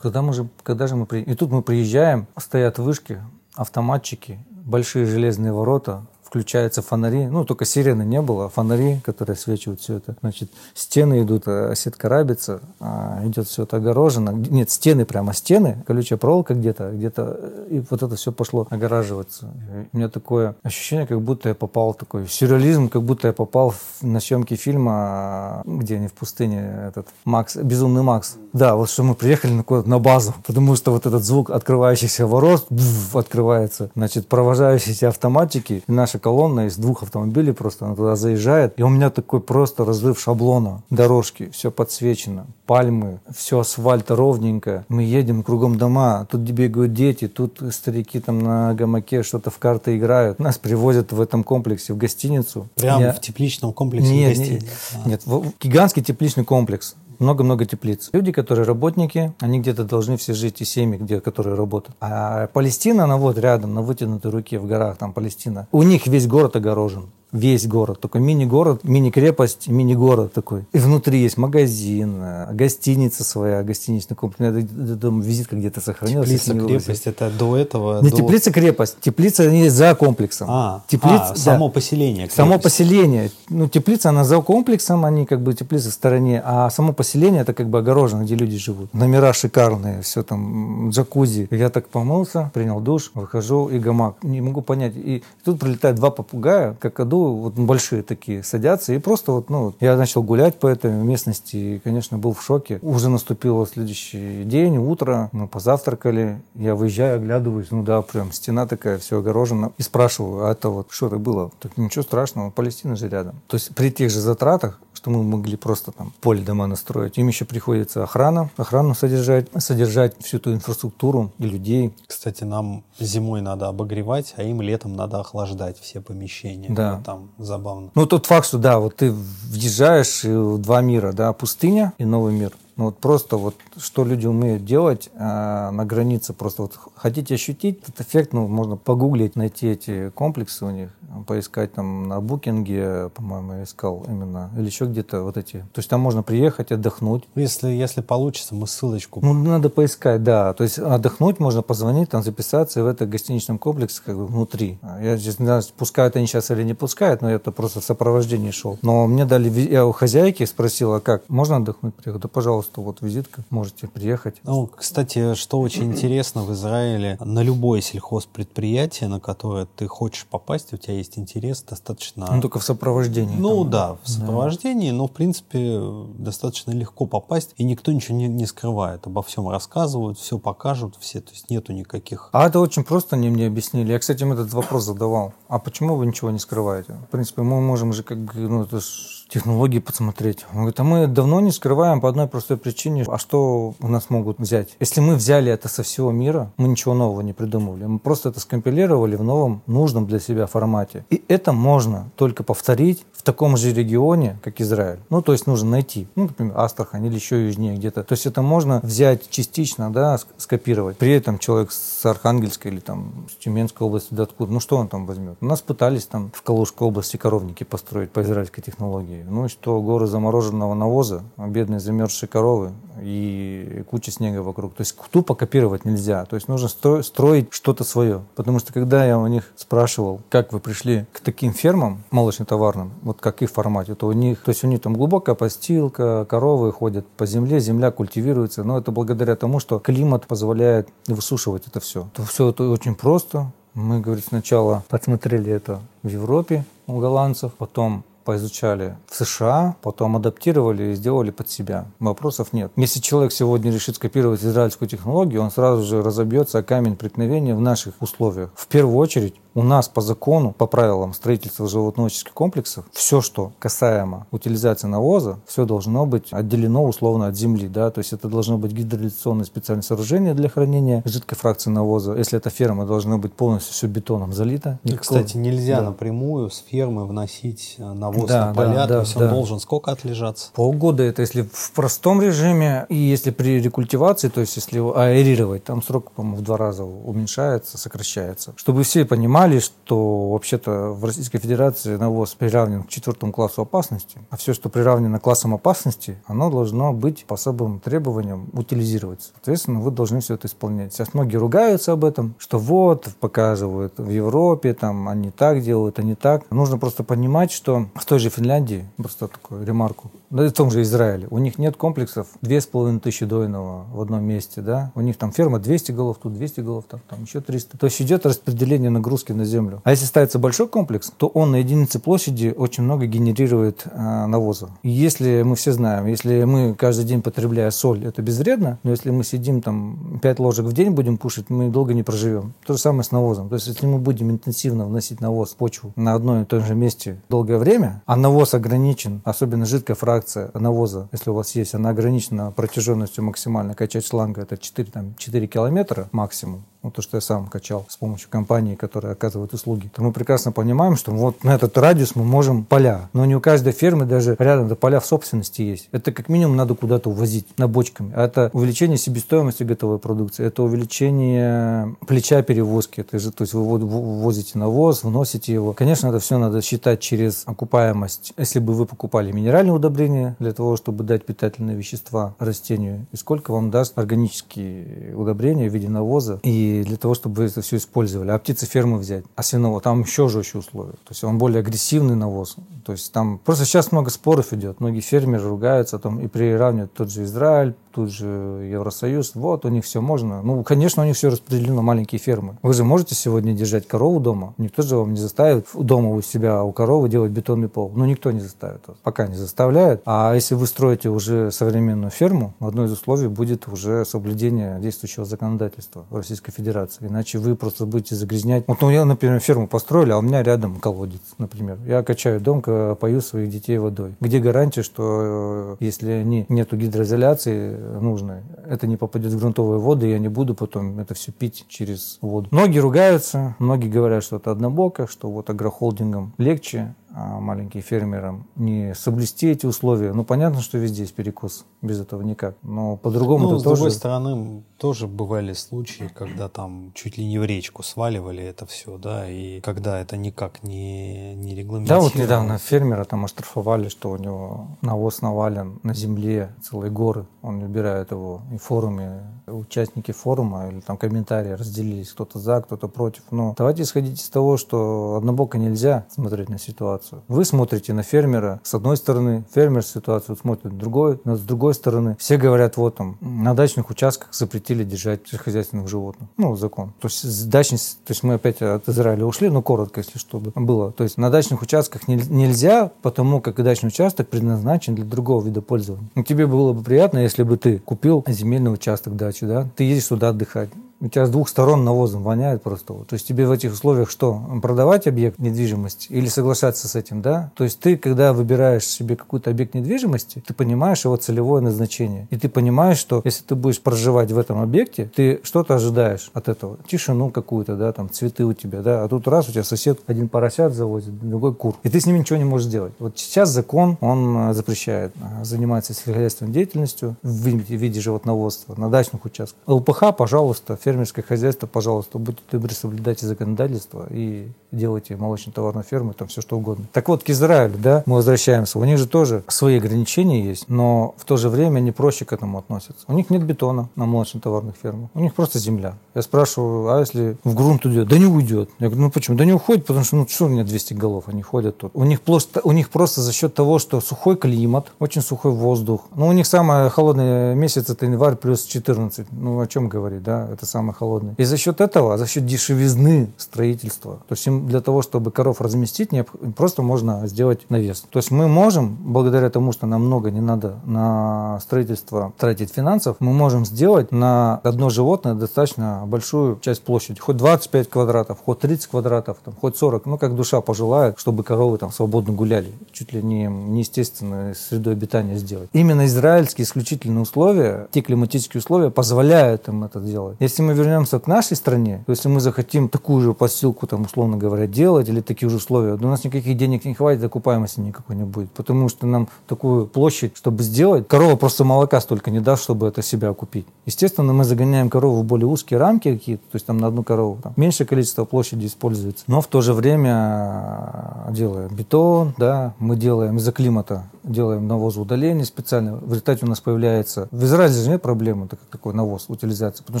когда 0.00 0.22
мы 0.22 0.32
же, 0.34 0.48
когда 0.62 0.86
же 0.86 0.94
мы 0.94 1.04
приедем? 1.06 1.32
И 1.32 1.34
тут 1.34 1.50
мы 1.50 1.62
приезжаем, 1.62 2.28
стоят 2.38 2.78
вышки, 2.78 3.20
автоматчики, 3.56 4.38
большие 4.50 5.04
железные 5.04 5.52
ворота, 5.52 6.06
включаются 6.26 6.82
фонари, 6.82 7.26
ну, 7.26 7.44
только 7.44 7.64
сирены 7.64 8.02
не 8.02 8.20
было, 8.20 8.48
фонари, 8.48 9.00
которые 9.04 9.34
освечивают 9.34 9.80
все 9.80 9.96
это. 9.96 10.16
Значит, 10.20 10.50
стены 10.74 11.22
идут, 11.22 11.44
э, 11.46 11.72
сетка 11.76 12.08
рабится, 12.08 12.60
а, 12.80 13.20
идет 13.24 13.46
все 13.46 13.62
это 13.62 13.76
огорожено. 13.76 14.30
Нет, 14.30 14.70
стены 14.70 15.04
прямо 15.04 15.32
стены, 15.32 15.84
колючая 15.86 16.18
проволока 16.18 16.54
где-то, 16.54 16.90
где-то, 16.90 17.36
э, 17.38 17.66
и 17.70 17.84
вот 17.88 18.02
это 18.02 18.16
все 18.16 18.32
пошло 18.32 18.66
огораживаться. 18.70 19.52
у 19.92 19.96
меня 19.96 20.08
такое 20.08 20.56
ощущение, 20.62 21.06
как 21.06 21.20
будто 21.22 21.48
я 21.48 21.54
попал 21.54 21.94
такой 21.94 22.26
сюрреализм, 22.26 22.88
как 22.88 23.02
будто 23.02 23.28
я 23.28 23.32
попал 23.32 23.72
на 24.02 24.20
съемки 24.20 24.56
фильма, 24.56 25.62
где 25.64 25.96
они 25.96 26.08
в 26.08 26.12
пустыне, 26.12 26.88
этот 26.88 27.06
Макс, 27.24 27.56
Безумный 27.56 28.02
Макс. 28.02 28.36
Да, 28.52 28.74
вот 28.74 28.90
что 28.90 29.04
мы 29.04 29.14
приехали 29.14 29.52
на, 29.52 29.64
на 29.82 29.98
базу, 29.98 30.34
потому 30.44 30.74
что 30.76 30.90
вот 30.90 31.06
этот 31.06 31.22
звук 31.24 31.50
открывающихся 31.50 32.26
ворот 32.26 32.66
буф, 32.70 33.14
открывается. 33.14 33.90
Значит, 33.94 34.26
провожающиеся 34.28 35.08
автоматики, 35.08 35.84
наши 35.86 36.15
наша 36.16 36.18
колонна 36.18 36.66
из 36.66 36.76
двух 36.76 37.02
автомобилей 37.02 37.52
просто, 37.52 37.86
она 37.86 37.94
туда 37.94 38.16
заезжает, 38.16 38.74
и 38.78 38.82
у 38.82 38.88
меня 38.88 39.10
такой 39.10 39.40
просто 39.40 39.84
разрыв 39.84 40.18
шаблона. 40.20 40.82
Дорожки, 40.90 41.50
все 41.52 41.70
подсвечено, 41.70 42.46
пальмы, 42.66 43.18
все 43.34 43.58
асфальт 43.60 44.10
ровненько. 44.10 44.84
Мы 44.88 45.02
едем, 45.02 45.42
кругом 45.42 45.76
дома, 45.76 46.26
тут 46.30 46.40
бегают 46.40 46.92
дети, 46.92 47.28
тут 47.28 47.62
старики 47.70 48.20
там 48.20 48.38
на 48.38 48.74
гамаке 48.74 49.22
что-то 49.22 49.50
в 49.50 49.58
карты 49.58 49.96
играют. 49.96 50.38
Нас 50.38 50.58
привозят 50.58 51.12
в 51.12 51.20
этом 51.20 51.44
комплексе 51.44 51.92
в 51.92 51.98
гостиницу. 51.98 52.68
Прямо 52.76 53.02
Я... 53.02 53.12
в 53.12 53.20
тепличном 53.20 53.72
комплексе? 53.72 54.12
Нет, 54.12 54.38
нет, 54.38 54.62
нет, 55.04 55.22
гигантский 55.60 56.02
тепличный 56.02 56.44
комплекс 56.44 56.96
много-много 57.20 57.64
теплиц. 57.64 58.10
Люди, 58.12 58.32
которые 58.32 58.64
работники, 58.66 59.32
они 59.40 59.60
где-то 59.60 59.84
должны 59.84 60.16
все 60.16 60.34
жить, 60.34 60.60
и 60.60 60.64
семьи, 60.64 60.98
где, 60.98 61.20
которые 61.20 61.56
работают. 61.56 61.96
А 62.00 62.48
Палестина, 62.48 63.04
она 63.04 63.16
вот 63.16 63.38
рядом, 63.38 63.74
на 63.74 63.82
вытянутой 63.82 64.30
руке 64.30 64.58
в 64.58 64.66
горах, 64.66 64.96
там 64.98 65.12
Палестина. 65.12 65.68
У 65.72 65.82
них 65.82 66.06
весь 66.06 66.26
город 66.26 66.56
огорожен. 66.56 67.06
Весь 67.32 67.66
город, 67.66 68.00
такой 68.00 68.20
мини-город, 68.20 68.84
мини-крепость, 68.84 69.68
мини-город 69.68 70.32
такой. 70.32 70.64
И 70.72 70.78
внутри 70.78 71.20
есть 71.20 71.36
магазин, 71.36 72.22
э, 72.22 72.52
гостиница 72.52 73.24
своя, 73.24 73.62
гостиничный 73.62 74.16
комплекс. 74.16 74.40
У 74.40 74.44
меня 74.44 74.66
дома 74.96 75.22
визитка 75.22 75.56
где-то 75.56 75.80
сохранилась. 75.80 76.28
Теплица, 76.28 76.66
крепость, 76.66 77.06
это 77.06 77.30
до 77.30 77.56
этого? 77.56 78.02
Не 78.02 78.10
до... 78.10 78.16
теплица, 78.16 78.52
крепость. 78.52 78.96
Теплица, 79.00 79.42
они 79.44 79.68
за 79.68 79.94
комплексом. 79.94 80.48
А, 80.50 80.84
теплица, 80.88 81.26
а 81.30 81.34
да. 81.34 81.36
само 81.36 81.68
поселение. 81.68 82.26
Крепость. 82.26 82.36
Само 82.36 82.58
поселение. 82.58 83.30
Ну, 83.48 83.68
теплица, 83.68 84.10
она 84.10 84.24
за 84.24 84.40
комплексом, 84.40 85.04
они 85.04 85.26
как 85.26 85.40
бы 85.40 85.54
теплица 85.54 85.90
в 85.90 85.92
стороне, 85.92 86.42
а 86.44 86.70
само 86.70 86.92
поселение, 86.92 87.42
это 87.42 87.54
как 87.54 87.68
бы 87.68 87.78
огорожено, 87.78 88.22
где 88.22 88.34
люди 88.34 88.56
живут. 88.56 88.92
Номера 88.94 89.32
шикарные, 89.32 90.02
все 90.02 90.22
там, 90.22 90.90
джакузи. 90.90 91.48
Я 91.50 91.70
так 91.70 91.88
помылся, 91.88 92.50
принял 92.54 92.80
душ, 92.80 93.10
выхожу 93.14 93.68
и 93.68 93.78
гамак. 93.78 94.22
Не 94.22 94.40
могу 94.40 94.62
понять. 94.62 94.92
И 94.96 95.22
тут 95.44 95.58
прилетают 95.58 95.96
два 95.96 96.10
попугая, 96.10 96.76
как 96.80 97.00
аду, 97.00 97.15
вот 97.16 97.54
большие 97.54 98.02
такие, 98.02 98.42
садятся. 98.42 98.92
И 98.92 98.98
просто 98.98 99.32
вот, 99.32 99.50
ну, 99.50 99.74
я 99.80 99.96
начал 99.96 100.22
гулять 100.22 100.58
по 100.58 100.66
этой 100.66 100.90
местности 100.90 101.56
и, 101.56 101.78
конечно, 101.78 102.18
был 102.18 102.32
в 102.32 102.42
шоке. 102.42 102.78
Уже 102.82 103.08
наступил 103.08 103.66
следующий 103.66 104.44
день, 104.44 104.78
утро, 104.78 105.28
мы 105.32 105.48
позавтракали. 105.48 106.40
Я 106.54 106.74
выезжаю, 106.74 107.16
оглядываюсь, 107.16 107.70
ну 107.70 107.82
да, 107.82 108.02
прям 108.02 108.32
стена 108.32 108.66
такая, 108.66 108.98
все 108.98 109.18
огорожено. 109.18 109.72
И 109.78 109.82
спрашиваю, 109.82 110.46
а 110.46 110.52
это 110.52 110.68
вот 110.68 110.88
что 110.90 111.08
это 111.08 111.18
было? 111.18 111.50
Так 111.60 111.76
ничего 111.76 112.02
страшного, 112.02 112.50
Палестина 112.50 112.96
же 112.96 113.08
рядом. 113.08 113.36
То 113.46 113.56
есть 113.56 113.74
при 113.74 113.90
тех 113.90 114.10
же 114.10 114.20
затратах 114.20 114.80
что 114.96 115.10
мы 115.10 115.22
могли 115.22 115.56
просто 115.56 115.92
там 115.92 116.12
поле 116.20 116.42
дома 116.42 116.66
настроить. 116.66 117.18
Им 117.18 117.28
еще 117.28 117.44
приходится 117.44 118.02
охрана, 118.02 118.50
охрану 118.56 118.94
содержать, 118.94 119.48
содержать 119.58 120.14
всю 120.24 120.38
эту 120.38 120.54
инфраструктуру 120.54 121.32
и 121.38 121.44
людей. 121.44 121.94
Кстати, 122.06 122.44
нам 122.44 122.82
зимой 122.98 123.42
надо 123.42 123.68
обогревать, 123.68 124.34
а 124.36 124.42
им 124.42 124.62
летом 124.62 124.96
надо 124.96 125.20
охлаждать 125.20 125.78
все 125.78 126.00
помещения. 126.00 126.70
Да. 126.70 126.96
Вот 126.96 127.04
там 127.04 127.30
забавно. 127.38 127.90
Ну, 127.94 128.06
тот 128.06 128.26
факт, 128.26 128.46
что 128.46 128.58
да, 128.58 128.78
вот 128.78 128.96
ты 128.96 129.12
въезжаешь 129.12 130.24
в 130.24 130.58
два 130.58 130.80
мира, 130.80 131.12
да, 131.12 131.32
пустыня 131.32 131.92
и 131.98 132.04
новый 132.04 132.32
мир. 132.32 132.52
Ну 132.76 132.86
вот 132.86 132.98
просто 132.98 133.38
вот 133.38 133.54
что 133.78 134.04
люди 134.04 134.26
умеют 134.26 134.66
делать 134.66 135.08
э, 135.14 135.18
на 135.18 135.84
границе, 135.86 136.34
просто 136.34 136.62
вот 136.62 136.72
хотите 136.94 137.34
ощутить 137.34 137.80
этот 137.82 138.02
эффект, 138.02 138.34
ну 138.34 138.46
можно 138.48 138.76
погуглить, 138.76 139.34
найти 139.34 139.68
эти 139.68 140.10
комплексы 140.10 140.66
у 140.66 140.70
них, 140.70 140.90
поискать 141.26 141.72
там 141.72 142.06
на 142.08 142.20
букинге, 142.20 143.10
по-моему, 143.14 143.54
я 143.54 143.62
искал 143.62 144.04
именно, 144.06 144.50
или 144.58 144.66
еще 144.66 144.84
где-то 144.84 145.22
вот 145.22 145.38
эти. 145.38 145.58
То 145.72 145.78
есть 145.78 145.88
там 145.88 146.00
можно 146.00 146.22
приехать, 146.22 146.70
отдохнуть. 146.70 147.24
Если, 147.34 147.68
если 147.68 148.02
получится, 148.02 148.54
мы 148.54 148.66
ссылочку. 148.66 149.20
Ну 149.22 149.32
надо 149.32 149.70
поискать, 149.70 150.22
да. 150.22 150.52
То 150.52 150.64
есть 150.64 150.78
отдохнуть 150.78 151.40
можно 151.40 151.62
позвонить, 151.62 152.10
там 152.10 152.22
записаться 152.22 152.80
и 152.80 152.82
в 152.82 152.86
этом 152.86 153.08
гостиничном 153.08 153.58
комплексе 153.58 154.02
как 154.04 154.16
бы 154.16 154.26
внутри. 154.26 154.78
Я 155.00 155.16
здесь 155.16 155.38
не 155.38 155.46
знаю, 155.46 155.62
пускают 155.78 156.16
они 156.16 156.26
сейчас 156.26 156.50
или 156.50 156.62
не 156.62 156.74
пускают, 156.74 157.22
но 157.22 157.30
это 157.30 157.52
просто 157.52 157.80
в 157.80 157.84
сопровождении 157.84 158.50
шел. 158.50 158.78
Но 158.82 159.06
мне 159.06 159.24
дали, 159.24 159.48
я 159.48 159.86
у 159.86 159.92
хозяйки 159.92 160.44
спросила, 160.44 161.00
как, 161.00 161.26
можно 161.30 161.56
отдохнуть? 161.56 161.94
Приехать? 161.94 162.20
Да, 162.20 162.28
пожалуйста 162.28 162.65
пожалуйста, 162.66 162.80
вот 162.80 163.02
визитка, 163.02 163.44
можете 163.50 163.86
приехать. 163.86 164.36
Ну, 164.44 164.66
кстати, 164.66 165.34
что 165.34 165.60
очень 165.60 165.84
интересно 165.84 166.42
в 166.42 166.52
Израиле, 166.52 167.18
на 167.20 167.42
любое 167.42 167.80
сельхозпредприятие, 167.80 169.08
на 169.08 169.20
которое 169.20 169.66
ты 169.66 169.86
хочешь 169.86 170.26
попасть, 170.26 170.72
у 170.72 170.76
тебя 170.76 170.94
есть 170.94 171.18
интерес 171.18 171.62
достаточно... 171.62 172.28
Ну, 172.30 172.40
только 172.40 172.58
в 172.58 172.64
сопровождении. 172.64 173.36
Ну, 173.36 173.62
там. 173.62 173.70
да, 173.70 173.96
в 174.02 174.08
сопровождении, 174.08 174.90
да. 174.90 174.96
но, 174.96 175.06
в 175.06 175.12
принципе, 175.12 175.80
достаточно 176.18 176.72
легко 176.72 177.06
попасть, 177.06 177.54
и 177.56 177.64
никто 177.64 177.92
ничего 177.92 178.16
не, 178.16 178.28
не 178.28 178.46
скрывает, 178.46 179.06
обо 179.06 179.22
всем 179.22 179.48
рассказывают, 179.48 180.18
все 180.18 180.38
покажут, 180.38 180.96
все, 181.00 181.20
то 181.20 181.32
есть 181.32 181.50
нету 181.50 181.72
никаких... 181.72 182.30
А 182.32 182.46
это 182.46 182.60
очень 182.60 182.84
просто 182.84 183.16
они 183.16 183.30
мне 183.30 183.46
объяснили. 183.46 183.92
Я, 183.92 183.98
кстати, 183.98 184.22
им 184.22 184.32
этот 184.32 184.52
вопрос 184.52 184.84
задавал. 184.84 185.32
А 185.48 185.58
почему 185.58 185.96
вы 185.96 186.06
ничего 186.06 186.30
не 186.30 186.38
скрываете? 186.38 186.94
В 187.08 187.10
принципе, 187.10 187.42
мы 187.42 187.60
можем 187.60 187.92
же 187.92 188.02
как 188.02 188.18
ну, 188.34 188.62
это 188.62 188.80
технологии 189.28 189.78
посмотреть. 189.78 190.46
Он 190.50 190.58
говорит, 190.58 190.80
а 190.80 190.84
мы 190.84 191.06
давно 191.06 191.40
не 191.40 191.50
скрываем 191.50 192.00
по 192.00 192.08
одной 192.08 192.26
простой 192.26 192.55
причине. 192.56 193.04
А 193.08 193.18
что 193.18 193.74
у 193.80 193.88
нас 193.88 194.10
могут 194.10 194.38
взять? 194.38 194.76
Если 194.80 195.00
мы 195.00 195.14
взяли 195.14 195.50
это 195.52 195.68
со 195.68 195.82
всего 195.82 196.12
мира, 196.12 196.52
мы 196.56 196.68
ничего 196.68 196.94
нового 196.94 197.20
не 197.20 197.32
придумывали. 197.32 197.84
Мы 197.84 197.98
просто 197.98 198.28
это 198.28 198.40
скомпилировали 198.40 199.16
в 199.16 199.22
новом, 199.22 199.62
нужном 199.66 200.06
для 200.06 200.20
себя 200.20 200.46
формате. 200.46 201.04
И 201.10 201.22
это 201.28 201.52
можно 201.52 202.10
только 202.16 202.42
повторить 202.42 203.04
таком 203.26 203.56
же 203.56 203.72
регионе, 203.72 204.38
как 204.40 204.60
Израиль. 204.60 205.00
Ну, 205.10 205.20
то 205.20 205.32
есть 205.32 205.48
нужно 205.48 205.70
найти, 205.70 206.06
ну, 206.14 206.24
например, 206.24 206.56
Астрахань 206.56 207.04
или 207.04 207.16
еще 207.16 207.44
южнее 207.44 207.76
где-то. 207.76 208.04
То 208.04 208.12
есть 208.12 208.24
это 208.24 208.40
можно 208.40 208.80
взять 208.84 209.28
частично, 209.28 209.92
да, 209.92 210.16
скопировать. 210.38 210.96
При 210.96 211.10
этом 211.10 211.40
человек 211.40 211.72
с 211.72 212.06
Архангельской 212.06 212.70
или 212.70 212.78
там 212.78 213.26
с 213.28 213.34
Тюменской 213.34 213.84
области, 213.84 214.14
да 214.14 214.22
откуда, 214.22 214.52
ну, 214.52 214.60
что 214.60 214.76
он 214.76 214.86
там 214.86 215.06
возьмет? 215.06 215.36
У 215.40 215.44
нас 215.44 215.60
пытались 215.60 216.06
там 216.06 216.30
в 216.32 216.42
Калужской 216.42 216.86
области 216.86 217.16
коровники 217.16 217.64
построить 217.64 218.12
по 218.12 218.22
израильской 218.22 218.62
технологии. 218.62 219.26
Ну, 219.28 219.48
что 219.48 219.82
горы 219.82 220.06
замороженного 220.06 220.74
навоза, 220.74 221.24
бедные 221.36 221.80
замерзшие 221.80 222.28
коровы 222.28 222.72
и 223.02 223.82
куча 223.90 224.12
снега 224.12 224.38
вокруг. 224.38 224.74
То 224.74 224.82
есть 224.82 224.96
тупо 225.10 225.34
копировать 225.34 225.84
нельзя. 225.84 226.24
То 226.26 226.36
есть 226.36 226.46
нужно 226.46 226.68
строить 227.02 227.48
что-то 227.50 227.82
свое. 227.82 228.22
Потому 228.36 228.60
что 228.60 228.72
когда 228.72 229.04
я 229.04 229.18
у 229.18 229.26
них 229.26 229.52
спрашивал, 229.56 230.20
как 230.30 230.52
вы 230.52 230.60
пришли 230.60 231.06
к 231.12 231.18
таким 231.18 231.52
фермам 231.52 232.04
молочно-товарным, 232.12 232.92
вот 233.02 233.15
как 233.20 233.42
их 233.42 233.50
формате, 233.50 233.94
то 233.94 234.06
у 234.06 234.12
них, 234.12 234.42
то 234.42 234.50
есть 234.50 234.64
у 234.64 234.66
них 234.66 234.80
там 234.80 234.94
глубокая 234.94 235.34
постилка, 235.34 236.24
коровы 236.24 236.72
ходят 236.72 237.06
по 237.06 237.26
земле, 237.26 237.60
земля 237.60 237.90
культивируется. 237.90 238.64
Но 238.64 238.78
это 238.78 238.90
благодаря 238.90 239.36
тому, 239.36 239.60
что 239.60 239.78
климат 239.78 240.26
позволяет 240.26 240.88
высушивать 241.06 241.66
это 241.66 241.80
все. 241.80 242.08
То 242.14 242.24
все 242.24 242.50
это 242.50 242.68
очень 242.68 242.94
просто. 242.94 243.52
Мы, 243.74 244.00
говорит, 244.00 244.24
сначала 244.26 244.84
подсмотрели 244.88 245.52
это 245.52 245.80
в 246.02 246.08
Европе 246.08 246.64
у 246.86 246.98
голландцев, 246.98 247.52
потом 247.58 248.04
поизучали 248.26 248.96
в 249.06 249.14
США, 249.14 249.76
потом 249.82 250.16
адаптировали 250.16 250.90
и 250.90 250.94
сделали 250.94 251.30
под 251.30 251.48
себя. 251.48 251.86
Вопросов 252.00 252.52
нет. 252.52 252.72
Если 252.76 253.00
человек 253.00 253.32
сегодня 253.32 253.70
решит 253.70 253.96
скопировать 253.96 254.42
израильскую 254.42 254.88
технологию, 254.88 255.42
он 255.42 255.50
сразу 255.50 255.84
же 255.84 256.02
разобьется 256.02 256.58
о 256.58 256.62
камень 256.62 256.96
преткновения 256.96 257.54
в 257.54 257.60
наших 257.60 257.94
условиях. 258.00 258.50
В 258.56 258.66
первую 258.66 258.96
очередь, 258.96 259.36
у 259.56 259.62
нас 259.62 259.88
по 259.88 260.02
закону, 260.02 260.52
по 260.52 260.66
правилам 260.66 261.14
строительства 261.14 261.66
животноводческих 261.66 262.34
комплексов, 262.34 262.84
все, 262.92 263.22
что 263.22 263.52
касаемо 263.58 264.26
утилизации 264.30 264.86
навоза, 264.86 265.38
все 265.46 265.64
должно 265.64 266.04
быть 266.04 266.28
отделено 266.30 266.84
условно 266.84 267.28
от 267.28 267.36
земли. 267.36 267.66
Да? 267.66 267.90
То 267.90 268.00
есть 268.00 268.12
это 268.12 268.28
должно 268.28 268.58
быть 268.58 268.72
гидроляционное 268.72 269.46
специальное 269.46 269.82
сооружение 269.82 270.34
для 270.34 270.50
хранения 270.50 271.02
жидкой 271.06 271.38
фракции 271.38 271.70
навоза. 271.70 272.14
Если 272.14 272.36
это 272.36 272.50
ферма, 272.50 272.84
должно 272.84 273.16
быть 273.16 273.32
полностью 273.32 273.72
все 273.72 273.86
бетоном 273.86 274.34
залито. 274.34 274.78
Никакого... 274.84 275.20
Кстати, 275.20 275.38
нельзя 275.38 275.80
да. 275.80 275.86
напрямую 275.86 276.50
с 276.50 276.58
фермы 276.58 277.06
вносить 277.06 277.76
э, 277.78 277.92
навоз 277.92 278.28
да, 278.28 278.48
на 278.48 278.54
поля, 278.54 278.74
да, 278.74 278.86
то 278.86 279.00
есть 279.00 279.16
да, 279.16 279.24
он 279.24 279.30
должен 279.30 279.58
сколько 279.58 279.90
отлежаться? 279.90 280.50
Полгода 280.52 281.02
это 281.02 281.22
если 281.22 281.48
в 281.50 281.72
простом 281.72 282.20
режиме, 282.20 282.84
и 282.90 282.96
если 282.96 283.30
при 283.30 283.62
рекультивации, 283.62 284.28
то 284.28 284.42
есть 284.42 284.54
если 284.56 284.80
аэрировать, 284.80 285.64
там 285.64 285.82
срок, 285.82 286.12
по-моему, 286.12 286.36
в 286.36 286.42
два 286.42 286.58
раза 286.58 286.84
уменьшается, 286.84 287.78
сокращается. 287.78 288.52
Чтобы 288.56 288.82
все 288.82 289.06
понимали, 289.06 289.45
знали, 289.46 289.60
что 289.60 290.30
вообще-то 290.30 290.90
в 290.90 291.04
Российской 291.04 291.38
Федерации 291.38 291.96
навоз 291.96 292.34
приравнен 292.34 292.82
к 292.82 292.88
четвертому 292.88 293.32
классу 293.32 293.62
опасности, 293.62 294.18
а 294.30 294.36
все, 294.36 294.54
что 294.54 294.68
приравнено 294.68 295.20
классом 295.20 295.54
опасности, 295.54 296.18
оно 296.26 296.50
должно 296.50 296.92
быть 296.92 297.24
по 297.26 297.34
особым 297.34 297.78
требованиям 297.78 298.48
утилизироваться. 298.52 299.30
Соответственно, 299.34 299.80
вы 299.80 299.92
должны 299.92 300.20
все 300.20 300.34
это 300.34 300.48
исполнять. 300.48 300.92
Сейчас 300.92 301.14
многие 301.14 301.36
ругаются 301.36 301.92
об 301.92 302.04
этом, 302.04 302.34
что 302.38 302.58
вот, 302.58 303.08
показывают 303.20 303.98
в 303.98 304.10
Европе, 304.10 304.74
там, 304.74 305.08
они 305.08 305.30
так 305.30 305.62
делают, 305.62 306.00
они 306.00 306.16
так. 306.16 306.50
Нужно 306.50 306.76
просто 306.76 307.04
понимать, 307.04 307.52
что 307.52 307.86
в 307.94 308.04
той 308.04 308.18
же 308.18 308.30
Финляндии, 308.30 308.84
просто 308.96 309.28
такую 309.28 309.64
ремарку, 309.64 310.10
да 310.30 310.46
и 310.46 310.48
в 310.48 310.52
том 310.52 310.72
же 310.72 310.82
Израиле, 310.82 311.28
у 311.30 311.38
них 311.38 311.58
нет 311.58 311.76
комплексов 311.76 312.26
половиной 312.72 313.00
тысячи 313.00 313.24
дойного 313.24 313.86
в 313.92 314.00
одном 314.00 314.24
месте, 314.24 314.60
да, 314.60 314.90
у 314.96 315.00
них 315.00 315.16
там 315.16 315.30
ферма 315.30 315.60
200 315.60 315.92
голов, 315.92 316.18
тут 316.20 316.34
200 316.34 316.60
голов, 316.60 316.84
там, 316.88 317.00
там 317.08 317.22
еще 317.22 317.40
300. 317.40 317.78
То 317.78 317.86
есть 317.86 318.02
идет 318.02 318.26
распределение 318.26 318.90
нагрузки 318.90 319.32
на 319.36 319.44
землю. 319.44 319.80
А 319.84 319.90
если 319.90 320.06
ставится 320.06 320.38
большой 320.38 320.68
комплекс, 320.68 321.12
то 321.16 321.28
он 321.28 321.52
на 321.52 321.56
единице 321.56 321.98
площади 321.98 322.54
очень 322.56 322.84
много 322.84 323.06
генерирует 323.06 323.84
э, 323.84 324.26
навоза. 324.26 324.70
И 324.82 324.90
если 324.90 325.42
мы 325.42 325.56
все 325.56 325.72
знаем, 325.72 326.06
если 326.06 326.44
мы 326.44 326.74
каждый 326.74 327.04
день 327.04 327.22
потребляя 327.22 327.70
соль, 327.70 328.04
это 328.04 328.22
безвредно, 328.22 328.78
но 328.82 328.90
если 328.90 329.10
мы 329.10 329.24
сидим 329.24 329.62
там 329.62 330.18
5 330.22 330.38
ложек 330.38 330.66
в 330.66 330.72
день 330.72 330.90
будем 330.90 331.16
кушать, 331.16 331.50
мы 331.50 331.68
долго 331.68 331.94
не 331.94 332.02
проживем. 332.02 332.54
То 332.66 332.74
же 332.74 332.78
самое 332.78 333.04
с 333.04 333.12
навозом. 333.12 333.48
То 333.48 333.54
есть 333.56 333.66
если 333.66 333.86
мы 333.86 333.98
будем 333.98 334.30
интенсивно 334.30 334.86
вносить 334.86 335.20
навоз 335.20 335.52
в 335.52 335.56
почву 335.56 335.92
на 335.96 336.14
одном 336.14 336.42
и 336.42 336.44
том 336.44 336.64
же 336.64 336.74
месте 336.74 337.20
долгое 337.28 337.58
время, 337.58 338.02
а 338.06 338.16
навоз 338.16 338.54
ограничен, 338.54 339.20
особенно 339.24 339.66
жидкая 339.66 339.96
фракция 339.96 340.50
навоза, 340.54 341.08
если 341.12 341.30
у 341.30 341.34
вас 341.34 341.54
есть, 341.54 341.74
она 341.74 341.90
ограничена 341.90 342.50
протяженностью 342.50 343.24
максимально 343.24 343.74
качать 343.74 344.06
шланга, 344.06 344.42
это 344.42 344.56
4, 344.56 344.90
там, 344.90 345.14
4 345.18 345.46
километра 345.46 346.08
максимум, 346.12 346.64
вот 346.86 346.94
то, 346.94 347.02
что 347.02 347.16
я 347.16 347.20
сам 347.20 347.48
качал 347.48 347.84
с 347.88 347.96
помощью 347.96 348.30
компании, 348.30 348.74
которая 348.76 349.12
оказывает 349.12 349.52
услуги, 349.52 349.90
то 349.94 350.02
мы 350.02 350.12
прекрасно 350.12 350.52
понимаем, 350.52 350.96
что 350.96 351.10
вот 351.12 351.42
на 351.44 351.54
этот 351.54 351.76
радиус 351.76 352.14
мы 352.14 352.24
можем 352.24 352.64
поля. 352.64 353.08
Но 353.12 353.24
не 353.24 353.34
у 353.34 353.40
каждой 353.40 353.72
фермы 353.72 354.06
даже 354.06 354.36
рядом 354.38 354.68
до 354.68 354.76
поля 354.76 355.00
в 355.00 355.06
собственности 355.06 355.62
есть. 355.62 355.88
Это 355.92 356.12
как 356.12 356.28
минимум 356.28 356.56
надо 356.56 356.74
куда-то 356.74 357.10
увозить 357.10 357.46
на 357.58 357.68
бочками. 357.68 358.12
А 358.14 358.24
это 358.24 358.50
увеличение 358.52 358.98
себестоимости 358.98 359.64
готовой 359.64 359.98
продукции, 359.98 360.46
это 360.46 360.62
увеличение 360.62 361.96
плеча 362.06 362.42
перевозки. 362.42 363.00
Это 363.00 363.18
же, 363.18 363.32
то 363.32 363.42
есть 363.42 363.52
вы 363.52 363.78
ввозите 363.78 364.58
навоз, 364.58 365.02
вносите 365.02 365.52
его. 365.52 365.72
Конечно, 365.72 366.08
это 366.08 366.20
все 366.20 366.38
надо 366.38 366.62
считать 366.62 367.00
через 367.00 367.42
окупаемость. 367.46 368.32
Если 368.36 368.60
бы 368.60 368.74
вы 368.74 368.86
покупали 368.86 369.32
минеральные 369.32 369.74
удобрения 369.74 370.36
для 370.38 370.52
того, 370.52 370.76
чтобы 370.76 371.02
дать 371.02 371.24
питательные 371.24 371.76
вещества 371.76 372.34
растению, 372.38 373.06
и 373.12 373.16
сколько 373.16 373.50
вам 373.50 373.70
даст 373.70 373.98
органические 373.98 375.14
удобрения 375.16 375.68
в 375.68 375.74
виде 375.74 375.88
навоза, 375.88 376.38
и 376.44 376.75
для 376.82 376.96
того, 376.96 377.14
чтобы 377.14 377.44
это 377.44 377.60
все 377.60 377.76
использовали. 377.76 378.30
А 378.30 378.38
птицефермы 378.38 378.98
взять, 378.98 379.24
а 379.34 379.42
свиного, 379.42 379.80
там 379.80 380.02
еще 380.02 380.28
жестче 380.28 380.58
условия. 380.58 380.92
То 380.92 381.10
есть 381.10 381.24
он 381.24 381.38
более 381.38 381.60
агрессивный 381.60 382.16
навоз. 382.16 382.56
То 382.84 382.92
есть 382.92 383.12
там 383.12 383.38
просто 383.38 383.64
сейчас 383.64 383.92
много 383.92 384.10
споров 384.10 384.52
идет. 384.52 384.80
Многие 384.80 385.00
фермеры 385.00 385.44
ругаются 385.44 385.98
там 385.98 386.20
и 386.20 386.28
приравнивают 386.28 386.92
тот 386.92 387.10
же 387.10 387.24
Израиль, 387.24 387.74
тут 387.96 388.12
же 388.12 388.26
Евросоюз. 388.26 389.32
Вот, 389.34 389.64
у 389.64 389.68
них 389.68 389.82
все 389.86 390.02
можно. 390.02 390.42
Ну, 390.42 390.62
конечно, 390.62 391.02
у 391.02 391.06
них 391.06 391.16
все 391.16 391.30
распределено, 391.30 391.80
маленькие 391.80 392.18
фермы. 392.18 392.58
Вы 392.62 392.74
же 392.74 392.84
можете 392.84 393.14
сегодня 393.14 393.54
держать 393.54 393.88
корову 393.88 394.20
дома. 394.20 394.52
Никто 394.58 394.82
же 394.82 394.96
вам 394.96 395.14
не 395.14 395.18
заставит 395.18 395.66
дома 395.72 396.10
у 396.10 396.20
себя, 396.20 396.62
у 396.62 396.72
коровы 396.72 397.08
делать 397.08 397.32
бетонный 397.32 397.70
пол. 397.70 397.90
Ну, 397.96 398.04
никто 398.04 398.30
не 398.32 398.40
заставит. 398.40 398.82
Пока 399.02 399.26
не 399.26 399.34
заставляет. 399.34 400.02
А 400.04 400.34
если 400.34 400.54
вы 400.54 400.66
строите 400.66 401.08
уже 401.08 401.50
современную 401.50 402.10
ферму, 402.10 402.52
одно 402.60 402.84
из 402.84 402.92
условий 402.92 403.28
будет 403.28 403.66
уже 403.66 404.04
соблюдение 404.04 404.78
действующего 404.78 405.24
законодательства 405.24 406.04
Российской 406.10 406.52
Федерации. 406.52 407.06
Иначе 407.06 407.38
вы 407.38 407.56
просто 407.56 407.86
будете 407.86 408.14
загрязнять. 408.14 408.64
Вот 408.66 408.82
ну, 408.82 408.90
я, 408.90 409.06
например, 409.06 409.40
ферму 409.40 409.68
построили, 409.68 410.10
а 410.10 410.18
у 410.18 410.22
меня 410.22 410.42
рядом 410.42 410.80
колодец, 410.80 411.22
например. 411.38 411.78
Я 411.86 412.02
качаю 412.02 412.42
дом, 412.42 412.60
пою 412.60 413.22
своих 413.22 413.48
детей 413.48 413.78
водой. 413.78 414.16
Где 414.20 414.38
гарантия, 414.38 414.82
что 414.82 415.76
э, 415.80 415.84
если 415.84 416.10
они 416.10 416.44
нету 416.50 416.76
гидроизоляции 416.76 417.76
нужной, 417.86 418.42
это 418.68 418.86
не 418.86 418.96
попадет 418.96 419.32
в 419.32 419.38
грунтовые 419.38 419.80
воды, 419.80 420.08
я 420.08 420.18
не 420.18 420.28
буду 420.28 420.54
потом 420.54 420.98
это 420.98 421.14
все 421.14 421.32
пить 421.32 421.64
через 421.68 422.18
воду. 422.20 422.48
Многие 422.50 422.78
ругаются, 422.80 423.56
многие 423.58 423.88
говорят, 423.88 424.22
что 424.22 424.36
это 424.36 424.50
однобоко, 424.50 425.06
что 425.06 425.30
вот 425.30 425.50
агрохолдингам 425.50 426.34
легче, 426.38 426.94
маленьким 427.16 427.80
фермерам 427.80 428.46
не 428.56 428.94
соблюсти 428.94 429.50
эти 429.50 429.64
условия. 429.64 430.12
Ну, 430.12 430.24
понятно, 430.24 430.60
что 430.60 430.76
везде 430.76 431.02
есть 431.02 431.14
перекос, 431.14 431.64
без 431.80 431.98
этого 432.00 432.20
никак. 432.22 432.56
Но 432.62 432.96
по-другому 432.96 433.50
ну, 433.50 433.58
с 433.58 433.62
тоже... 433.62 433.76
другой 433.76 433.90
стороны, 433.92 434.62
тоже 434.76 435.06
бывали 435.06 435.54
случаи, 435.54 436.10
когда 436.14 436.48
там 436.48 436.92
чуть 436.94 437.16
ли 437.16 437.26
не 437.26 437.38
в 437.38 437.44
речку 437.44 437.82
сваливали 437.82 438.44
это 438.44 438.66
все, 438.66 438.98
да, 438.98 439.28
и 439.28 439.60
когда 439.60 439.98
это 439.98 440.18
никак 440.18 440.62
не, 440.62 441.34
не 441.34 441.54
регламентировано. 441.54 441.86
Да, 441.86 442.00
вот 442.00 442.14
недавно 442.14 442.58
фермера 442.58 443.04
там 443.04 443.24
оштрафовали, 443.24 443.88
что 443.88 444.10
у 444.10 444.18
него 444.18 444.66
навоз 444.82 445.22
навален 445.22 445.80
на 445.82 445.94
земле, 445.94 446.54
целые 446.62 446.90
горы, 446.90 447.26
он 447.40 447.62
убирает 447.62 448.10
его. 448.10 448.42
И 448.52 448.58
в 448.58 448.62
форуме, 448.62 449.22
участники 449.46 450.12
форума 450.12 450.68
или 450.68 450.80
там 450.80 450.98
комментарии 450.98 451.52
разделились, 451.52 452.10
кто-то 452.10 452.38
за, 452.38 452.60
кто-то 452.60 452.88
против. 452.88 453.22
Но 453.30 453.54
давайте 453.56 453.84
исходить 453.84 454.20
из 454.20 454.28
того, 454.28 454.58
что 454.58 455.16
однобоко 455.16 455.56
нельзя 455.56 456.04
смотреть 456.10 456.50
на 456.50 456.58
ситуацию 456.58 457.05
ситуацию. 457.06 457.22
Вы 457.28 457.44
смотрите 457.44 457.92
на 457.92 458.02
фермера 458.02 458.60
с 458.62 458.74
одной 458.74 458.96
стороны, 458.96 459.44
фермер 459.54 459.82
ситуацию 459.82 460.36
смотрит 460.36 460.76
другой, 460.76 461.20
но 461.24 461.36
с 461.36 461.40
другой 461.40 461.74
стороны. 461.74 462.16
Все 462.18 462.36
говорят, 462.36 462.76
вот 462.76 462.96
там, 462.96 463.16
на 463.20 463.54
дачных 463.54 463.90
участках 463.90 464.34
запретили 464.34 464.84
держать 464.84 465.30
хозяйственных 465.30 465.88
животных. 465.88 466.28
Ну, 466.36 466.56
закон. 466.56 466.92
То 467.00 467.08
есть, 467.08 467.48
дачный, 467.48 467.78
то 467.78 468.10
есть 468.10 468.22
мы 468.22 468.34
опять 468.34 468.62
от 468.62 468.88
Израиля 468.88 469.24
ушли, 469.24 469.48
но 469.48 469.62
коротко, 469.62 470.00
если 470.00 470.18
чтобы 470.18 470.52
было. 470.54 470.92
То 470.92 471.04
есть 471.04 471.18
на 471.18 471.30
дачных 471.30 471.62
участках 471.62 472.08
не, 472.08 472.16
нельзя, 472.16 472.90
потому 473.02 473.40
как 473.40 473.62
дачный 473.62 473.88
участок 473.88 474.28
предназначен 474.28 474.94
для 474.94 475.04
другого 475.04 475.44
вида 475.44 475.62
пользования. 475.62 476.08
Ну, 476.14 476.22
тебе 476.22 476.46
было 476.46 476.72
бы 476.72 476.82
приятно, 476.82 477.18
если 477.18 477.42
бы 477.42 477.56
ты 477.56 477.78
купил 477.78 478.24
земельный 478.26 478.72
участок 478.72 479.16
дачи, 479.16 479.46
да, 479.46 479.68
ты 479.76 479.84
едешь 479.84 480.06
туда 480.06 480.30
отдыхать 480.30 480.70
у 481.00 481.08
тебя 481.08 481.26
с 481.26 481.30
двух 481.30 481.48
сторон 481.48 481.84
навозом 481.84 482.22
воняет 482.22 482.62
просто. 482.62 482.86
То 482.86 483.14
есть 483.14 483.26
тебе 483.26 483.46
в 483.46 483.50
этих 483.50 483.72
условиях 483.72 484.10
что? 484.10 484.40
Продавать 484.62 485.06
объект 485.06 485.38
недвижимости 485.38 486.12
или 486.12 486.26
соглашаться 486.26 486.88
с 486.88 486.94
этим, 486.94 487.22
да? 487.22 487.52
То 487.54 487.64
есть 487.64 487.80
ты, 487.80 487.96
когда 487.96 488.32
выбираешь 488.32 488.86
себе 488.86 489.16
какой-то 489.16 489.50
объект 489.50 489.74
недвижимости, 489.74 490.42
ты 490.46 490.54
понимаешь 490.54 491.04
его 491.04 491.16
целевое 491.16 491.60
назначение. 491.62 492.26
И 492.30 492.36
ты 492.36 492.48
понимаешь, 492.48 492.98
что 492.98 493.20
если 493.24 493.44
ты 493.44 493.54
будешь 493.54 493.80
проживать 493.80 494.32
в 494.32 494.38
этом 494.38 494.60
объекте, 494.60 495.10
ты 495.14 495.40
что-то 495.42 495.74
ожидаешь 495.74 496.30
от 496.32 496.48
этого. 496.48 496.78
Тишину 496.88 497.30
какую-то, 497.30 497.76
да, 497.76 497.92
там 497.92 498.10
цветы 498.10 498.44
у 498.44 498.52
тебя, 498.52 498.80
да. 498.80 499.04
А 499.04 499.08
тут 499.08 499.28
раз 499.28 499.48
у 499.48 499.52
тебя 499.52 499.64
сосед 499.64 500.00
один 500.06 500.28
поросят 500.28 500.74
завозит, 500.74 501.18
другой 501.18 501.54
кур. 501.54 501.76
И 501.82 501.88
ты 501.88 502.00
с 502.00 502.06
ними 502.06 502.18
ничего 502.18 502.38
не 502.38 502.44
можешь 502.44 502.68
сделать. 502.68 502.92
Вот 502.98 503.18
сейчас 503.18 503.50
закон, 503.50 503.98
он 504.00 504.54
запрещает 504.54 505.12
а, 505.20 505.44
заниматься 505.44 505.92
сельскохозяйственной 505.92 506.52
деятельностью 506.52 507.16
в 507.22 507.46
виде 507.46 508.00
животноводства 508.00 508.74
на 508.76 508.88
дачных 508.90 509.24
участках. 509.24 509.60
ЛПХ, 509.66 510.16
пожалуйста, 510.16 510.76
фермерское 510.86 511.24
хозяйство, 511.24 511.66
пожалуйста, 511.66 512.16
будьте 512.18 512.40
добры, 512.52 512.72
соблюдайте 512.72 513.26
законодательство 513.26 514.06
и 514.08 514.46
делайте 514.70 515.16
молочно-товарную 515.16 515.82
ферму, 515.82 516.12
там 516.12 516.28
все 516.28 516.40
что 516.40 516.56
угодно. 516.56 516.86
Так 516.92 517.08
вот, 517.08 517.24
к 517.24 517.30
Израилю, 517.30 517.74
да, 517.76 518.04
мы 518.06 518.14
возвращаемся. 518.14 518.78
У 518.78 518.84
них 518.84 518.96
же 518.96 519.08
тоже 519.08 519.42
свои 519.48 519.78
ограничения 519.78 520.44
есть, 520.44 520.68
но 520.68 521.16
в 521.16 521.24
то 521.24 521.36
же 521.36 521.48
время 521.48 521.78
они 521.78 521.90
проще 521.90 522.24
к 522.24 522.32
этому 522.32 522.58
относятся. 522.58 523.04
У 523.08 523.14
них 523.14 523.30
нет 523.30 523.42
бетона 523.42 523.88
на 523.96 524.06
молочно-товарных 524.06 524.76
фермах, 524.80 525.10
у 525.14 525.18
них 525.18 525.34
просто 525.34 525.58
земля. 525.58 525.96
Я 526.14 526.22
спрашиваю, 526.22 526.94
а 526.94 527.00
если 527.00 527.36
в 527.42 527.56
грунт 527.56 527.84
уйдет? 527.84 528.06
Да 528.06 528.16
не 528.16 528.26
уйдет. 528.26 528.70
Я 528.78 528.86
говорю, 528.86 529.06
ну 529.06 529.10
почему? 529.10 529.36
Да 529.36 529.44
не 529.44 529.52
уходит, 529.52 529.86
потому 529.86 530.04
что, 530.04 530.14
ну 530.14 530.28
что 530.28 530.44
у 530.44 530.48
меня 530.48 530.62
200 530.62 530.94
голов, 530.94 531.24
они 531.26 531.42
ходят 531.42 531.78
тут. 531.78 531.90
У 531.94 532.04
них 532.04 532.20
просто, 532.20 532.60
у 532.62 532.70
них 532.70 532.90
просто 532.90 533.22
за 533.22 533.32
счет 533.32 533.54
того, 533.54 533.80
что 533.80 534.00
сухой 534.00 534.36
климат, 534.36 534.92
очень 535.00 535.22
сухой 535.22 535.50
воздух. 535.50 536.02
Ну, 536.14 536.28
у 536.28 536.32
них 536.32 536.46
самый 536.46 536.88
холодный 536.90 537.56
месяц 537.56 537.90
это 537.90 538.06
январь 538.06 538.36
плюс 538.36 538.62
14. 538.64 539.26
Ну, 539.32 539.58
о 539.58 539.66
чем 539.66 539.88
говорить, 539.88 540.22
да? 540.22 540.48
Это 540.52 540.64
самый 540.76 540.92
холодный. 540.92 541.34
И 541.38 541.44
за 541.44 541.56
счет 541.56 541.80
этого, 541.80 542.18
за 542.18 542.26
счет 542.26 542.44
дешевизны 542.44 543.30
строительства, 543.38 544.16
то 544.28 544.32
есть 544.34 544.46
им 544.46 544.66
для 544.66 544.80
того, 544.82 545.00
чтобы 545.00 545.30
коров 545.30 545.62
разместить, 545.62 546.10
просто 546.54 546.82
можно 546.82 547.26
сделать 547.26 547.70
навес. 547.70 548.04
То 548.10 548.18
есть 548.18 548.30
мы 548.30 548.46
можем, 548.46 548.94
благодаря 549.00 549.48
тому, 549.48 549.72
что 549.72 549.86
нам 549.86 550.04
много 550.06 550.30
не 550.30 550.42
надо 550.42 550.74
на 550.84 551.58
строительство 551.62 552.34
тратить 552.36 552.72
финансов, 552.74 553.16
мы 553.20 553.32
можем 553.32 553.64
сделать 553.64 554.12
на 554.12 554.60
одно 554.64 554.90
животное 554.90 555.34
достаточно 555.34 556.04
большую 556.06 556.58
часть 556.60 556.82
площади. 556.82 557.20
Хоть 557.20 557.38
25 557.38 557.88
квадратов, 557.88 558.38
хоть 558.44 558.58
30 558.58 558.86
квадратов, 558.88 559.38
там, 559.42 559.54
хоть 559.58 559.78
40, 559.78 560.04
ну 560.04 560.18
как 560.18 560.34
душа 560.36 560.60
пожелает, 560.60 561.18
чтобы 561.18 561.42
коровы 561.42 561.78
там 561.78 561.90
свободно 561.90 562.34
гуляли. 562.34 562.72
Чуть 562.92 563.14
ли 563.14 563.22
не 563.22 563.46
неестественной 563.46 564.54
средой 564.54 564.92
обитания 564.92 565.36
сделать. 565.36 565.70
Именно 565.72 566.04
израильские 566.04 566.64
исключительные 566.64 567.22
условия, 567.22 567.88
те 567.92 568.02
климатические 568.02 568.58
условия 568.58 568.90
позволяют 568.90 569.68
им 569.68 569.84
это 569.84 570.00
делать. 570.00 570.36
Если 570.40 570.65
мы 570.66 570.74
вернемся 570.74 571.18
к 571.18 571.26
нашей 571.26 571.56
стране, 571.56 572.04
если 572.06 572.28
мы 572.28 572.40
захотим 572.40 572.88
такую 572.88 573.22
же 573.22 573.32
посылку, 573.32 573.86
там, 573.86 574.02
условно 574.02 574.36
говоря, 574.36 574.66
делать 574.66 575.08
или 575.08 575.20
такие 575.20 575.48
же 575.48 575.56
условия, 575.56 575.96
то 575.96 576.06
у 576.06 576.10
нас 576.10 576.24
никаких 576.24 576.56
денег 576.56 576.84
не 576.84 576.94
хватит, 576.94 577.24
окупаемости 577.24 577.80
никакой 577.80 578.16
не 578.16 578.24
будет. 578.24 578.50
Потому 578.50 578.88
что 578.88 579.06
нам 579.06 579.28
такую 579.46 579.86
площадь, 579.86 580.36
чтобы 580.36 580.62
сделать, 580.62 581.06
корова 581.08 581.36
просто 581.36 581.64
молока 581.64 582.00
столько 582.00 582.30
не 582.30 582.40
даст, 582.40 582.64
чтобы 582.64 582.88
это 582.88 583.02
себя 583.02 583.30
окупить. 583.30 583.66
Естественно, 583.86 584.32
мы 584.32 584.44
загоняем 584.44 584.90
корову 584.90 585.22
в 585.22 585.24
более 585.24 585.46
узкие 585.46 585.78
рамки 585.78 586.12
какие-то, 586.12 586.42
то 586.50 586.56
есть 586.56 586.66
там 586.66 586.78
на 586.78 586.88
одну 586.88 587.02
корову 587.02 587.38
там, 587.42 587.52
меньшее 587.56 587.86
количество 587.86 588.24
площади 588.24 588.66
используется. 588.66 589.24
Но 589.28 589.40
в 589.40 589.46
то 589.46 589.60
же 589.60 589.72
время 589.72 590.12
а, 590.14 591.28
делаем 591.30 591.68
бетон, 591.68 592.34
да, 592.38 592.74
мы 592.78 592.96
делаем 592.96 593.36
из-за 593.36 593.52
климата 593.52 594.04
делаем 594.26 594.66
навоз 594.66 594.96
удаления 594.96 595.44
специально. 595.44 595.96
В 595.96 596.10
результате 596.10 596.44
у 596.44 596.48
нас 596.48 596.60
появляется... 596.60 597.28
В 597.30 597.44
Израиле 597.44 597.72
же 597.72 597.88
нет 597.88 598.02
проблемы, 598.02 598.48
так, 598.48 598.58
такой 598.70 598.94
навоз, 598.94 599.26
утилизация. 599.28 599.84
Потому 599.84 600.00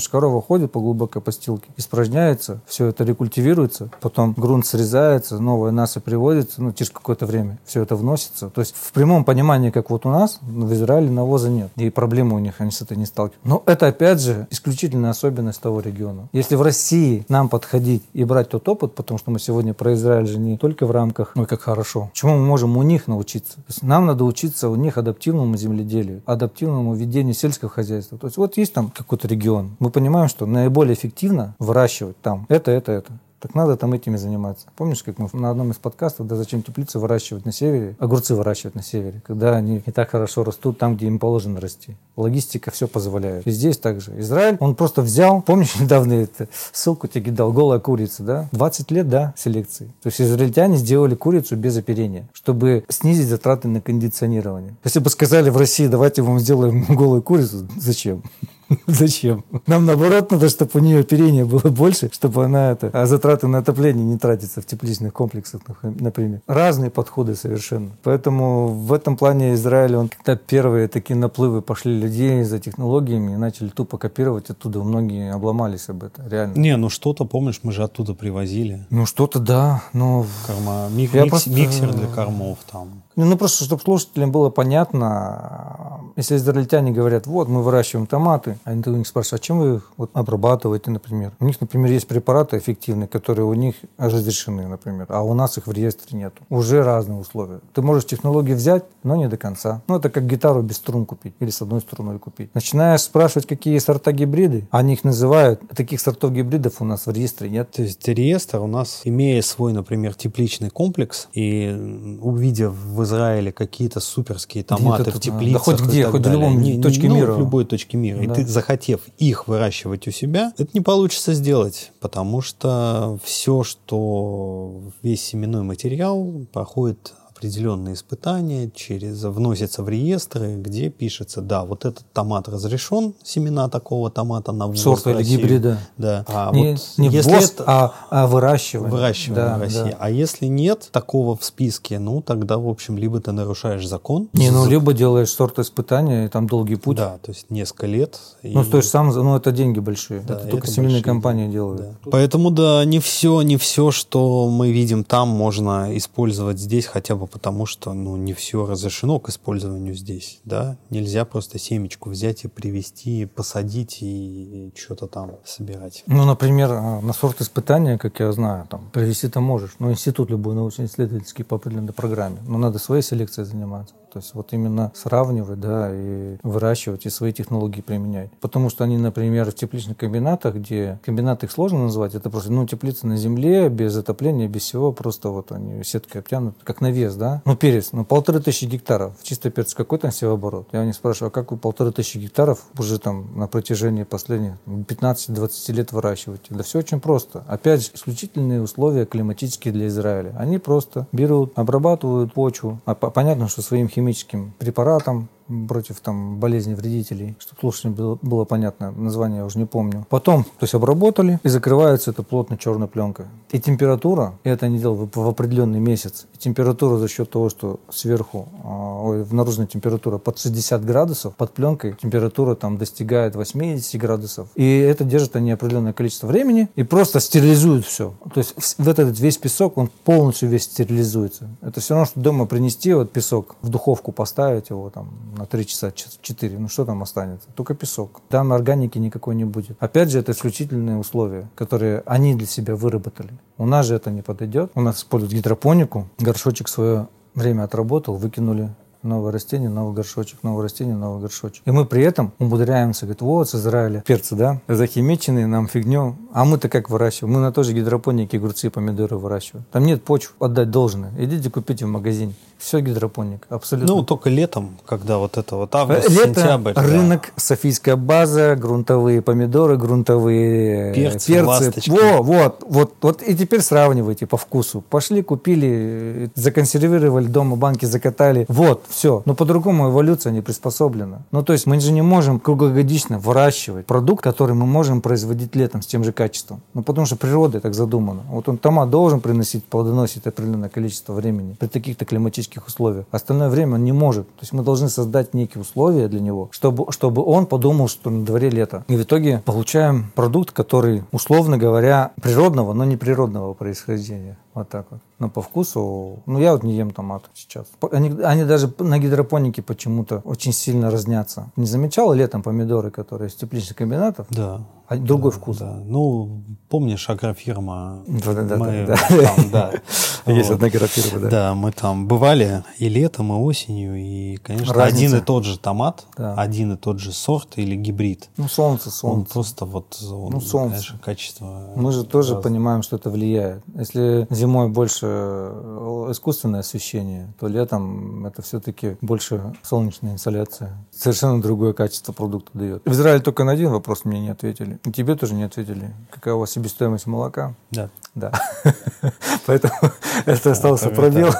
что 0.00 0.10
корова 0.10 0.42
ходит 0.42 0.72
по 0.72 0.80
глубокой 0.80 1.22
постилке, 1.22 1.68
испражняется, 1.76 2.60
все 2.66 2.86
это 2.86 3.04
рекультивируется, 3.04 3.90
потом 4.00 4.34
грунт 4.36 4.66
срезается, 4.66 5.38
новая 5.38 5.70
насыпь 5.70 6.04
приводится, 6.04 6.62
ну, 6.62 6.72
через 6.72 6.90
какое-то 6.90 7.26
время 7.26 7.58
все 7.64 7.82
это 7.82 7.96
вносится. 7.96 8.50
То 8.50 8.60
есть 8.60 8.74
в 8.76 8.92
прямом 8.92 9.24
понимании, 9.24 9.70
как 9.70 9.90
вот 9.90 10.06
у 10.06 10.10
нас, 10.10 10.38
в 10.42 10.72
Израиле 10.72 11.10
навоза 11.10 11.48
нет. 11.48 11.70
И 11.76 11.90
проблемы 11.90 12.36
у 12.36 12.38
них, 12.38 12.54
они 12.58 12.70
с 12.70 12.82
этой 12.82 12.96
не 12.96 13.06
сталкиваются. 13.06 13.48
Но 13.48 13.62
это, 13.66 13.88
опять 13.88 14.20
же, 14.20 14.46
исключительная 14.50 15.10
особенность 15.10 15.60
того 15.60 15.80
региона. 15.80 16.28
Если 16.32 16.56
в 16.56 16.62
России 16.62 17.24
нам 17.28 17.48
подходить 17.48 18.02
и 18.12 18.24
брать 18.24 18.48
тот 18.50 18.68
опыт, 18.68 18.94
потому 18.94 19.18
что 19.18 19.30
мы 19.30 19.38
сегодня 19.38 19.74
про 19.74 19.94
Израиль 19.94 20.26
же 20.26 20.38
не 20.38 20.56
только 20.56 20.86
в 20.86 20.90
рамках, 20.90 21.32
ой, 21.34 21.46
как 21.46 21.60
хорошо, 21.60 22.10
чему 22.12 22.36
мы 22.36 22.44
можем 22.44 22.76
у 22.76 22.82
них 22.82 23.06
научиться. 23.06 23.58
нам 23.82 24.06
надо 24.06 24.15
учиться 24.24 24.68
у 24.68 24.76
них 24.76 24.98
адаптивному 24.98 25.56
земледелию, 25.56 26.22
адаптивному 26.26 26.94
ведению 26.94 27.34
сельского 27.34 27.70
хозяйства. 27.70 28.18
То 28.18 28.26
есть 28.26 28.36
вот 28.36 28.56
есть 28.56 28.72
там 28.72 28.90
какой-то 28.90 29.28
регион, 29.28 29.76
мы 29.78 29.90
понимаем, 29.90 30.28
что 30.28 30.46
наиболее 30.46 30.94
эффективно 30.94 31.54
выращивать 31.58 32.20
там 32.20 32.46
это, 32.48 32.70
это, 32.70 32.92
это. 32.92 33.12
Так 33.40 33.54
надо 33.54 33.76
там 33.76 33.92
этими 33.92 34.16
заниматься. 34.16 34.66
Помнишь, 34.76 35.02
как 35.02 35.18
мы 35.18 35.28
на 35.32 35.50
одном 35.50 35.70
из 35.70 35.76
подкастов, 35.76 36.26
да 36.26 36.36
зачем 36.36 36.62
теплицы 36.62 36.98
выращивать 36.98 37.44
на 37.44 37.52
севере, 37.52 37.94
огурцы 37.98 38.34
выращивать 38.34 38.74
на 38.74 38.82
севере, 38.82 39.22
когда 39.26 39.54
они 39.56 39.82
не 39.84 39.92
так 39.92 40.10
хорошо 40.10 40.42
растут 40.44 40.78
там, 40.78 40.96
где 40.96 41.06
им 41.06 41.18
положено 41.18 41.60
расти. 41.60 41.96
Логистика 42.16 42.70
все 42.70 42.88
позволяет. 42.88 43.46
И 43.46 43.50
здесь 43.50 43.78
также. 43.78 44.18
Израиль, 44.20 44.56
он 44.60 44.74
просто 44.74 45.02
взял, 45.02 45.42
помнишь, 45.42 45.76
недавно 45.80 46.14
это, 46.14 46.48
ссылку 46.72 47.08
тебе 47.08 47.30
дал, 47.30 47.52
голая 47.52 47.78
курица, 47.78 48.22
да? 48.22 48.48
20 48.52 48.90
лет, 48.90 49.08
да, 49.08 49.34
селекции. 49.36 49.86
То 50.02 50.08
есть 50.08 50.20
израильтяне 50.20 50.76
сделали 50.76 51.14
курицу 51.14 51.56
без 51.56 51.76
оперения, 51.76 52.28
чтобы 52.32 52.84
снизить 52.88 53.28
затраты 53.28 53.68
на 53.68 53.80
кондиционирование. 53.80 54.74
Если 54.82 55.00
бы 55.00 55.10
сказали 55.10 55.50
в 55.50 55.56
России, 55.56 55.86
давайте 55.86 56.22
вам 56.22 56.40
сделаем 56.40 56.84
голую 56.88 57.22
курицу, 57.22 57.68
зачем? 57.76 58.22
Зачем? 58.86 59.44
Нам 59.66 59.86
наоборот 59.86 60.30
надо, 60.30 60.48
чтобы 60.48 60.70
у 60.74 60.78
нее 60.78 61.00
оперения 61.00 61.44
было 61.44 61.70
больше, 61.70 62.10
чтобы 62.12 62.44
она 62.44 62.72
это, 62.72 62.90
а 62.92 63.06
затраты 63.06 63.46
на 63.46 63.58
отопление 63.58 64.04
не 64.04 64.18
тратятся 64.18 64.60
в 64.60 64.66
тепличных 64.66 65.12
комплексах, 65.12 65.60
например. 65.82 66.40
Разные 66.46 66.90
подходы 66.90 67.34
совершенно. 67.34 67.90
Поэтому 68.02 68.68
в 68.68 68.92
этом 68.92 69.16
плане 69.16 69.54
Израиль, 69.54 69.96
он 69.96 70.08
когда 70.08 70.36
первые 70.36 70.88
такие 70.88 71.16
наплывы 71.16 71.62
пошли 71.62 71.98
людей 71.98 72.42
за 72.42 72.58
технологиями 72.58 73.34
и 73.34 73.36
начали 73.36 73.68
тупо 73.68 73.98
копировать 73.98 74.50
оттуда, 74.50 74.82
многие 74.82 75.32
обломались 75.32 75.88
об 75.88 76.04
этом, 76.04 76.28
реально. 76.28 76.58
Не, 76.58 76.76
ну 76.76 76.88
что-то, 76.88 77.24
помнишь, 77.24 77.60
мы 77.62 77.72
же 77.72 77.84
оттуда 77.84 78.14
привозили. 78.14 78.84
Ну 78.90 79.06
что-то 79.06 79.38
да, 79.38 79.82
но... 79.92 80.26
Корма, 80.46 80.88
мик, 80.90 81.14
микс, 81.14 81.28
просто... 81.28 81.50
миксер 81.50 81.92
для 81.92 82.06
кормов 82.08 82.58
там. 82.70 83.02
Ну 83.16 83.36
просто, 83.36 83.64
чтобы 83.64 83.82
слушателям 83.82 84.30
было 84.30 84.50
понятно, 84.50 86.00
если 86.16 86.36
израильтяне 86.36 86.92
говорят, 86.92 87.26
вот, 87.26 87.48
мы 87.48 87.62
выращиваем 87.62 88.06
томаты, 88.06 88.55
а 88.64 88.74
ты 88.80 88.90
у 88.90 88.96
них 88.96 89.06
спрашиваешь, 89.06 89.40
а 89.40 89.44
чем 89.44 89.58
вы 89.58 89.76
их 89.76 89.92
вот 89.96 90.10
обрабатываете, 90.14 90.90
например? 90.90 91.32
У 91.40 91.44
них, 91.44 91.60
например, 91.60 91.90
есть 91.90 92.06
препараты 92.06 92.58
эффективные, 92.58 93.08
которые 93.08 93.46
у 93.46 93.54
них 93.54 93.74
разрешены, 93.98 94.66
например, 94.66 95.06
а 95.08 95.22
у 95.22 95.34
нас 95.34 95.58
их 95.58 95.66
в 95.66 95.72
реестре 95.72 96.18
нет. 96.18 96.34
Уже 96.48 96.82
разные 96.82 97.18
условия. 97.18 97.60
Ты 97.74 97.82
можешь 97.82 98.06
технологии 98.06 98.54
взять, 98.54 98.84
но 99.02 99.16
не 99.16 99.28
до 99.28 99.36
конца. 99.36 99.82
Ну, 99.88 99.96
это 99.96 100.10
как 100.10 100.26
гитару 100.26 100.62
без 100.62 100.76
струн 100.76 101.06
купить 101.06 101.34
или 101.40 101.50
с 101.50 101.62
одной 101.62 101.80
струной 101.80 102.18
купить. 102.18 102.54
Начинаешь 102.54 103.02
спрашивать, 103.02 103.46
какие 103.46 103.78
сорта 103.78 104.12
гибриды, 104.12 104.66
они 104.70 104.94
их 104.94 105.04
называют. 105.04 105.60
Таких 105.74 106.00
сортов 106.00 106.32
гибридов 106.32 106.80
у 106.80 106.84
нас 106.84 107.06
в 107.06 107.12
реестре 107.12 107.48
нет. 107.48 107.70
То 107.70 107.82
есть 107.82 108.06
реестр 108.08 108.60
у 108.60 108.66
нас, 108.66 109.02
имея 109.04 109.42
свой, 109.42 109.72
например, 109.72 110.14
тепличный 110.14 110.70
комплекс 110.70 111.28
и 111.32 112.18
увидев 112.20 112.72
в 112.72 113.02
Израиле 113.02 113.52
какие-то 113.52 114.00
суперские 114.00 114.64
томаты 114.64 115.10
в 115.10 115.20
теплицах. 115.20 115.52
Да 115.52 115.58
хоть 115.58 115.80
где, 115.80 116.06
хоть 116.06 116.26
в 116.26 116.30
любом 116.30 116.60
не, 116.60 116.80
точке 116.80 117.08
ну, 117.08 117.16
мира. 117.16 117.32
в 117.32 117.38
любой 117.38 117.64
точке 117.64 117.96
мира. 117.96 118.18
Да. 118.18 118.24
И 118.24 118.28
ты, 118.28 118.45
захотев 118.46 119.00
их 119.18 119.48
выращивать 119.48 120.06
у 120.08 120.10
себя, 120.10 120.52
это 120.56 120.70
не 120.72 120.80
получится 120.80 121.34
сделать, 121.34 121.92
потому 122.00 122.40
что 122.40 123.18
все, 123.22 123.62
что 123.62 124.80
весь 125.02 125.22
семенной 125.22 125.62
материал 125.62 126.46
проходит 126.52 127.12
определенные 127.36 127.94
испытания, 127.94 128.70
через, 128.74 129.22
вносятся 129.22 129.82
в 129.82 129.88
реестры, 129.88 130.56
где 130.56 130.88
пишется, 130.88 131.42
да, 131.42 131.64
вот 131.64 131.84
этот 131.84 132.04
томат 132.12 132.48
разрешен, 132.48 133.14
семена 133.22 133.68
такого 133.68 134.10
томата 134.10 134.52
на 134.52 134.66
ввоз 134.66 134.80
Сорта 134.80 135.10
или 135.10 135.22
гибрида. 135.22 135.78
Да. 135.98 136.24
А 136.28 136.50
не 136.52 136.72
вот 136.72 136.80
не 136.96 137.08
если 137.08 137.30
ввоз, 137.30 137.50
это, 137.52 137.64
а, 137.66 137.94
а 138.10 138.26
выращивание. 138.26 138.90
Выращивание 138.90 139.44
да, 139.44 139.58
в 139.58 139.60
России. 139.60 139.90
Да. 139.90 139.96
А 139.98 140.10
если 140.10 140.46
нет 140.46 140.88
такого 140.92 141.36
в 141.36 141.44
списке, 141.44 141.98
ну, 141.98 142.22
тогда, 142.22 142.56
в 142.58 142.68
общем, 142.68 142.96
либо 142.96 143.20
ты 143.20 143.32
нарушаешь 143.32 143.86
закон. 143.86 144.28
Не, 144.32 144.50
ну, 144.50 144.66
либо 144.66 144.94
делаешь 144.94 145.30
сорт 145.30 145.58
испытания, 145.58 146.26
и 146.26 146.28
там 146.28 146.46
долгий 146.46 146.76
путь. 146.76 146.96
Да, 146.96 147.18
то 147.22 147.32
есть 147.32 147.50
несколько 147.50 147.86
лет. 147.86 148.18
Ну, 148.42 148.62
и... 148.62 148.64
то 148.64 148.78
есть 148.78 148.88
сам, 148.88 149.08
ну, 149.08 149.36
это 149.36 149.52
деньги 149.52 149.78
большие. 149.78 150.20
Да, 150.20 150.34
это 150.34 150.48
только 150.48 150.68
семейные 150.68 151.02
компании 151.02 151.48
делают. 151.48 151.82
Да. 151.82 152.10
Поэтому, 152.10 152.50
да, 152.50 152.84
не 152.84 152.98
все, 152.98 153.42
не 153.42 153.58
все, 153.58 153.90
что 153.90 154.48
мы 154.48 154.72
видим 154.72 155.04
там, 155.04 155.28
можно 155.28 155.96
использовать 155.96 156.58
здесь 156.58 156.86
хотя 156.86 157.14
бы 157.14 157.25
потому 157.26 157.66
что 157.66 157.92
ну, 157.92 158.16
не 158.16 158.32
все 158.32 158.66
разрешено 158.66 159.18
к 159.18 159.28
использованию 159.28 159.94
здесь. 159.94 160.40
Да? 160.44 160.76
Нельзя 160.90 161.24
просто 161.24 161.58
семечку 161.58 162.10
взять 162.10 162.44
и 162.44 162.48
привести, 162.48 163.26
посадить 163.26 163.98
и 164.00 164.72
что-то 164.76 165.06
там 165.06 165.36
собирать. 165.44 166.02
Ну, 166.06 166.24
например, 166.24 166.72
а, 166.72 167.00
на 167.00 167.12
сорт 167.12 167.40
испытания, 167.40 167.98
как 167.98 168.20
я 168.20 168.32
знаю, 168.32 168.66
там, 168.68 168.90
привести 168.92 169.28
ты 169.28 169.40
можешь. 169.40 169.76
Ну, 169.78 169.90
институт 169.90 170.30
любой 170.30 170.54
научно-исследовательский 170.54 171.44
по 171.44 171.56
определенной 171.56 171.92
программе. 171.92 172.38
Но 172.46 172.58
надо 172.58 172.78
своей 172.78 173.02
селекцией 173.02 173.46
заниматься. 173.46 173.94
То 174.16 174.20
есть 174.20 174.32
вот 174.32 174.54
именно 174.54 174.92
сравнивать, 174.94 175.60
да, 175.60 175.90
и 175.92 176.38
выращивать, 176.42 177.04
и 177.04 177.10
свои 177.10 177.34
технологии 177.34 177.82
применять. 177.82 178.30
Потому 178.40 178.70
что 178.70 178.82
они, 178.82 178.96
например, 178.96 179.50
в 179.50 179.54
тепличных 179.54 179.98
комбинатах, 179.98 180.54
где 180.54 180.98
комбинаты 181.04 181.44
их 181.44 181.52
сложно 181.52 181.82
назвать, 181.82 182.14
это 182.14 182.30
просто, 182.30 182.50
ну, 182.50 182.66
теплицы 182.66 183.06
на 183.06 183.18
земле, 183.18 183.68
без 183.68 183.94
отопления, 183.94 184.48
без 184.48 184.62
всего, 184.62 184.90
просто 184.92 185.28
вот 185.28 185.52
они 185.52 185.84
сеткой 185.84 186.22
обтянуты, 186.22 186.56
как 186.64 186.80
навес, 186.80 187.14
да. 187.14 187.42
Ну, 187.44 187.56
перец, 187.56 187.92
ну, 187.92 188.06
полторы 188.06 188.40
тысячи 188.40 188.64
гектаров, 188.64 189.12
чисто 189.22 189.50
перец, 189.50 189.74
какой 189.74 189.98
там 189.98 190.10
севооборот? 190.12 190.68
Я 190.72 190.80
у 190.80 190.84
них 190.84 190.94
спрашиваю, 190.94 191.28
а 191.28 191.30
как 191.30 191.52
вы 191.52 191.58
полторы 191.58 191.92
тысячи 191.92 192.16
гектаров 192.16 192.64
уже 192.78 192.98
там 192.98 193.38
на 193.38 193.48
протяжении 193.48 194.04
последних 194.04 194.54
15-20 194.66 195.72
лет 195.74 195.92
выращиваете? 195.92 196.54
Да 196.54 196.62
все 196.62 196.78
очень 196.78 197.00
просто. 197.00 197.44
Опять 197.46 197.84
же, 197.84 197.90
исключительные 197.92 198.62
условия 198.62 199.04
климатические 199.04 199.74
для 199.74 199.88
Израиля. 199.88 200.34
Они 200.38 200.56
просто 200.56 201.06
берут, 201.12 201.52
обрабатывают 201.54 202.32
почву, 202.32 202.80
а 202.86 202.94
понятно, 202.94 203.48
что 203.48 203.60
своим 203.60 203.90
химическим 203.90 204.05
химическим 204.06 204.52
препаратом, 204.58 205.28
против 205.68 206.00
там, 206.00 206.38
болезней 206.38 206.74
вредителей, 206.74 207.36
чтобы 207.38 207.60
слушателям 207.60 207.94
было, 207.94 208.18
было 208.22 208.44
понятно, 208.44 208.90
название 208.90 209.38
я 209.38 209.44
уже 209.44 209.58
не 209.58 209.64
помню. 209.64 210.06
Потом, 210.08 210.44
то 210.44 210.62
есть 210.62 210.74
обработали 210.74 211.40
и 211.42 211.48
закрывается 211.48 212.10
это 212.10 212.22
плотно 212.22 212.58
черной 212.58 212.88
пленкой. 212.88 213.26
И 213.50 213.60
температура, 213.60 214.34
и 214.44 214.48
это 214.48 214.66
они 214.66 214.78
делают 214.78 215.14
в, 215.14 215.20
в 215.20 215.28
определенный 215.28 215.80
месяц, 215.80 216.26
и 216.34 216.38
температура 216.38 216.98
за 216.98 217.08
счет 217.08 217.30
того, 217.30 217.48
что 217.48 217.80
сверху, 217.90 218.48
э, 218.52 218.68
ой, 218.68 219.26
наружная 219.30 219.66
температура 219.66 220.18
под 220.18 220.38
60 220.38 220.84
градусов, 220.84 221.34
под 221.36 221.52
пленкой 221.52 221.94
температура 222.00 222.54
там 222.54 222.78
достигает 222.78 223.36
80 223.36 224.00
градусов. 224.00 224.48
И 224.54 224.78
это 224.78 225.04
держит 225.04 225.36
они 225.36 225.52
определенное 225.52 225.92
количество 225.92 226.26
времени 226.26 226.68
и 226.74 226.82
просто 226.82 227.20
стерилизуют 227.20 227.86
все. 227.86 228.14
То 228.34 228.38
есть 228.38 228.54
в 228.78 228.88
этот 228.88 229.18
весь 229.18 229.38
песок, 229.38 229.78
он 229.78 229.90
полностью 230.04 230.48
весь 230.48 230.64
стерилизуется. 230.64 231.48
Это 231.62 231.80
все 231.80 231.94
равно, 231.94 232.06
что 232.06 232.20
дома 232.20 232.46
принести 232.46 232.92
вот 232.92 233.12
песок, 233.12 233.56
в 233.62 233.68
духовку 233.68 234.12
поставить 234.12 234.70
его 234.70 234.90
там 234.90 235.08
на 235.36 235.46
3 235.46 235.66
часа, 235.66 235.92
4, 235.92 236.58
ну 236.58 236.68
что 236.68 236.84
там 236.84 237.02
останется? 237.02 237.48
Только 237.54 237.74
песок. 237.74 238.20
Там 238.28 238.52
органики 238.52 238.98
никакой 238.98 239.34
не 239.34 239.44
будет. 239.44 239.76
Опять 239.80 240.10
же, 240.10 240.18
это 240.18 240.32
исключительные 240.32 240.96
условия, 240.96 241.48
которые 241.54 242.02
они 242.06 242.34
для 242.34 242.46
себя 242.46 242.74
выработали. 242.76 243.32
У 243.58 243.66
нас 243.66 243.86
же 243.86 243.94
это 243.94 244.10
не 244.10 244.22
подойдет. 244.22 244.70
У 244.74 244.80
нас 244.80 244.98
используют 244.98 245.34
гидропонику. 245.34 246.08
Горшочек 246.18 246.68
свое 246.68 247.08
время 247.34 247.64
отработал, 247.64 248.16
выкинули 248.16 248.74
новое 249.06 249.32
растение, 249.32 249.68
новый 249.68 249.94
горшочек, 249.94 250.42
новое 250.42 250.64
растение, 250.64 250.94
новый 250.94 251.20
горшочек. 251.20 251.62
И 251.64 251.70
мы 251.70 251.86
при 251.86 252.02
этом 252.02 252.32
умудряемся, 252.38 253.06
говорит, 253.06 253.22
вот 253.22 253.48
с 253.48 253.54
Израиля 253.54 254.02
перцы, 254.06 254.34
да, 254.34 254.60
захимиченные, 254.68 255.46
нам 255.46 255.68
фигню. 255.68 256.16
А 256.32 256.44
мы-то 256.44 256.68
как 256.68 256.90
выращиваем? 256.90 257.34
Мы 257.34 257.40
на 257.40 257.52
той 257.52 257.64
же 257.64 257.72
гидропонике 257.72 258.36
огурцы 258.38 258.66
и 258.66 258.70
помидоры 258.70 259.16
выращиваем. 259.16 259.64
Там 259.72 259.84
нет 259.84 260.04
почв, 260.04 260.34
отдать 260.40 260.70
должное. 260.70 261.12
Идите 261.18 261.50
купите 261.50 261.86
в 261.86 261.88
магазине. 261.88 262.34
Все 262.58 262.80
гидропоник, 262.80 263.46
абсолютно. 263.50 263.94
Ну, 263.94 264.02
только 264.02 264.30
летом, 264.30 264.78
когда 264.86 265.18
вот 265.18 265.36
это 265.36 265.56
вот 265.56 265.74
август, 265.74 266.08
Лето, 266.08 266.40
сентябрь. 266.40 266.72
рынок, 266.74 267.22
да. 267.22 267.32
Софийская 267.36 267.96
база, 267.96 268.56
грунтовые 268.56 269.20
помидоры, 269.20 269.76
грунтовые 269.76 270.94
перцы. 270.94 271.34
перцы. 271.34 271.90
Во, 271.90 272.22
вот, 272.22 272.64
вот, 272.66 272.94
вот. 273.02 273.22
И 273.22 273.36
теперь 273.36 273.60
сравнивайте 273.60 274.26
по 274.26 274.36
вкусу. 274.36 274.80
Пошли, 274.80 275.22
купили, 275.22 276.30
законсервировали 276.34 277.26
дома, 277.26 277.56
банки 277.56 277.84
закатали. 277.84 278.46
Вот, 278.48 278.84
все. 278.88 279.22
Но 279.26 279.34
по-другому 279.34 279.90
эволюция 279.90 280.32
не 280.32 280.40
приспособлена. 280.40 281.22
Ну, 281.30 281.42
то 281.42 281.52
есть 281.52 281.66
мы 281.66 281.78
же 281.78 281.92
не 281.92 282.02
можем 282.02 282.40
круглогодично 282.40 283.18
выращивать 283.18 283.86
продукт, 283.86 284.24
который 284.24 284.54
мы 284.54 284.66
можем 284.66 285.02
производить 285.02 285.54
летом 285.54 285.82
с 285.82 285.86
тем 285.86 286.04
же 286.04 286.12
качеством. 286.12 286.62
Ну, 286.72 286.82
потому 286.82 287.06
что 287.06 287.16
природа 287.16 287.60
так 287.60 287.74
задумана. 287.74 288.22
Вот 288.30 288.48
он 288.48 288.56
томат 288.56 288.88
должен 288.88 289.20
приносить, 289.20 289.64
плодоносить 289.64 290.26
определенное 290.26 290.70
количество 290.70 291.12
времени 291.12 291.54
при 291.58 291.66
таких-то 291.66 292.04
климатических 292.04 292.45
климатических 292.46 292.66
условиях. 292.66 293.06
Остальное 293.10 293.48
время 293.48 293.74
он 293.74 293.84
не 293.84 293.92
может. 293.92 294.26
То 294.28 294.42
есть 294.42 294.52
мы 294.52 294.62
должны 294.62 294.88
создать 294.88 295.34
некие 295.34 295.60
условия 295.60 296.08
для 296.08 296.20
него, 296.20 296.48
чтобы, 296.52 296.90
чтобы 296.92 297.22
он 297.24 297.46
подумал, 297.46 297.88
что 297.88 298.10
на 298.10 298.24
дворе 298.24 298.50
лето. 298.50 298.84
И 298.88 298.96
в 298.96 299.02
итоге 299.02 299.42
получаем 299.44 300.12
продукт, 300.14 300.52
который, 300.52 301.04
условно 301.12 301.58
говоря, 301.58 302.12
природного, 302.22 302.72
но 302.72 302.84
не 302.84 302.96
природного 302.96 303.54
происхождения. 303.54 304.36
Вот 304.56 304.70
так 304.70 304.86
вот. 304.90 305.00
Но 305.18 305.28
по 305.28 305.42
вкусу, 305.42 306.20
ну 306.26 306.38
я 306.40 306.52
вот 306.52 306.62
не 306.62 306.74
ем 306.76 306.90
томат 306.90 307.24
сейчас. 307.34 307.66
Они, 307.92 308.08
они 308.22 308.44
даже 308.44 308.72
на 308.78 308.98
гидропонике 308.98 309.60
почему-то 309.62 310.22
очень 310.24 310.52
сильно 310.52 310.90
разнятся. 310.90 311.50
Не 311.56 311.66
замечал 311.66 312.12
летом 312.14 312.42
помидоры, 312.42 312.90
которые 312.90 313.28
из 313.28 313.34
тепличных 313.34 313.76
комбинатов? 313.76 314.26
Да. 314.30 314.62
А 314.88 314.96
другой 314.96 315.32
да, 315.32 315.38
вкус. 315.38 315.58
Да. 315.58 315.76
Ну, 315.84 316.42
помнишь 316.68 317.10
агрофирма? 317.10 318.02
Да, 318.06 318.32
да, 318.34 318.42
да. 318.42 318.56
Мы 318.56 318.86
да, 318.86 318.96
там, 318.96 319.50
да. 319.50 319.72
Есть 320.32 320.48
Вот. 320.48 320.54
одна 320.56 320.66
агрофирма, 320.68 321.20
да. 321.20 321.28
Да, 321.30 321.54
мы 321.54 321.72
там 321.72 322.06
бывали 322.06 322.62
и 322.78 322.88
летом, 322.88 323.32
и 323.32 323.36
осенью, 323.36 323.96
и, 323.96 324.36
конечно, 324.36 324.72
Разница. 324.74 324.96
один 325.06 325.18
и 325.18 325.20
тот 325.24 325.44
же 325.44 325.58
томат, 325.58 326.04
Да. 326.16 326.34
один 326.34 326.72
и 326.74 326.76
тот 326.76 327.00
же 327.00 327.12
сорт 327.12 327.54
или 327.56 327.74
гибрид. 327.74 328.28
Ну, 328.36 328.48
солнце, 328.48 328.88
Он 328.88 328.92
солнце. 328.92 329.32
просто 329.32 329.64
вот, 329.66 329.98
он, 330.02 330.32
Ну, 330.34 330.40
солнце. 330.40 330.70
конечно, 330.76 330.98
качество. 331.04 331.72
Мы 331.74 331.90
же 331.92 332.04
тоже 332.04 332.34
разное. 332.34 332.42
понимаем, 332.42 332.82
что 332.82 332.94
это 332.96 333.10
влияет. 333.10 333.62
Если 333.74 334.26
зимой 334.30 334.45
больше 334.46 335.06
э, 335.06 336.08
искусственное 336.10 336.60
освещение, 336.60 337.32
то 337.38 337.48
летом 337.48 338.26
это 338.26 338.42
все-таки 338.42 338.96
больше 339.00 339.54
солнечная 339.62 340.12
инсоляция. 340.12 340.76
Совершенно 340.90 341.40
другое 341.40 341.72
качество 341.72 342.12
продукта 342.12 342.50
дает. 342.54 342.82
В 342.84 342.92
Израиле 342.92 343.22
только 343.22 343.44
на 343.44 343.52
один 343.52 343.70
вопрос 343.70 344.04
мне 344.04 344.20
не 344.20 344.30
ответили. 344.30 344.78
И 344.84 344.92
тебе 344.92 345.16
тоже 345.16 345.34
не 345.34 345.44
ответили. 345.44 345.94
Какая 346.10 346.34
у 346.34 346.40
вас 346.40 346.50
себестоимость 346.50 347.06
молока? 347.06 347.54
Да. 347.70 347.90
Да. 348.14 348.32
Поэтому 349.46 349.74
это 350.26 350.52
остался 350.52 350.88
пробел. 350.88 351.30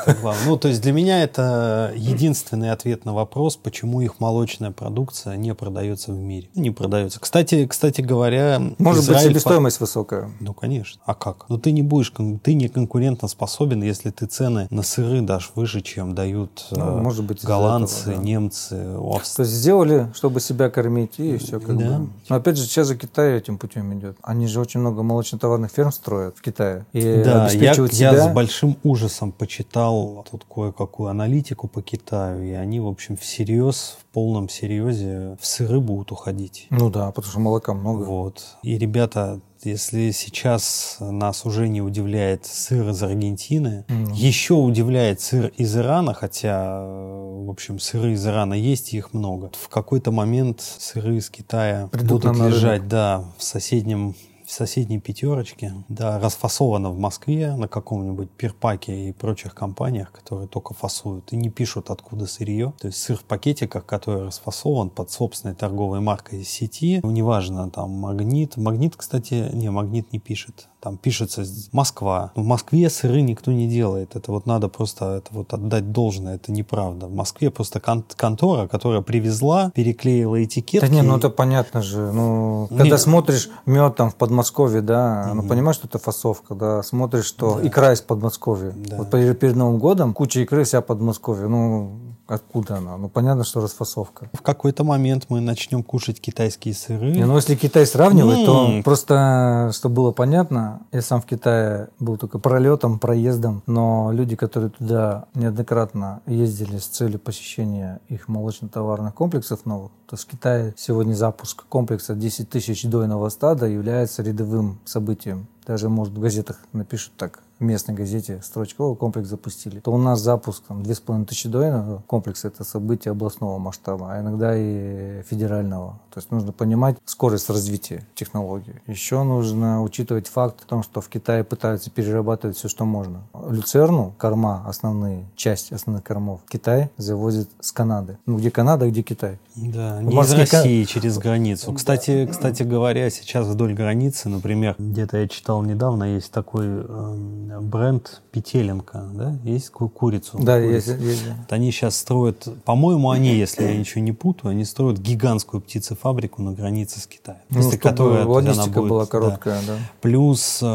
Ну, 0.44 0.56
то 0.58 0.68
есть 0.68 0.82
для 0.82 0.92
меня 0.92 1.22
это 1.22 1.92
единственный 1.96 2.70
ответ 2.70 3.04
на 3.04 3.14
вопрос, 3.14 3.56
почему 3.56 4.02
их 4.02 4.20
молочная 4.20 4.72
продукция 4.72 5.36
не 5.36 5.54
продается 5.54 6.12
в 6.12 6.18
мире. 6.18 6.48
Не 6.54 6.70
продается. 6.70 7.18
Кстати, 7.18 7.66
кстати 7.66 8.02
говоря, 8.02 8.60
Может 8.78 9.08
быть, 9.08 9.18
себестоимость 9.20 9.80
высокая. 9.80 10.30
Ну, 10.40 10.52
конечно. 10.52 11.00
А 11.06 11.14
как? 11.14 11.46
Ну, 11.48 11.58
ты 11.58 11.72
не 11.72 11.82
будешь, 11.82 12.12
ты 12.42 12.54
не 12.54 12.68
конкурентно 12.68 12.95
способен, 13.28 13.82
если 13.82 14.10
ты 14.10 14.26
цены 14.26 14.66
на 14.70 14.82
сыры 14.82 15.20
дашь 15.20 15.52
выше, 15.54 15.80
чем 15.80 16.14
дают 16.14 16.66
Ну, 16.70 16.98
э, 16.98 17.02
может 17.02 17.24
быть, 17.24 17.44
голландцы, 17.44 18.00
этого, 18.10 18.16
да. 18.16 18.22
немцы, 18.22 18.68
То 18.94 19.12
австрийцы. 19.16 19.42
есть 19.42 19.52
сделали, 19.60 20.10
чтобы 20.14 20.40
себя 20.40 20.70
кормить, 20.70 21.18
и 21.18 21.36
все 21.38 21.60
как 21.60 21.76
Да. 21.78 21.98
бы. 21.98 22.08
Но 22.28 22.36
опять 22.36 22.56
же, 22.56 22.64
сейчас 22.64 22.88
же 22.88 22.96
Китай 22.96 23.36
этим 23.38 23.58
путем 23.58 23.92
идет. 23.98 24.16
Они 24.22 24.46
же 24.46 24.60
очень 24.60 24.80
много 24.80 25.02
молочно-товарных 25.02 25.70
ферм 25.70 25.92
строят 25.92 26.36
в 26.38 26.42
Китае. 26.42 26.86
И 26.92 27.00
Да, 27.24 27.30
я, 27.30 27.42
обеспечивают 27.44 27.92
я 27.92 28.12
себя. 28.12 28.28
с 28.30 28.32
большим 28.34 28.76
ужасом 28.82 29.32
почитал 29.32 30.24
тут 30.30 30.44
кое-какую 30.52 31.08
аналитику 31.10 31.68
по 31.68 31.82
Китаю, 31.82 32.42
и 32.42 32.52
они, 32.52 32.80
в 32.80 32.86
общем, 32.86 33.16
всерьез, 33.16 33.96
в 34.00 34.04
полном 34.12 34.48
серьезе 34.48 35.36
в 35.40 35.46
сыры 35.46 35.80
будут 35.80 36.12
уходить. 36.12 36.66
Ну 36.70 36.90
да, 36.90 37.10
потому 37.12 37.30
что 37.30 37.40
молока 37.40 37.74
много. 37.74 38.04
Вот. 38.04 38.42
И, 38.62 38.78
ребята, 38.78 39.40
если 39.64 40.10
сейчас 40.10 40.96
нас 41.00 41.44
уже 41.46 41.68
не 41.68 41.80
удивляет 41.82 42.46
сыр 42.46 42.88
из 42.90 43.02
Аргентины, 43.02 43.84
Мгм. 43.88 44.12
еще 44.12 44.54
удивляет 44.54 45.20
сыр 45.20 45.52
из 45.56 45.76
Ирана, 45.76 46.14
хотя, 46.14 46.80
в 46.84 47.50
общем, 47.50 47.78
сыры 47.78 48.12
из 48.12 48.26
Ирана 48.26 48.54
есть, 48.54 48.92
и 48.94 48.98
их 48.98 49.12
много. 49.14 49.50
В 49.60 49.68
какой-то 49.68 50.10
момент 50.12 50.60
сыры 50.60 51.16
из 51.16 51.30
Китая 51.30 51.88
Придут 51.88 52.24
будут 52.24 52.36
лежать, 52.38 52.88
да, 52.88 53.24
в 53.38 53.42
соседнем 53.42 54.14
в 54.46 54.52
соседней 54.52 55.00
пятерочке, 55.00 55.74
да, 55.88 56.20
расфасовано 56.20 56.90
в 56.90 56.98
Москве 56.98 57.54
на 57.56 57.66
каком-нибудь 57.66 58.30
перпаке 58.30 59.08
и 59.08 59.12
прочих 59.12 59.54
компаниях, 59.54 60.12
которые 60.12 60.46
только 60.46 60.72
фасуют 60.72 61.32
и 61.32 61.36
не 61.36 61.50
пишут, 61.50 61.90
откуда 61.90 62.26
сырье. 62.26 62.72
То 62.80 62.86
есть 62.86 62.98
сыр 62.98 63.16
в 63.16 63.24
пакетиках, 63.24 63.84
который 63.84 64.24
расфасован 64.24 64.90
под 64.90 65.10
собственной 65.10 65.54
торговой 65.54 66.00
маркой 66.00 66.44
сети, 66.44 67.00
неважно, 67.02 67.70
там 67.70 67.90
магнит. 67.90 68.56
Магнит, 68.56 68.94
кстати, 68.96 69.50
не, 69.52 69.70
магнит 69.70 70.12
не 70.12 70.20
пишет. 70.20 70.68
Там 70.86 70.98
пишется 70.98 71.42
Москва. 71.72 72.30
В 72.36 72.44
Москве 72.44 72.88
сыры 72.90 73.20
никто 73.20 73.50
не 73.50 73.66
делает. 73.66 74.14
Это 74.14 74.30
вот 74.30 74.46
надо 74.46 74.68
просто 74.68 75.16
это 75.16 75.30
вот 75.32 75.52
отдать 75.52 75.90
должное. 75.90 76.36
Это 76.36 76.52
неправда. 76.52 77.08
В 77.08 77.12
Москве 77.12 77.50
просто 77.50 77.80
кон- 77.80 78.04
контора, 78.14 78.68
которая 78.68 79.00
привезла, 79.00 79.72
переклеила 79.74 80.44
этикетки. 80.44 80.86
Да 80.86 80.92
не, 80.94 81.02
ну 81.02 81.16
это 81.16 81.28
понятно 81.28 81.82
же. 81.82 82.12
Ну, 82.12 82.68
когда 82.68 82.84
Не. 82.84 82.98
смотришь 82.98 83.50
мед 83.66 83.96
там 83.96 84.10
в 84.10 84.14
Подмосковье, 84.14 84.80
да, 84.80 85.32
ну 85.34 85.40
Мгм. 85.40 85.48
понимаешь, 85.48 85.74
что 85.74 85.88
это 85.88 85.98
фасовка, 85.98 86.54
да, 86.54 86.84
смотришь, 86.84 87.24
что 87.24 87.58
икра 87.66 87.92
из 87.92 88.00
Подмосковья. 88.00 88.72
Да. 88.76 88.98
Вот 88.98 89.10
перед, 89.10 89.40
перед 89.40 89.56
Новым 89.56 89.80
годом 89.80 90.14
куча 90.14 90.38
икры 90.38 90.62
вся 90.62 90.82
Подмосковье. 90.82 91.48
Ну, 91.48 91.98
откуда 92.26 92.76
она? 92.76 92.96
Ну, 92.96 93.08
понятно, 93.08 93.44
что 93.44 93.60
расфасовка. 93.60 94.28
В 94.32 94.42
какой-то 94.42 94.84
момент 94.84 95.26
мы 95.28 95.40
начнем 95.40 95.82
кушать 95.82 96.20
китайские 96.20 96.74
сыры. 96.74 97.10
Не, 97.10 97.24
ну, 97.24 97.36
если 97.36 97.54
Китай 97.54 97.86
сравнивать, 97.86 98.44
то 98.44 98.82
просто, 98.84 99.70
чтобы 99.74 99.96
было 99.96 100.12
понятно, 100.12 100.82
я 100.92 101.02
сам 101.02 101.20
в 101.20 101.26
Китае 101.26 101.88
был 101.98 102.16
только 102.16 102.38
пролетом, 102.38 102.98
проездом, 102.98 103.62
но 103.66 104.10
люди, 104.12 104.36
которые 104.36 104.70
туда 104.70 105.26
неоднократно 105.34 106.22
ездили 106.26 106.78
с 106.78 106.86
целью 106.86 107.18
посещения 107.18 108.00
их 108.08 108.28
молочно-товарных 108.28 109.14
комплексов 109.14 109.66
новых, 109.66 109.92
то 110.06 110.16
в 110.16 110.24
Китае 110.26 110.74
сегодня 110.76 111.14
запуск 111.14 111.64
комплекса 111.68 112.14
10 112.14 112.48
тысяч 112.48 112.84
дойного 112.84 113.28
стада 113.28 113.66
является 113.66 114.22
рядовым 114.22 114.78
событием. 114.84 115.48
Даже, 115.66 115.88
может, 115.88 116.14
в 116.14 116.20
газетах 116.20 116.60
напишут 116.72 117.12
так, 117.16 117.40
местной 117.58 117.94
газете 117.94 118.40
строчка, 118.42 118.82
о, 118.82 118.94
комплекс 118.94 119.28
запустили. 119.28 119.80
То 119.80 119.92
у 119.92 119.98
нас 119.98 120.20
запуск 120.20 120.62
там, 120.68 120.82
2500 120.82 121.50
дойного 121.50 122.02
комплекса– 122.06 122.48
это 122.48 122.64
событие 122.64 123.12
областного 123.12 123.58
масштаба, 123.58 124.12
а 124.12 124.20
иногда 124.20 124.54
и 124.56 125.22
федерального. 125.22 125.98
То 126.12 126.20
есть 126.20 126.30
нужно 126.30 126.52
понимать 126.52 126.96
скорость 127.04 127.50
развития 127.50 128.06
технологий. 128.14 128.74
Еще 128.86 129.22
нужно 129.22 129.82
учитывать 129.82 130.28
факт 130.28 130.62
о 130.64 130.66
том, 130.66 130.82
что 130.82 131.00
в 131.00 131.08
Китае 131.08 131.44
пытаются 131.44 131.90
перерабатывать 131.90 132.56
все, 132.56 132.68
что 132.68 132.84
можно. 132.84 133.22
Люцерну, 133.48 134.14
корма 134.18 134.64
основные, 134.66 135.26
часть 135.36 135.72
основных 135.72 136.04
кормов, 136.04 136.40
Китай 136.48 136.90
завозит 136.96 137.48
с 137.60 137.72
Канады. 137.72 138.18
Ну, 138.26 138.38
где 138.38 138.50
Канада, 138.50 138.88
где 138.88 139.02
Китай. 139.02 139.38
Да, 139.54 140.02
не 140.02 140.14
из 140.14 140.32
России, 140.32 140.84
через 140.84 141.18
границу. 141.18 141.72
Кстати, 141.72 142.26
кстати 142.30 142.62
говоря, 142.62 143.08
сейчас 143.10 143.46
вдоль 143.46 143.74
границы, 143.74 144.28
например, 144.28 144.76
где-то 144.78 145.18
я 145.18 145.28
читал 145.28 145.62
недавно, 145.62 146.04
есть 146.04 146.30
такой 146.30 146.66
эм, 146.66 147.45
бренд 147.60 148.22
Петеленко, 148.32 149.08
да? 149.14 149.38
Есть 149.44 149.70
ку- 149.70 149.88
курицу. 149.88 150.38
Да, 150.40 150.60
курицу. 150.60 150.92
есть, 150.92 151.02
есть. 151.02 151.26
Вот 151.26 151.52
Они 151.52 151.70
сейчас 151.70 151.96
строят, 151.96 152.46
по-моему, 152.64 153.10
они, 153.10 153.34
если 153.34 153.64
я 153.64 153.76
ничего 153.76 154.02
не 154.02 154.12
путаю, 154.12 154.50
они 154.52 154.64
строят 154.64 154.98
гигантскую 154.98 155.60
птицефабрику 155.60 156.42
на 156.42 156.52
границе 156.52 157.00
с 157.00 157.06
Китаем. 157.06 157.40
Ну, 157.50 157.58
Если 157.58 157.76
которая 157.76 158.24
логистика 158.26 158.80
будет, 158.80 158.90
была 158.90 159.04
да. 159.04 159.10
короткая, 159.10 159.60
да. 159.66 159.76
Плюс 160.00 160.60
э, 160.62 160.66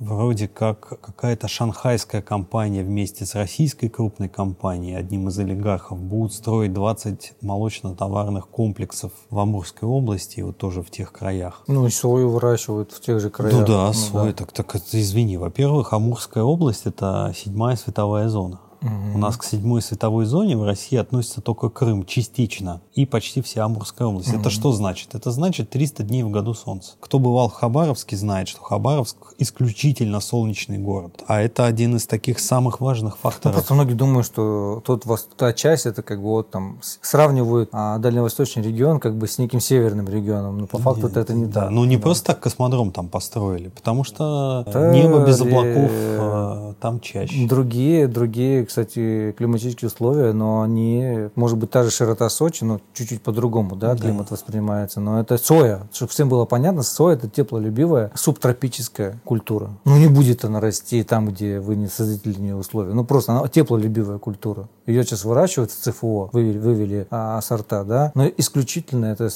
вроде 0.00 0.48
как 0.48 1.00
какая-то 1.00 1.48
шанхайская 1.48 2.22
компания 2.22 2.82
вместе 2.82 3.24
с 3.26 3.34
российской 3.34 3.88
крупной 3.88 4.28
компанией, 4.28 4.94
одним 4.94 5.28
из 5.28 5.38
олигархов, 5.38 5.98
будут 5.98 6.32
строить 6.32 6.72
20 6.72 7.34
молочно-товарных 7.42 8.48
комплексов 8.48 9.12
в 9.30 9.38
Амурской 9.38 9.88
области, 9.88 10.40
и 10.40 10.42
вот 10.42 10.58
тоже 10.58 10.82
в 10.82 10.90
тех 10.90 11.12
краях. 11.12 11.62
Ну, 11.66 11.86
и 11.86 11.90
сою 11.90 12.30
выращивают 12.30 12.92
в 12.92 13.00
тех 13.00 13.20
же 13.20 13.30
краях. 13.30 13.54
Ну 13.54 13.66
да, 13.66 13.86
Ну 13.88 13.92
свой. 13.92 14.32
Так, 14.32 14.52
так 14.52 14.74
это, 14.74 15.00
извини, 15.00 15.35
во-первых, 15.36 15.92
Амурская 15.92 16.42
область 16.42 16.86
это 16.86 17.32
седьмая 17.36 17.76
световая 17.76 18.28
зона. 18.28 18.60
У 18.82 19.18
нас 19.18 19.36
к 19.36 19.44
седьмой 19.44 19.82
световой 19.82 20.26
зоне 20.26 20.56
в 20.56 20.64
России 20.64 20.96
относится 20.98 21.40
только 21.40 21.68
Крым 21.68 22.04
частично 22.04 22.80
и 22.94 23.06
почти 23.06 23.40
вся 23.42 23.64
Амурская 23.64 24.08
область. 24.08 24.32
Это 24.32 24.50
что 24.50 24.72
значит? 24.72 25.14
Это 25.14 25.30
значит 25.30 25.70
300 25.70 26.02
дней 26.02 26.22
в 26.22 26.30
году 26.30 26.54
солнца. 26.54 26.92
Кто 27.00 27.18
бывал 27.18 27.48
в 27.48 27.52
Хабаровске, 27.54 28.16
знает, 28.16 28.48
что 28.48 28.62
Хабаровск 28.62 29.16
исключительно 29.38 30.20
солнечный 30.20 30.78
город. 30.78 31.22
А 31.26 31.40
это 31.40 31.64
один 31.66 31.96
из 31.96 32.06
таких 32.06 32.38
самых 32.38 32.80
важных 32.80 33.14
Ну, 33.14 33.30
факторов. 33.30 33.54
просто 33.56 33.74
многие 33.74 33.94
думают, 33.94 34.26
что 34.26 34.82
тот, 34.84 35.04
та 35.36 35.52
часть, 35.52 35.86
это 35.86 36.02
как 36.02 36.18
бы 36.20 36.28
вот 36.28 36.50
там 36.50 36.80
сравнивают 37.02 37.70
а, 37.72 37.98
дальневосточный 37.98 38.62
регион 38.62 39.00
как 39.00 39.16
бы 39.16 39.26
с 39.28 39.38
неким 39.38 39.60
северным 39.60 40.08
регионом. 40.08 40.58
Но 40.58 40.66
по 40.66 40.78
факту 40.78 41.06
это 41.08 41.32
не 41.34 41.46
Да, 41.46 41.62
так. 41.62 41.70
ну 41.70 41.84
не 41.84 41.96
Да. 41.96 42.02
просто 42.02 42.26
так 42.26 42.40
космодром 42.40 42.92
там 42.92 43.08
построили, 43.08 43.68
потому 43.68 44.04
что 44.04 44.64
Да, 44.72 44.92
небо 44.92 45.24
без 45.26 45.40
облаков 45.40 45.90
э, 45.92 46.74
там 46.80 47.00
чаще. 47.00 47.46
Другие, 47.46 48.06
другие, 48.08 48.65
кстати, 48.66 49.34
климатические 49.38 49.88
условия, 49.88 50.32
но 50.32 50.60
они, 50.62 51.28
может 51.34 51.56
быть, 51.56 51.70
та 51.70 51.82
же 51.82 51.90
широта 51.90 52.28
Сочи, 52.28 52.64
но 52.64 52.80
чуть-чуть 52.92 53.22
по-другому, 53.22 53.76
да, 53.76 53.94
Да. 53.94 54.02
климат 54.02 54.30
воспринимается. 54.30 55.00
Но 55.00 55.18
это 55.20 55.38
соя. 55.38 55.86
Чтобы 55.92 56.10
всем 56.12 56.28
было 56.28 56.44
понятно, 56.44 56.82
соя 56.82 57.16
это 57.16 57.28
теплолюбивая 57.28 58.10
субтропическая 58.14 59.18
культура. 59.24 59.70
Ну, 59.84 59.96
не 59.96 60.08
будет 60.08 60.44
она 60.44 60.60
расти 60.60 61.02
там, 61.02 61.28
где 61.28 61.60
вы 61.60 61.76
не 61.76 61.86
создадите 61.88 62.30
для 62.30 62.42
нее 62.42 62.56
условия. 62.56 62.92
Ну, 62.92 63.04
просто 63.04 63.32
она 63.32 63.48
теплолюбивая 63.48 64.18
культура. 64.18 64.68
Ее 64.86 65.04
сейчас 65.04 65.24
выращивают 65.24 65.70
в 65.70 65.74
ЦФО, 65.80 66.30
вывели, 66.32 66.58
вывели 66.58 67.06
а, 67.10 67.40
сорта, 67.40 67.84
да, 67.84 68.12
но 68.14 68.26
исключительно 68.36 69.06
это 69.06 69.28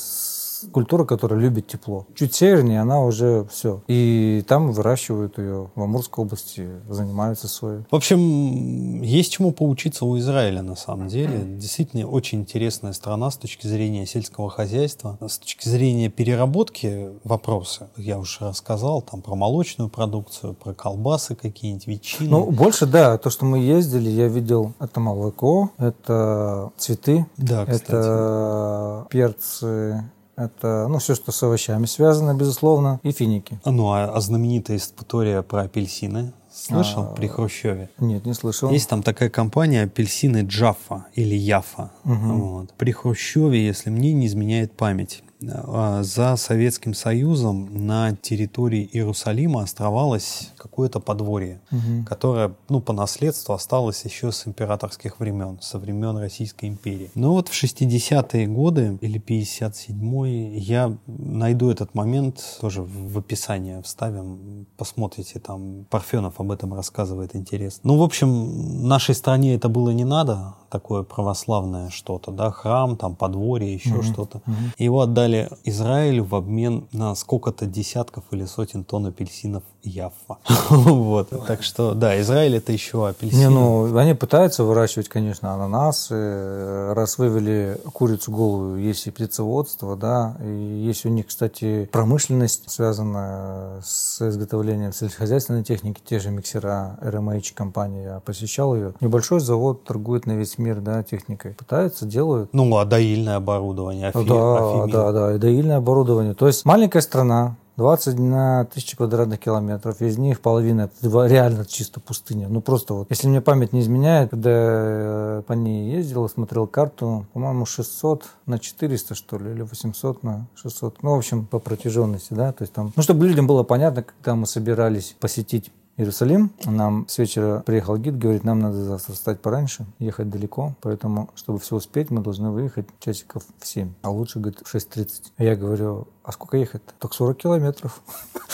культура, 0.73 1.05
которая 1.05 1.41
любит 1.41 1.67
тепло. 1.67 2.07
Чуть 2.15 2.35
севернее 2.35 2.81
она 2.81 3.01
уже 3.01 3.47
все. 3.51 3.83
И 3.89 4.45
там 4.47 4.73
выращивают 4.73 5.39
ее 5.39 5.71
в 5.75 5.83
Амурской 5.83 6.25
области, 6.25 6.69
занимаются 6.89 7.49
соей. 7.49 7.85
В 7.91 7.95
общем, 7.95 9.03
есть 9.03 9.33
чему 9.33 9.53
поучиться 9.53 10.05
у 10.05 10.19
Израиля 10.19 10.63
на 10.63 10.77
самом 10.77 11.09
деле. 11.09 11.41
Действительно 11.45 12.07
очень 12.07 12.41
интересная 12.41 12.93
страна 12.93 13.31
с 13.31 13.37
точки 13.37 13.67
зрения 13.67 14.07
сельского 14.07 14.51
хозяйства. 14.51 15.19
С 15.27 15.39
точки 15.39 15.69
зрения 15.69 16.09
переработки 16.09 17.11
вопросы, 17.25 17.89
я 17.97 18.19
уже 18.19 18.41
рассказал, 18.41 19.03
там 19.03 19.23
про 19.23 19.35
молочную 19.35 19.89
продукцию, 19.89 20.55
про 20.55 20.75
колбасы 20.75 21.35
какие-нибудь, 21.35 21.87
ветчину. 21.87 22.31
Ну, 22.31 22.51
больше, 22.51 22.87
да, 22.87 23.19
то, 23.19 23.31
что 23.31 23.45
мы 23.45 23.59
ездили, 23.59 24.09
я 24.11 24.29
видел, 24.29 24.73
это 24.79 25.01
молоко, 25.01 25.71
это 25.79 26.71
цветы, 26.77 27.27
да, 27.37 27.65
кстати. 27.67 27.83
это 27.83 29.07
перцы, 29.11 30.11
Это, 30.41 30.87
ну, 30.89 30.99
все, 30.99 31.15
что 31.15 31.33
с 31.33 31.43
овощами 31.43 31.85
связано, 31.85 32.35
безусловно, 32.35 32.99
и 33.03 33.13
финики. 33.13 33.61
Ну, 33.67 33.91
а, 33.93 34.05
а 34.05 34.21
знаменитая 34.21 34.79
история 34.79 35.43
про 35.43 35.63
апельсины? 35.63 36.33
Слышал 36.51 37.03
а, 37.03 37.15
при 37.15 37.29
Хрущеве? 37.29 37.91
Нет, 37.99 38.25
не 38.25 38.33
слышал. 38.33 38.71
Есть 38.71 38.89
там 38.89 39.03
такая 39.03 39.29
компания 39.29 39.83
апельсины 39.83 40.45
Джаффа 40.47 41.07
или 41.15 41.35
Яфа. 41.35 41.91
Угу. 42.05 42.15
Вот. 42.15 42.73
При 42.79 42.93
Хрущеве, 42.93 43.65
если 43.65 43.91
мне 43.91 44.13
не 44.15 44.27
изменяет 44.27 44.73
память, 44.73 45.23
а, 45.29 45.30
за 45.41 46.37
Советским 46.37 46.95
Союзом 46.95 47.87
на 47.87 48.15
территории 48.17 48.89
Иерусалима 48.93 49.63
оставалось 49.63 50.51
какое-то 50.57 51.01
подворье, 51.01 51.61
угу. 51.71 52.05
которое 52.07 52.55
ну, 52.69 52.81
по 52.81 52.93
наследству 52.93 53.55
осталось 53.55 54.05
еще 54.05 54.33
с 54.33 54.47
императорских 54.47 55.19
времен, 55.19 55.59
со 55.61 55.79
времен 55.79 56.17
Российской 56.17 56.67
империи. 56.67 57.11
Но 57.15 57.33
вот 57.33 57.49
в 57.49 57.53
60-е 57.53 58.47
годы 58.47 58.99
или 59.01 59.21
57-й 59.21 60.59
я 60.59 60.97
найду 61.07 61.71
этот 61.71 61.95
момент, 61.95 62.59
тоже 62.61 62.83
в 62.83 63.19
описании 63.19 63.81
вставим, 63.83 64.67
посмотрите, 64.77 65.39
там 65.39 65.87
Парфенов 65.89 66.41
об 66.41 66.51
этом 66.51 66.75
рассказывает, 66.75 67.35
интересно. 67.35 67.81
Ну, 67.85 67.99
в 67.99 68.03
общем, 68.03 68.87
нашей 68.87 69.15
стране 69.15 69.55
это 69.55 69.69
было 69.69 69.91
не 69.91 70.05
надо, 70.05 70.55
такое 70.71 71.03
православное 71.03 71.91
что-то, 71.91 72.31
да, 72.31 72.51
храм, 72.51 72.97
там 72.97 73.17
подворье, 73.17 73.75
еще 73.75 73.97
угу. 73.97 74.03
что-то. 74.03 74.39
Угу. 74.39 74.55
Его 74.79 75.01
отдали 75.01 75.51
Израилю 75.65 76.25
в 76.25 76.35
обмен 76.35 76.87
на 76.93 77.15
сколько-то 77.15 77.67
десятков 77.67 78.25
или 78.31 78.45
сотен 78.45 78.85
тонн 78.85 79.07
апельсинов 79.07 79.65
Яффа. 79.83 80.39
вот. 80.71 81.31
Так 81.47 81.63
что, 81.63 81.95
да, 81.95 82.21
Израиль 82.21 82.57
это 82.57 82.73
еще 82.73 83.09
апельсины. 83.09 83.41
Не, 83.41 83.49
ну, 83.49 83.97
они 83.97 84.15
пытаются 84.15 84.65
выращивать, 84.65 85.09
конечно, 85.09 85.55
ананасы. 85.55 86.93
Раз 86.95 87.19
вывели 87.19 87.79
курицу 87.93 88.33
голую, 88.33 88.81
есть 88.81 89.07
и 89.07 89.11
птицеводство, 89.11 89.97
да, 89.97 90.37
и 90.43 90.49
есть 90.87 91.07
у 91.07 91.09
них, 91.09 91.27
кстати, 91.29 91.89
промышленность, 91.93 92.71
связанная 92.71 93.81
с 93.83 94.21
изготовлением 94.21 94.93
сельскохозяйственной 94.93 95.65
техники, 95.65 96.01
те 96.05 96.19
же 96.19 96.31
миксера 96.31 96.99
RMH 97.03 97.55
компания, 97.55 98.03
я 98.03 98.21
посещал 98.21 98.75
ее. 98.75 98.95
Небольшой 99.01 99.41
завод 99.41 99.85
торгует 99.85 100.27
на 100.27 100.33
весь 100.33 100.59
мир, 100.59 100.81
да, 100.81 101.03
техникой. 101.03 101.53
Пытаются, 101.53 102.07
делают. 102.07 102.51
Ну, 102.53 102.77
а 102.77 102.85
доильное 102.85 103.37
оборудование, 103.37 104.09
афи... 104.09 104.25
Да, 104.27 104.57
афимил. 104.57 104.89
да, 104.89 105.13
да, 105.13 105.35
и 105.35 105.39
доильное 105.39 105.79
оборудование. 105.79 106.35
То 106.35 106.47
есть 106.47 106.65
маленькая 106.65 107.01
страна, 107.01 107.57
20 107.81 108.19
на 108.19 108.67
тысячи 108.67 108.95
квадратных 108.95 109.41
километров. 109.41 110.03
Из 110.03 110.19
них 110.19 110.43
половина 110.43 110.83
это 110.83 111.27
реально 111.27 111.65
чисто 111.65 111.99
пустыня. 111.99 112.47
Ну 112.47 112.61
просто 112.61 112.93
вот, 112.93 113.07
если 113.09 113.27
мне 113.27 113.41
память 113.41 113.73
не 113.73 113.81
изменяет, 113.81 114.29
когда 114.29 115.43
по 115.47 115.55
ней 115.55 115.91
ездил, 115.91 116.29
смотрел 116.29 116.67
карту, 116.67 117.25
по-моему, 117.33 117.65
600 117.65 118.27
на 118.45 118.59
400, 118.59 119.15
что 119.15 119.39
ли, 119.39 119.53
или 119.53 119.63
800 119.63 120.23
на 120.23 120.47
600. 120.57 121.03
Ну, 121.03 121.15
в 121.15 121.19
общем, 121.19 121.47
по 121.47 121.59
протяженности, 121.59 122.35
да, 122.35 122.53
то 122.53 122.65
есть 122.65 122.75
там, 122.75 122.93
ну, 122.95 123.03
чтобы 123.03 123.27
людям 123.27 123.47
было 123.47 123.63
понятно, 123.63 124.03
когда 124.03 124.35
мы 124.35 124.47
собирались 124.47 125.17
посетить 125.19 125.73
Иерусалим. 125.97 126.51
Нам 126.65 127.07
с 127.09 127.19
вечера 127.19 127.63
приехал 127.67 127.97
гид, 127.99 128.17
говорит, 128.17 128.45
нам 128.45 128.61
надо 128.61 128.85
завтра 128.85 129.13
встать 129.13 129.41
пораньше, 129.41 129.85
ехать 129.99 130.31
далеко, 130.31 130.75
поэтому, 130.81 131.31
чтобы 131.35 131.59
все 131.59 131.77
успеть, 131.77 132.11
мы 132.11 132.23
должны 132.23 132.51
выехать 132.51 132.87
часиков 133.01 133.43
в 133.59 133.67
7, 133.67 133.93
а 134.03 134.11
лучше, 134.11 134.39
говорит, 134.39 134.61
в 134.65 134.75
6.30. 134.75 135.09
Я 135.39 135.57
говорю, 135.57 136.09
а 136.25 136.33
сколько 136.33 136.57
ехать? 136.57 136.83
Так 136.99 137.13
40 137.13 137.37
километров. 137.37 138.01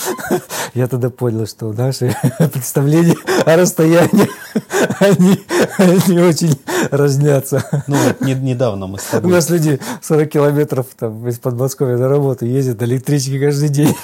Я 0.73 0.87
тогда 0.87 1.09
понял, 1.09 1.45
что 1.47 1.71
наши 1.71 2.15
представления 2.51 3.15
о 3.45 3.55
расстоянии, 3.55 4.27
они, 4.99 5.45
они 5.77 6.19
очень 6.19 6.59
разнятся. 6.91 7.63
Ну, 7.87 7.95
вот 7.95 8.21
не, 8.21 8.33
недавно 8.33 8.87
мы 8.87 8.99
с 8.99 9.03
тобой... 9.05 9.31
У 9.31 9.33
нас 9.33 9.49
люди 9.49 9.79
40 10.01 10.29
километров 10.29 10.87
там, 10.97 11.27
из 11.27 11.39
Подмосковья 11.39 11.97
на 11.97 12.07
работу 12.07 12.45
ездят 12.45 12.79
на 12.81 12.85
электричке 12.85 13.39
каждый 13.39 13.69
день. 13.69 13.95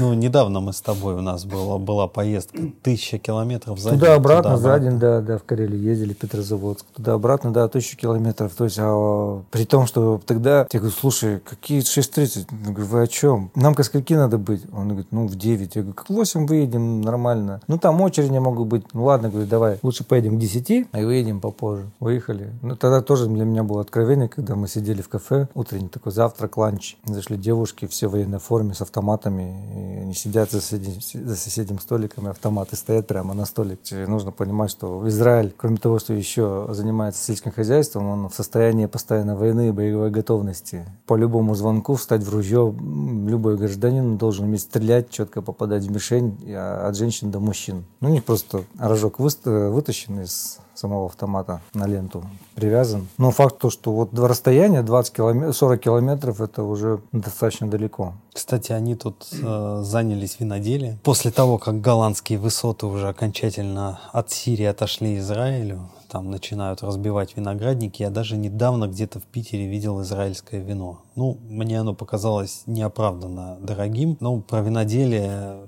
Ну, 0.00 0.14
недавно 0.14 0.60
мы 0.60 0.72
с 0.72 0.80
тобой, 0.80 1.14
у 1.14 1.20
нас 1.20 1.44
была, 1.44 1.78
была 1.78 2.06
поездка 2.06 2.58
тысяча 2.82 3.18
километров 3.18 3.78
за 3.78 3.90
туда 3.90 4.06
день. 4.06 4.16
Обратно, 4.16 4.56
туда 4.56 4.58
обратно, 4.58 4.84
за 4.84 4.90
день, 4.90 4.98
да, 4.98 5.20
да, 5.20 5.38
в 5.38 5.44
Карелию 5.44 5.80
ездили, 5.80 6.12
Петрозаводск. 6.12 6.86
Туда-обратно, 6.96 7.52
да, 7.52 7.68
тысячу 7.68 7.96
километров. 7.96 8.52
То 8.54 8.64
есть, 8.64 8.78
а, 8.78 9.42
при 9.50 9.64
том, 9.64 9.86
что 9.86 10.20
тогда, 10.26 10.66
я 10.70 10.78
говорю, 10.80 10.94
слушай, 10.98 11.40
какие 11.40 11.80
6.30? 11.80 12.46
Я 12.66 12.72
говорю, 12.72 12.86
вы 12.86 13.02
о 13.02 13.06
чем? 13.06 13.50
Нам 13.54 13.74
ко 13.74 13.82
скольки 13.82 14.14
надо 14.14 14.38
быть? 14.38 14.62
Он 14.72 14.88
говорит, 14.88 15.08
ну, 15.10 15.26
в 15.26 15.34
9. 15.36 15.76
Я 15.76 15.82
говорю, 15.82 15.94
как 15.94 16.10
в 16.10 16.14
8 16.14 16.46
выедем, 16.46 17.00
нормально. 17.00 17.60
Ну, 17.68 17.78
там 17.78 18.00
очереди 18.00 18.38
могут 18.38 18.68
быть. 18.68 18.84
Ну, 18.92 19.04
ладно, 19.04 19.30
говорю, 19.30 19.46
давай, 19.46 19.78
лучше 19.82 20.04
поедем 20.04 20.36
к 20.36 20.40
10, 20.40 20.70
и 20.70 20.86
выедем 20.92 21.40
попозже. 21.40 21.69
Выехали. 22.00 22.52
Ну, 22.62 22.76
тогда 22.76 23.00
тоже 23.02 23.26
для 23.26 23.44
меня 23.44 23.62
было 23.62 23.80
откровение, 23.80 24.28
когда 24.28 24.54
мы 24.54 24.68
сидели 24.68 25.02
в 25.02 25.08
кафе, 25.08 25.48
утренний 25.54 25.88
такой 25.88 26.12
завтрак, 26.12 26.56
ланч. 26.56 26.96
Зашли 27.04 27.36
девушки, 27.36 27.86
все 27.86 28.08
в 28.08 28.12
военной 28.12 28.38
форме, 28.38 28.74
с 28.74 28.80
автоматами. 28.80 29.96
И 29.96 29.98
они 30.00 30.14
сидят 30.14 30.50
за 30.50 30.60
соседним, 30.60 31.26
за 31.26 31.36
соседним 31.36 31.78
столиком, 31.78 32.26
и 32.26 32.30
автоматы 32.30 32.76
стоят 32.76 33.06
прямо 33.06 33.34
на 33.34 33.44
столик. 33.44 33.80
И 33.90 34.06
нужно 34.06 34.30
понимать, 34.30 34.70
что 34.70 35.06
Израиль, 35.08 35.54
кроме 35.56 35.76
того, 35.76 35.98
что 35.98 36.12
еще 36.12 36.68
занимается 36.70 37.24
сельским 37.24 37.52
хозяйством, 37.52 38.06
он 38.08 38.28
в 38.28 38.34
состоянии 38.34 38.86
постоянной 38.86 39.36
войны 39.36 39.68
и 39.68 39.72
боевой 39.72 40.10
готовности. 40.10 40.84
По 41.06 41.16
любому 41.16 41.54
звонку 41.54 41.94
встать 41.94 42.22
в 42.22 42.30
ружье 42.30 42.74
любой 42.80 43.56
гражданин 43.56 44.16
должен 44.16 44.46
уметь 44.46 44.62
стрелять, 44.62 45.10
четко 45.10 45.42
попадать 45.42 45.84
в 45.84 45.90
мишень 45.90 46.54
от 46.54 46.96
женщин 46.96 47.30
до 47.30 47.40
мужчин. 47.40 47.84
Ну, 48.00 48.08
у 48.10 48.12
них 48.12 48.24
просто 48.24 48.64
рожок 48.78 49.18
вытащен 49.18 50.20
из 50.20 50.58
самого 50.74 51.06
автомата 51.06 51.60
на 51.74 51.86
ленту 51.86 52.24
привязан. 52.54 53.08
Но 53.18 53.30
факт 53.30 53.58
то, 53.58 53.70
что 53.70 53.92
вот 53.92 54.18
расстояние 54.18 54.82
20 54.82 55.14
километров, 55.14 55.56
40 55.56 55.80
километров, 55.80 56.40
это 56.40 56.62
уже 56.62 57.00
достаточно 57.12 57.68
далеко. 57.68 58.14
Кстати, 58.32 58.72
они 58.72 58.94
тут 58.94 59.26
э, 59.32 59.80
занялись 59.84 60.38
виноделием. 60.40 60.98
После 61.02 61.30
того, 61.30 61.58
как 61.58 61.80
голландские 61.80 62.38
высоты 62.38 62.86
уже 62.86 63.08
окончательно 63.08 64.00
от 64.12 64.30
Сирии 64.30 64.64
отошли 64.64 65.18
Израилю, 65.18 65.88
там 66.10 66.30
начинают 66.30 66.82
разбивать 66.82 67.36
виноградники. 67.36 68.02
Я 68.02 68.10
даже 68.10 68.36
недавно 68.36 68.88
где-то 68.88 69.20
в 69.20 69.24
Питере 69.24 69.66
видел 69.66 70.02
израильское 70.02 70.60
вино. 70.60 71.02
Ну, 71.14 71.38
мне 71.48 71.78
оно 71.78 71.94
показалось 71.94 72.62
неоправданно 72.66 73.58
дорогим. 73.60 74.16
Ну, 74.20 74.40
про 74.40 74.60
виноделие 74.60 75.60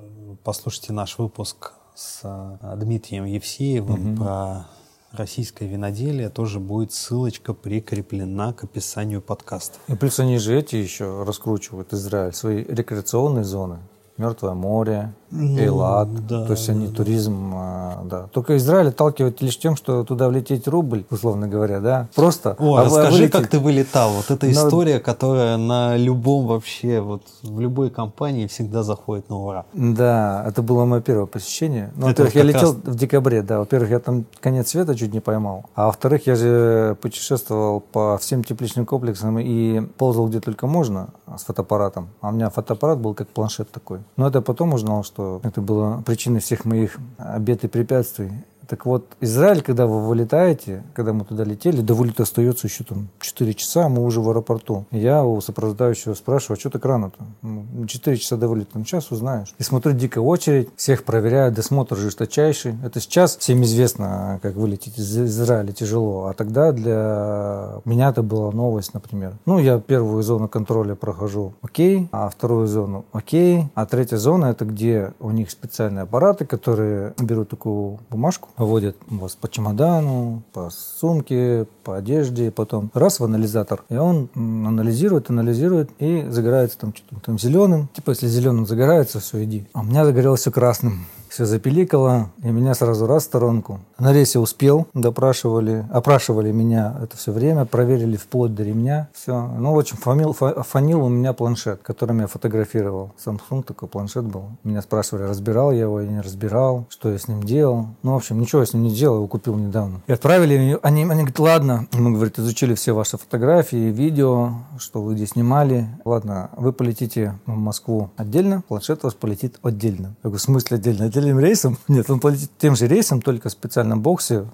послушайте 0.42 0.92
наш 0.92 1.18
выпуск 1.18 1.74
с 1.94 2.20
э, 2.24 2.76
Дмитрием 2.76 3.24
Евсеевым 3.24 4.14
угу. 4.14 4.22
про 4.22 4.66
российское 5.12 5.66
виноделие, 5.66 6.28
тоже 6.28 6.60
будет 6.60 6.92
ссылочка 6.92 7.54
прикреплена 7.54 8.52
к 8.52 8.64
описанию 8.64 9.22
подкаста. 9.22 9.78
И 9.88 9.94
плюс 9.94 10.18
они 10.20 10.38
же 10.38 10.56
эти 10.56 10.76
еще 10.76 11.24
раскручивают 11.24 11.92
Израиль, 11.92 12.32
свои 12.32 12.64
рекреационные 12.64 13.44
зоны. 13.44 13.78
Мертвое 14.16 14.54
море, 14.54 15.14
ну, 15.32 15.58
Эйлат. 15.58 16.26
Да, 16.26 16.44
То 16.44 16.52
есть 16.52 16.68
они 16.68 16.88
да. 16.88 16.94
туризм, 16.94 17.52
а, 17.54 18.02
да. 18.04 18.28
Только 18.32 18.56
Израиль 18.58 18.88
отталкивает 18.88 19.40
лишь 19.40 19.58
тем, 19.58 19.76
что 19.76 20.04
туда 20.04 20.28
влететь 20.28 20.68
рубль, 20.68 21.04
условно 21.10 21.48
говоря, 21.48 21.80
да. 21.80 22.08
Просто. 22.14 22.54
О, 22.58 22.76
а 22.76 22.84
расскажи, 22.84 23.12
вылететь... 23.12 23.32
как 23.32 23.46
ты 23.48 23.58
вылетал. 23.58 24.12
Вот 24.12 24.30
эта 24.30 24.46
Но... 24.46 24.52
история, 24.52 25.00
которая 25.00 25.56
на 25.56 25.96
любом 25.96 26.46
вообще, 26.46 27.00
вот 27.00 27.22
в 27.42 27.60
любой 27.60 27.88
компании 27.88 28.46
всегда 28.46 28.82
заходит 28.82 29.30
на 29.30 29.38
ура. 29.38 29.64
Да, 29.72 30.44
это 30.46 30.60
было 30.60 30.84
мое 30.84 31.00
первое 31.00 31.26
посещение. 31.26 31.90
Ну, 31.96 32.08
во-первых, 32.08 32.34
я 32.34 32.42
летел 32.42 32.72
раз... 32.72 32.94
в 32.94 32.94
декабре, 32.94 33.42
да. 33.42 33.58
Во-первых, 33.60 33.90
я 33.90 34.00
там 34.00 34.26
конец 34.40 34.68
света 34.68 34.94
чуть 34.94 35.14
не 35.14 35.20
поймал. 35.20 35.64
А 35.74 35.86
во-вторых, 35.86 36.26
я 36.26 36.34
же 36.34 36.96
путешествовал 37.00 37.80
по 37.80 38.18
всем 38.18 38.44
тепличным 38.44 38.84
комплексам 38.84 39.38
и 39.38 39.80
ползал 39.96 40.28
где 40.28 40.40
только 40.40 40.66
можно 40.66 41.08
с 41.38 41.44
фотоаппаратом. 41.44 42.08
А 42.20 42.28
у 42.28 42.32
меня 42.32 42.50
фотоаппарат 42.50 42.98
был 42.98 43.14
как 43.14 43.28
планшет 43.28 43.70
такой. 43.70 44.00
Но 44.16 44.28
это 44.28 44.42
потом 44.42 44.74
узнал, 44.74 45.04
что 45.04 45.21
это 45.42 45.60
было 45.60 46.02
причиной 46.04 46.40
всех 46.40 46.64
моих 46.64 46.98
обед 47.18 47.64
и 47.64 47.68
препятствий. 47.68 48.30
Так 48.72 48.86
вот, 48.86 49.04
Израиль, 49.20 49.60
когда 49.60 49.86
вы 49.86 50.00
вылетаете, 50.00 50.82
когда 50.94 51.12
мы 51.12 51.26
туда 51.26 51.44
летели, 51.44 51.82
до 51.82 51.92
вылета 51.92 52.22
остается 52.22 52.68
еще 52.68 52.84
там 52.84 53.10
4 53.20 53.52
часа, 53.52 53.90
мы 53.90 54.02
уже 54.02 54.22
в 54.22 54.30
аэропорту. 54.30 54.86
Я 54.90 55.24
у 55.24 55.38
сопровождающего 55.42 56.14
спрашиваю, 56.14 56.56
а 56.56 56.58
что 56.58 56.70
так 56.70 56.82
рано-то? 56.86 57.86
4 57.86 58.16
часа 58.16 58.38
до 58.38 58.48
вылета, 58.48 58.70
ну 58.78 58.84
час 58.84 59.12
узнаешь. 59.12 59.54
И 59.58 59.62
смотрю, 59.62 59.92
дикая 59.92 60.20
очередь, 60.20 60.70
всех 60.74 61.04
проверяют, 61.04 61.54
досмотр 61.54 61.96
жесточайший. 61.96 62.76
Это 62.82 62.98
сейчас 62.98 63.36
всем 63.36 63.62
известно, 63.62 64.40
как 64.40 64.54
вылететь 64.54 64.98
из 64.98 65.18
Израиля 65.18 65.72
тяжело, 65.72 66.28
а 66.28 66.32
тогда 66.32 66.72
для 66.72 67.74
меня 67.84 68.08
это 68.08 68.22
была 68.22 68.52
новость, 68.52 68.94
например. 68.94 69.34
Ну, 69.44 69.58
я 69.58 69.80
первую 69.80 70.22
зону 70.22 70.48
контроля 70.48 70.94
прохожу, 70.94 71.52
окей, 71.60 72.08
а 72.10 72.30
вторую 72.30 72.66
зону, 72.68 73.04
окей, 73.12 73.66
а 73.74 73.84
третья 73.84 74.16
зона 74.16 74.46
это 74.46 74.64
где 74.64 75.12
у 75.20 75.30
них 75.30 75.50
специальные 75.50 76.04
аппараты, 76.04 76.46
которые 76.46 77.12
берут 77.20 77.50
такую 77.50 77.98
бумажку, 78.08 78.48
водят 78.66 78.96
вас 79.08 79.34
по 79.34 79.48
чемодану, 79.48 80.42
по 80.52 80.70
сумке, 80.70 81.66
по 81.84 81.96
одежде, 81.96 82.50
потом 82.50 82.90
раз 82.94 83.20
в 83.20 83.24
анализатор, 83.24 83.84
и 83.88 83.96
он 83.96 84.28
анализирует, 84.34 85.30
анализирует 85.30 85.90
и 85.98 86.26
загорается 86.28 86.78
там 86.78 86.94
что-то 86.94 87.20
там 87.20 87.38
зеленым. 87.38 87.88
Типа, 87.92 88.10
если 88.10 88.26
зеленым 88.26 88.66
загорается, 88.66 89.20
все, 89.20 89.44
иди. 89.44 89.66
А 89.72 89.80
у 89.80 89.84
меня 89.84 90.04
загорелось 90.04 90.40
все 90.40 90.50
красным. 90.50 91.06
Все 91.32 91.46
запиликало, 91.46 92.30
и 92.42 92.48
меня 92.48 92.74
сразу 92.74 93.06
раз 93.06 93.22
в 93.22 93.26
сторонку. 93.26 93.80
На 93.98 94.12
рейсе 94.12 94.38
успел, 94.38 94.86
допрашивали, 94.92 95.86
опрашивали 95.90 96.52
меня 96.52 96.94
это 97.02 97.16
все 97.16 97.32
время, 97.32 97.64
проверили 97.64 98.16
вплоть 98.16 98.54
до 98.54 98.64
ремня, 98.64 99.08
все. 99.14 99.46
Ну, 99.58 99.72
в 99.72 99.78
общем, 99.78 99.96
фамил, 99.96 100.34
фанил 100.34 101.02
у 101.02 101.08
меня 101.08 101.32
планшет, 101.32 101.80
которым 101.82 102.20
я 102.20 102.26
фотографировал. 102.26 103.12
Samsung 103.24 103.62
такой 103.62 103.88
планшет 103.88 104.26
был. 104.26 104.44
Меня 104.62 104.82
спрашивали, 104.82 105.22
разбирал 105.22 105.72
я 105.72 105.82
его 105.82 106.02
или 106.02 106.10
не 106.10 106.20
разбирал, 106.20 106.84
что 106.90 107.10
я 107.10 107.16
с 107.16 107.28
ним 107.28 107.42
делал. 107.42 107.86
Ну, 108.02 108.12
в 108.12 108.16
общем, 108.16 108.38
ничего 108.38 108.60
я 108.60 108.66
с 108.66 108.74
ним 108.74 108.82
не 108.82 108.94
делал, 108.94 109.16
его 109.16 109.26
купил 109.26 109.56
недавно. 109.56 110.02
И 110.06 110.12
отправили, 110.12 110.78
они, 110.82 111.04
они 111.04 111.04
говорят, 111.04 111.38
ладно, 111.38 111.88
мы, 111.92 112.12
говорит, 112.12 112.38
изучили 112.38 112.74
все 112.74 112.92
ваши 112.92 113.16
фотографии, 113.16 113.90
видео, 113.90 114.52
что 114.76 115.00
вы 115.00 115.16
здесь 115.16 115.30
снимали. 115.30 115.88
Ладно, 116.04 116.50
вы 116.58 116.74
полетите 116.74 117.38
в 117.46 117.56
Москву 117.56 118.10
отдельно, 118.18 118.62
планшет 118.68 118.98
у 119.02 119.06
вас 119.06 119.14
полетит 119.14 119.58
отдельно. 119.62 120.08
Я 120.22 120.28
говорю, 120.28 120.38
в 120.38 120.42
смысле 120.42 120.76
отдельно? 120.76 121.04
Отдельным 121.22 121.38
рейсом? 121.38 121.78
Нет, 121.88 122.10
он 122.10 122.18
полетит 122.18 122.50
тем 122.58 122.74
же 122.74 122.88
рейсом, 122.88 123.22
только 123.22 123.48
в 123.48 123.52
специальном 123.52 124.02
боксе, 124.02 124.46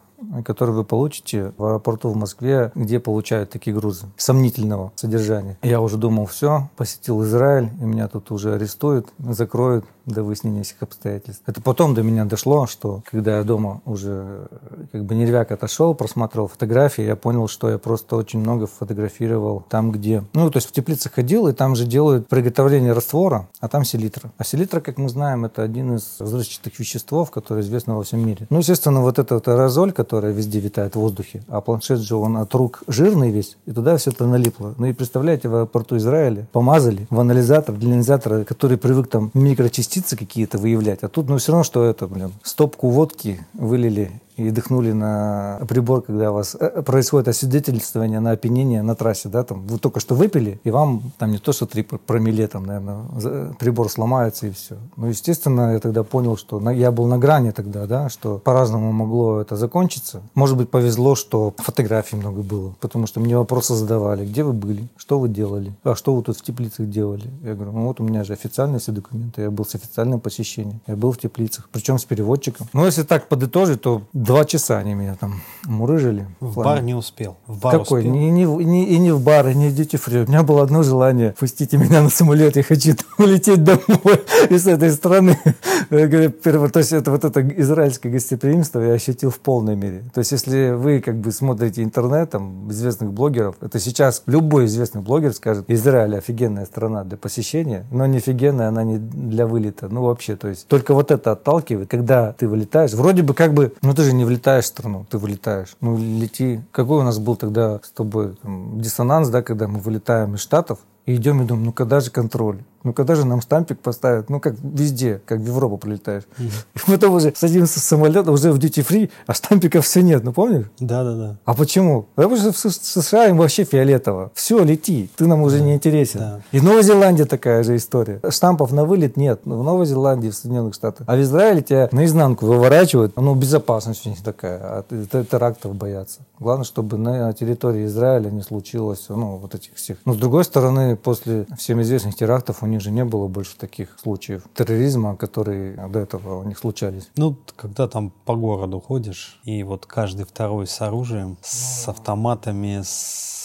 который 0.44 0.74
вы 0.74 0.84
получите 0.84 1.52
в 1.56 1.64
аэропорту 1.64 2.10
в 2.10 2.16
Москве, 2.16 2.72
где 2.74 3.00
получают 3.00 3.48
такие 3.48 3.74
грузы 3.74 4.06
сомнительного 4.18 4.92
содержания. 4.94 5.56
Я 5.62 5.80
уже 5.80 5.96
думал, 5.96 6.26
все, 6.26 6.68
посетил 6.76 7.22
Израиль, 7.24 7.70
и 7.80 7.84
меня 7.84 8.06
тут 8.08 8.30
уже 8.30 8.54
арестуют, 8.54 9.08
закроют 9.18 9.86
до 10.08 10.22
выяснения 10.22 10.62
всех 10.62 10.82
обстоятельств. 10.82 11.42
Это 11.46 11.60
потом 11.60 11.94
до 11.94 12.02
меня 12.02 12.24
дошло, 12.24 12.66
что 12.66 13.02
когда 13.10 13.38
я 13.38 13.44
дома 13.44 13.80
уже 13.84 14.48
как 14.92 15.04
бы 15.04 15.14
нервяк 15.14 15.52
отошел, 15.52 15.94
просматривал 15.94 16.48
фотографии, 16.48 17.04
я 17.04 17.16
понял, 17.16 17.48
что 17.48 17.70
я 17.70 17.78
просто 17.78 18.16
очень 18.16 18.40
много 18.40 18.66
фотографировал 18.66 19.64
там, 19.68 19.92
где... 19.92 20.24
Ну, 20.32 20.50
то 20.50 20.56
есть 20.56 20.68
в 20.68 20.72
теплицах 20.72 21.12
ходил, 21.12 21.48
и 21.48 21.52
там 21.52 21.76
же 21.76 21.84
делают 21.84 22.28
приготовление 22.28 22.92
раствора, 22.92 23.48
а 23.60 23.68
там 23.68 23.84
селитра. 23.84 24.30
А 24.38 24.44
селитра, 24.44 24.80
как 24.80 24.98
мы 24.98 25.08
знаем, 25.08 25.44
это 25.44 25.62
один 25.62 25.96
из 25.96 26.16
взрывчатых 26.18 26.78
веществ, 26.78 27.30
которые 27.30 27.62
известны 27.62 27.94
во 27.94 28.02
всем 28.02 28.26
мире. 28.26 28.46
Ну, 28.50 28.58
естественно, 28.58 29.00
вот 29.00 29.18
этот 29.18 29.46
аэрозоль, 29.48 29.92
которая 29.92 30.32
везде 30.32 30.60
витает 30.60 30.94
в 30.94 31.00
воздухе, 31.00 31.42
а 31.48 31.60
планшет 31.60 32.00
же 32.00 32.16
он 32.16 32.36
от 32.36 32.54
рук 32.54 32.82
жирный 32.86 33.30
весь, 33.30 33.56
и 33.66 33.72
туда 33.72 33.96
все 33.96 34.10
это 34.10 34.26
налипло. 34.26 34.74
Ну 34.78 34.86
и 34.86 34.92
представляете, 34.92 35.48
в 35.48 35.54
аэропорту 35.54 35.96
Израиля 35.96 36.46
помазали 36.52 37.06
в 37.10 37.20
анализатор, 37.20 37.74
для 37.74 37.88
анализатора, 37.88 38.44
который 38.44 38.78
привык 38.78 39.08
там 39.08 39.30
микрочастицы 39.34 39.97
какие-то 40.16 40.58
выявлять, 40.58 41.02
а 41.02 41.08
тут, 41.08 41.28
ну, 41.28 41.38
все 41.38 41.52
равно, 41.52 41.64
что 41.64 41.84
это, 41.84 42.06
блин, 42.06 42.32
стопку 42.42 42.90
водки 42.90 43.44
вылили 43.54 44.20
и 44.38 44.50
дыхнули 44.50 44.92
на 44.92 45.60
прибор, 45.68 46.02
когда 46.02 46.30
у 46.30 46.34
вас 46.34 46.56
э, 46.58 46.82
происходит 46.82 47.28
освидетельствование 47.28 48.20
на 48.20 48.30
опьянение 48.30 48.82
на 48.82 48.94
трассе, 48.94 49.28
да, 49.28 49.42
там 49.42 49.66
вы 49.66 49.78
только 49.78 49.98
что 50.00 50.14
выпили, 50.14 50.60
и 50.62 50.70
вам 50.70 51.12
там 51.18 51.32
не 51.32 51.38
то, 51.38 51.52
что 51.52 51.66
три 51.66 51.82
промилле, 51.82 52.46
там, 52.46 52.64
наверное, 52.64 53.52
прибор 53.58 53.90
сломается 53.90 54.46
и 54.46 54.52
все. 54.52 54.76
Ну, 54.96 55.08
естественно, 55.08 55.72
я 55.72 55.80
тогда 55.80 56.04
понял, 56.04 56.36
что 56.36 56.60
на, 56.60 56.70
я 56.70 56.92
был 56.92 57.06
на 57.06 57.18
грани 57.18 57.50
тогда, 57.50 57.86
да, 57.86 58.08
что 58.08 58.38
по-разному 58.38 58.92
могло 58.92 59.40
это 59.40 59.56
закончиться. 59.56 60.22
Может 60.34 60.56
быть, 60.56 60.70
повезло, 60.70 61.16
что 61.16 61.52
фотографий 61.58 62.16
много 62.16 62.42
было, 62.42 62.74
потому 62.80 63.06
что 63.08 63.18
мне 63.18 63.36
вопросы 63.36 63.74
задавали, 63.74 64.24
где 64.24 64.44
вы 64.44 64.52
были, 64.52 64.88
что 64.96 65.18
вы 65.18 65.28
делали, 65.28 65.74
а 65.82 65.96
что 65.96 66.14
вы 66.14 66.22
тут 66.22 66.38
в 66.38 66.42
теплицах 66.42 66.88
делали. 66.88 67.28
Я 67.42 67.54
говорю, 67.54 67.72
ну 67.72 67.86
вот 67.88 68.00
у 68.00 68.04
меня 68.04 68.22
же 68.22 68.34
официальные 68.34 68.78
все 68.78 68.92
документы, 68.92 69.42
я 69.42 69.50
был 69.50 69.64
с 69.64 69.74
официальным 69.74 70.20
посещением, 70.20 70.80
я 70.86 70.94
был 70.94 71.10
в 71.10 71.18
теплицах, 71.18 71.68
причем 71.72 71.98
с 71.98 72.04
переводчиком. 72.04 72.68
Но 72.72 72.86
если 72.86 73.02
так 73.02 73.28
подытожить, 73.28 73.82
то 73.82 74.02
Два 74.28 74.44
часа 74.44 74.76
они 74.76 74.92
меня 74.92 75.16
там 75.18 75.40
мурыжили. 75.64 76.26
В 76.40 76.56
бар 76.56 76.82
не 76.82 76.92
успел. 76.92 77.38
В 77.46 77.58
бар 77.60 77.78
Какой? 77.78 78.00
Успел? 78.00 78.12
Не, 78.12 78.30
не, 78.30 78.44
не, 78.44 78.86
и 78.86 78.98
не 78.98 79.10
в 79.10 79.22
бар, 79.22 79.48
и 79.48 79.54
не 79.54 79.70
в 79.70 79.72
duty 79.72 79.98
free. 79.98 80.26
У 80.26 80.28
меня 80.28 80.42
было 80.42 80.62
одно 80.62 80.82
желание. 80.82 81.34
Пустите 81.38 81.78
меня 81.78 82.02
на 82.02 82.10
самолет, 82.10 82.56
я 82.56 82.62
хочу 82.62 82.92
улететь 83.18 83.64
домой 83.64 84.20
из 84.50 84.66
этой 84.66 84.90
страны. 84.90 85.38
То 85.88 86.78
есть 86.78 86.92
это 86.92 87.10
вот 87.10 87.24
это 87.24 87.40
израильское 87.40 88.10
гостеприимство 88.10 88.80
я 88.80 88.92
ощутил 88.92 89.30
в 89.30 89.38
полной 89.38 89.76
мере. 89.76 90.04
То 90.12 90.18
есть 90.18 90.32
если 90.32 90.72
вы 90.72 91.00
как 91.00 91.16
бы 91.16 91.32
смотрите 91.32 91.82
интернет, 91.82 92.28
там, 92.28 92.70
известных 92.70 93.14
блогеров, 93.14 93.56
это 93.62 93.80
сейчас 93.80 94.22
любой 94.26 94.66
известный 94.66 95.00
блогер 95.00 95.32
скажет, 95.32 95.64
Израиль 95.68 96.18
офигенная 96.18 96.66
страна 96.66 97.04
для 97.04 97.16
посещения, 97.16 97.86
но 97.90 98.04
не 98.04 98.18
офигенная 98.18 98.68
она 98.68 98.84
не 98.84 98.98
для 98.98 99.46
вылета. 99.46 99.88
Ну 99.88 100.02
вообще, 100.02 100.36
то 100.36 100.48
есть 100.48 100.66
только 100.68 100.92
вот 100.92 101.10
это 101.10 101.32
отталкивает, 101.32 101.88
когда 101.88 102.34
ты 102.34 102.46
вылетаешь. 102.46 102.92
Вроде 102.92 103.22
бы 103.22 103.32
как 103.32 103.54
бы, 103.54 103.72
ну 103.80 103.94
ты 103.94 104.02
же 104.02 104.17
не 104.18 104.24
влетаешь 104.24 104.64
в 104.64 104.68
страну, 104.68 105.06
ты 105.08 105.16
вылетаешь. 105.16 105.76
Ну, 105.80 105.96
лети. 105.96 106.60
Какой 106.72 107.00
у 107.00 107.02
нас 107.02 107.18
был 107.18 107.36
тогда 107.36 107.80
с 107.82 107.90
тобой 107.90 108.36
там, 108.42 108.80
диссонанс, 108.80 109.28
да, 109.28 109.42
когда 109.42 109.66
мы 109.68 109.78
вылетаем 109.78 110.34
из 110.34 110.40
Штатов 110.40 110.80
и 111.06 111.14
идем 111.14 111.40
и 111.42 111.46
думаем, 111.46 111.66
ну 111.66 111.72
когда 111.72 112.00
же 112.00 112.10
контроль? 112.10 112.58
Ну, 112.88 112.94
когда 112.94 113.14
же 113.14 113.26
нам 113.26 113.42
штампик 113.42 113.80
поставят? 113.80 114.30
Ну, 114.30 114.40
как 114.40 114.54
везде, 114.62 115.20
как 115.26 115.40
в 115.40 115.46
Европу 115.46 115.76
прилетаешь. 115.76 116.22
Mm-hmm. 116.38 116.64
И 116.88 116.90
потом 116.90 117.14
уже 117.16 117.34
садимся 117.36 117.80
в 117.80 117.82
самолет, 117.82 118.26
уже 118.28 118.50
в 118.50 118.58
duty 118.58 118.82
free, 118.82 119.10
а 119.26 119.34
штампиков 119.34 119.84
все 119.84 120.02
нет, 120.02 120.24
ну 120.24 120.32
помнишь? 120.32 120.64
Да, 120.80 121.04
да, 121.04 121.14
да. 121.14 121.36
А 121.44 121.52
почему? 121.52 122.06
Потому 122.14 122.38
что 122.38 122.50
в 122.52 122.56
США 122.56 123.26
им 123.26 123.36
вообще 123.36 123.64
фиолетово. 123.64 124.30
Все, 124.32 124.64
лети, 124.64 125.10
ты 125.16 125.26
нам 125.26 125.42
уже 125.42 125.60
не 125.60 125.74
интересен. 125.74 126.20
Да. 126.20 126.40
И 126.50 126.60
в 126.60 126.64
Новой 126.64 126.82
Зеландии 126.82 127.24
такая 127.24 127.62
же 127.62 127.76
история. 127.76 128.22
Штампов 128.30 128.72
на 128.72 128.86
вылет 128.86 129.18
нет. 129.18 129.40
В 129.44 129.62
Новой 129.62 129.84
Зеландии, 129.84 130.30
в 130.30 130.34
Соединенных 130.34 130.72
Штатах. 130.72 131.06
А 131.06 131.14
в 131.14 131.20
Израиле 131.20 131.60
тебя 131.60 131.90
наизнанку 131.92 132.46
выворачивают. 132.46 133.16
Ну, 133.16 133.34
безопасность 133.34 134.06
у 134.06 134.08
них 134.08 134.22
такая. 134.22 134.58
А 134.58 134.84
терактов 135.30 135.74
боятся. 135.74 136.20
Главное, 136.40 136.64
чтобы 136.64 136.96
на 136.96 137.32
территории 137.32 137.84
Израиля 137.84 138.30
не 138.30 138.42
случилось, 138.42 139.06
ну, 139.08 139.36
вот 139.36 139.54
этих 139.54 139.74
всех. 139.74 139.98
Но 140.04 140.14
с 140.14 140.16
другой 140.16 140.44
стороны, 140.44 140.96
после 140.96 141.46
всем 141.58 141.82
известных 141.82 142.14
терактов 142.14 142.62
у 142.62 142.66
них 142.66 142.77
же 142.80 142.90
не 142.90 143.04
было 143.04 143.28
больше 143.28 143.56
таких 143.56 143.98
случаев 143.98 144.42
терроризма, 144.54 145.16
которые 145.16 145.88
до 145.88 145.98
этого 145.98 146.40
у 146.40 146.44
них 146.44 146.58
случались. 146.58 147.10
Ну, 147.16 147.36
когда 147.56 147.88
там 147.88 148.12
по 148.24 148.34
городу 148.34 148.80
ходишь, 148.80 149.40
и 149.44 149.62
вот 149.62 149.86
каждый 149.86 150.24
второй 150.24 150.66
с 150.66 150.80
оружием, 150.80 151.36
с 151.42 151.88
автоматами, 151.88 152.80
с 152.82 153.37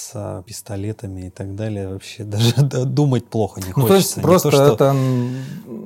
пистолетами 0.46 1.28
и 1.28 1.30
так 1.30 1.56
далее, 1.56 1.90
вообще 1.90 2.24
даже 2.24 2.56
думать 2.86 3.26
плохо 3.28 3.62
не 3.62 3.72
хочется. 3.72 3.82
Ну, 3.82 3.88
то 3.88 3.96
есть 3.96 4.22
просто 4.22 4.52
то, 4.52 4.58
что... 4.58 4.74
это, 4.74 4.96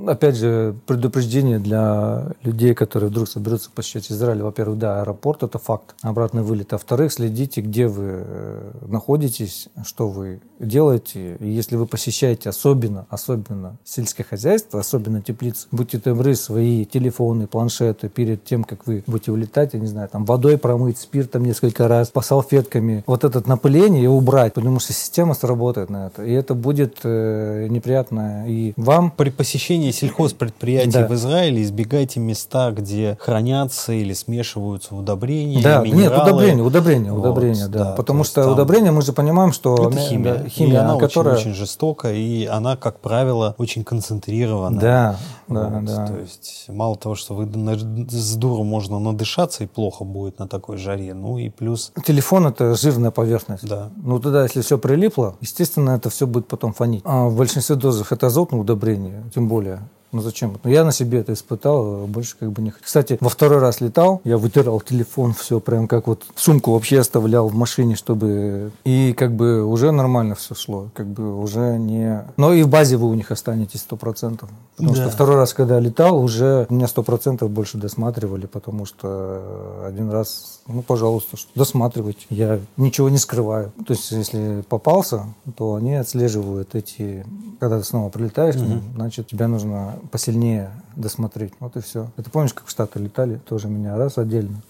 опять 0.07 0.35
же, 0.35 0.75
предупреждение 0.85 1.59
для 1.59 2.33
людей, 2.43 2.73
которые 2.73 3.09
вдруг 3.09 3.27
соберутся 3.27 3.69
посещать 3.71 4.11
Израиль. 4.11 4.41
Во-первых, 4.41 4.77
да, 4.77 5.01
аэропорт– 5.01 5.43
это 5.43 5.59
факт, 5.59 5.95
обратный 6.01 6.43
вылет. 6.43 6.73
А 6.73 6.75
во-вторых, 6.75 7.13
следите, 7.13 7.61
где 7.61 7.87
вы 7.87 8.23
э, 8.25 8.71
находитесь, 8.87 9.67
что 9.85 10.07
вы 10.09 10.41
делаете. 10.59 11.37
И 11.39 11.49
если 11.49 11.75
вы 11.75 11.85
посещаете 11.85 12.49
особенно, 12.49 13.05
особенно 13.09 13.77
сельское 13.83 14.23
хозяйство, 14.23 14.79
особенно 14.79 15.21
теплицы, 15.21 15.67
будьте 15.71 15.97
добры, 15.97 16.35
свои 16.35 16.85
телефоны, 16.85 17.47
планшеты 17.47 18.09
перед 18.09 18.43
тем, 18.43 18.63
как 18.63 18.87
вы 18.87 19.03
будете 19.07 19.31
улетать, 19.31 19.73
я 19.73 19.79
не 19.79 19.87
знаю, 19.87 20.09
там 20.09 20.25
водой 20.25 20.57
промыть, 20.57 20.97
спиртом 20.97 21.43
несколько 21.43 21.87
раз, 21.87 22.09
по 22.09 22.21
салфетками. 22.21 23.03
Вот 23.07 23.23
это 23.23 23.47
напыление 23.47 24.03
его 24.03 24.16
убрать, 24.17 24.53
потому 24.53 24.79
что 24.79 24.93
система 24.93 25.33
сработает 25.33 25.89
на 25.89 26.07
это. 26.07 26.23
И 26.23 26.31
это 26.31 26.53
будет 26.53 26.99
э, 27.03 27.67
неприятно 27.69 28.45
и 28.47 28.73
вам. 28.75 29.11
При 29.11 29.29
посещении 29.29 29.91
сельхозпредприятий 29.91 30.91
да. 30.91 31.07
в 31.07 31.13
Израиле 31.13 31.63
избегайте 31.63 32.19
места, 32.19 32.71
где 32.71 33.17
хранятся 33.19 33.93
или 33.93 34.13
смешиваются 34.13 34.95
удобрения, 34.95 35.61
да, 35.61 35.81
минералы. 35.81 36.01
Нет, 36.01 36.11
удобрения, 36.11 36.63
удобрения, 36.63 37.11
вот, 37.11 37.19
удобрения, 37.19 37.67
да. 37.67 37.83
да 37.83 37.91
потому 37.93 38.23
что 38.23 38.43
там... 38.43 38.53
удобрения 38.53 38.91
мы 38.91 39.01
же 39.01 39.13
понимаем, 39.13 39.51
что 39.51 39.89
это 39.89 39.97
химия, 39.97 40.35
да, 40.35 40.49
химия, 40.49 40.73
и 40.73 40.77
она 40.77 40.97
которая 40.97 41.35
очень, 41.35 41.51
очень 41.51 41.59
жестока 41.59 42.11
и 42.11 42.45
она, 42.45 42.75
как 42.75 42.99
правило, 42.99 43.55
очень 43.57 43.83
концентрирована. 43.83 44.79
Да, 44.79 45.17
да, 45.47 45.67
вот, 45.67 45.85
да. 45.85 46.07
То 46.07 46.17
есть 46.17 46.65
мало 46.67 46.95
того, 46.95 47.15
что 47.15 47.33
вы 47.33 47.47
с 47.47 48.35
дуру 48.35 48.63
можно 48.63 48.99
надышаться 48.99 49.63
и 49.63 49.67
плохо 49.67 50.03
будет 50.03 50.39
на 50.39 50.47
такой 50.47 50.77
жаре, 50.77 51.13
ну 51.13 51.37
и 51.37 51.49
плюс. 51.49 51.91
Телефон 52.05 52.47
это 52.47 52.75
жирная 52.75 53.11
поверхность. 53.11 53.67
Да. 53.67 53.89
Ну, 54.03 54.19
туда, 54.19 54.43
если 54.43 54.61
все 54.61 54.77
прилипло, 54.77 55.35
естественно, 55.41 55.91
это 55.91 56.09
все 56.09 56.27
будет 56.27 56.47
потом 56.47 56.73
фонить. 56.73 57.01
А 57.05 57.27
в 57.27 57.35
большинстве 57.35 57.75
дозах 57.75 58.11
это 58.11 58.27
азотное 58.27 58.59
удобрение, 58.59 59.23
тем 59.33 59.47
более. 59.47 59.81
Ну 60.13 60.21
зачем? 60.21 60.57
Ну, 60.63 60.69
я 60.69 60.85
на 60.85 60.93
себе 60.93 61.19
это 61.19 61.33
испытал, 61.33 62.07
больше 62.07 62.37
как 62.39 62.51
бы 62.51 62.61
не 62.61 62.69
хочу. 62.71 62.85
Кстати, 62.85 63.17
во 63.19 63.29
второй 63.29 63.59
раз 63.59 63.81
летал, 63.81 64.21
я 64.23 64.37
вытирал 64.37 64.79
телефон, 64.79 65.33
все 65.33 65.59
прям 65.59 65.87
как 65.87 66.07
вот 66.07 66.23
сумку 66.35 66.71
вообще 66.71 66.99
оставлял 66.99 67.49
в 67.49 67.55
машине, 67.55 67.95
чтобы... 67.95 68.71
И 68.85 69.13
как 69.13 69.35
бы 69.35 69.65
уже 69.65 69.91
нормально 69.91 70.35
все 70.35 70.55
шло, 70.55 70.89
как 70.93 71.07
бы 71.07 71.37
уже 71.37 71.77
не... 71.77 72.23
Но 72.37 72.53
и 72.53 72.63
в 72.63 72.69
базе 72.69 72.95
вы 72.95 73.09
у 73.09 73.13
них 73.15 73.31
останетесь 73.31 73.81
сто 73.81 73.97
процентов. 73.97 74.49
Потому 74.77 74.95
да. 74.95 75.01
что 75.01 75.11
второй 75.11 75.35
раз, 75.35 75.53
когда 75.53 75.77
летал, 75.79 76.17
уже 76.23 76.67
меня 76.69 76.87
сто 76.87 77.03
процентов 77.03 77.49
больше 77.49 77.77
досматривали, 77.77 78.45
потому 78.45 78.85
что 78.85 79.83
один 79.85 80.09
раз, 80.09 80.56
ну, 80.67 80.81
пожалуйста, 80.81 81.37
досматривайте. 81.55 82.25
Я 82.29 82.59
ничего 82.75 83.09
не 83.09 83.17
скрываю. 83.17 83.71
То 83.85 83.93
есть, 83.93 84.11
если 84.11 84.63
попался, 84.67 85.25
то 85.55 85.75
они 85.75 85.95
отслеживают 85.95 86.75
эти... 86.75 87.25
Когда 87.59 87.79
ты 87.79 87.85
снова 87.85 88.09
прилетаешь, 88.09 88.55
угу. 88.55 88.81
значит, 88.95 89.27
тебя 89.27 89.47
нужно 89.47 89.95
посильнее 90.11 90.71
досмотреть. 90.95 91.53
Вот 91.59 91.75
и 91.77 91.81
все. 91.81 92.09
Это 92.17 92.29
помнишь, 92.29 92.53
как 92.53 92.67
в 92.67 92.69
Штаты 92.69 92.99
летали? 92.99 93.39
Тоже 93.47 93.67
меня 93.67 93.97
раз 93.97 94.17
отдельно. 94.17 94.61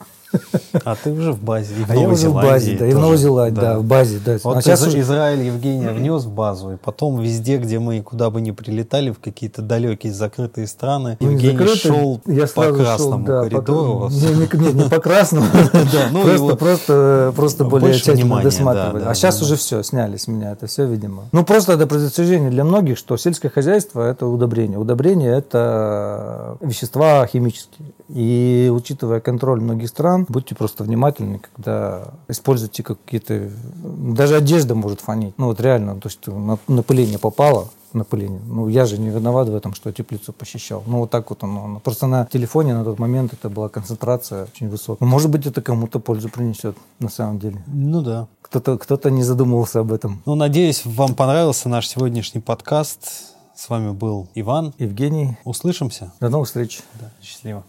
А 0.83 0.95
ты 0.95 1.11
уже 1.11 1.31
в 1.31 1.41
базе. 1.41 1.73
И 1.75 1.83
в 1.83 1.89
А 1.89 1.95
я 1.95 2.01
Новой 2.01 2.13
уже 2.13 2.27
в 2.27 2.31
Зеландии 2.31 2.49
базе, 2.49 2.77
да, 2.77 2.85
и 2.85 2.89
в 2.89 2.91
тоже. 2.93 3.01
Новой 3.05 3.17
Зеландии, 3.17 3.59
да, 3.61 3.79
в 3.79 3.83
базе, 3.83 4.19
да. 4.25 4.37
Вот 4.43 4.57
А 4.57 4.61
сейчас 4.61 4.85
уже- 4.85 4.99
Израиль 4.99 5.41
Евгения 5.43 5.91
внес 5.91 6.23
в 6.23 6.31
базу, 6.31 6.71
и 6.73 6.75
потом 6.77 7.19
везде, 7.19 7.57
где 7.57 7.79
мы 7.79 8.01
куда 8.01 8.29
бы 8.29 8.41
ни 8.41 8.51
прилетали, 8.51 9.11
в 9.11 9.19
какие-то 9.19 9.61
далекие 9.61 10.13
закрытые 10.13 10.67
страны, 10.67 11.17
Ну, 11.19 11.31
Евгений 11.31 11.57
закрытый, 11.57 11.77
шел 11.77 12.21
я 12.25 12.41
по 12.41 12.47
сразу 12.47 12.75
шел, 12.75 12.85
красному 12.85 13.25
да, 13.25 13.43
по 13.43 13.49
коридору. 13.49 14.09
кра- 14.09 14.15
Не, 14.15 14.67
не, 14.67 14.83
не, 14.83 14.89
по 14.89 14.99
красному, 14.99 15.47
Да, 15.73 16.09
ну, 16.11 16.23
просто, 16.23 16.55
просто, 16.55 17.33
просто 17.35 17.63
более 17.65 17.93
тщательно 17.93 18.41
досматривали. 18.41 18.99
да, 18.99 19.05
да, 19.05 19.11
а 19.11 19.15
сейчас 19.15 19.39
да. 19.39 19.45
уже 19.45 19.55
все, 19.55 19.81
сняли 19.83 20.17
с 20.17 20.27
меня 20.27 20.51
это 20.51 20.67
все, 20.67 20.85
видимо. 20.85 21.23
Ну, 21.31 21.43
просто 21.45 21.73
это 21.73 21.87
предостережение 21.87 22.49
для 22.51 22.63
многих, 22.63 22.97
что 22.97 23.17
сельское 23.17 23.49
хозяйство– 23.49 24.01
это 24.09 24.25
удобрение. 24.27 24.77
Удобрение– 24.77 25.37
это 25.37 26.57
вещества 26.61 27.25
химические. 27.27 27.89
И 28.09 28.71
учитывая 28.73 29.19
контроль 29.19 29.59
многих 29.61 29.89
стран, 29.89 30.25
будьте 30.29 30.55
просто 30.55 30.83
внимательны, 30.83 31.39
когда 31.39 32.13
используете 32.27 32.83
какие-то... 32.83 33.49
Даже 33.83 34.35
одежда 34.35 34.75
может 34.75 35.01
фонить. 35.01 35.33
Ну, 35.37 35.47
вот 35.47 35.59
реально, 35.59 35.95
то 35.99 36.07
есть 36.07 36.25
на- 36.27 36.57
напыление 36.67 37.19
попало, 37.19 37.69
напыление. 37.93 38.39
Ну, 38.47 38.69
я 38.69 38.85
же 38.85 38.97
не 38.97 39.09
виноват 39.09 39.49
в 39.49 39.55
этом, 39.55 39.73
что 39.73 39.91
теплицу 39.91 40.31
посещал. 40.33 40.83
Ну, 40.87 40.99
вот 40.99 41.09
так 41.09 41.29
вот 41.29 41.43
оно. 41.43 41.79
Просто 41.83 42.07
на 42.07 42.25
телефоне 42.25 42.73
на 42.73 42.83
тот 42.83 42.99
момент 42.99 43.33
это 43.33 43.49
была 43.49 43.69
концентрация 43.69 44.45
очень 44.45 44.69
высокая. 44.69 45.05
Ну, 45.05 45.11
может 45.11 45.29
быть, 45.29 45.45
это 45.45 45.61
кому-то 45.61 45.99
пользу 45.99 46.29
принесет 46.29 46.77
на 46.99 47.09
самом 47.09 47.39
деле. 47.39 47.61
Ну 47.67 48.01
да. 48.01 48.27
Кто-то 48.41 48.77
кто 48.77 49.09
не 49.09 49.23
задумывался 49.23 49.81
об 49.81 49.91
этом. 49.91 50.21
Ну, 50.25 50.35
надеюсь, 50.35 50.83
вам 50.85 51.15
понравился 51.15 51.67
наш 51.67 51.87
сегодняшний 51.87 52.39
подкаст. 52.41 53.35
С 53.55 53.69
вами 53.69 53.91
был 53.91 54.27
Иван. 54.35 54.73
Евгений, 54.77 55.37
Услышимся. 55.43 56.13
до 56.19 56.29
новых 56.29 56.47
встреч. 56.47 56.81
Да, 57.01 57.11
счастливо. 57.21 57.63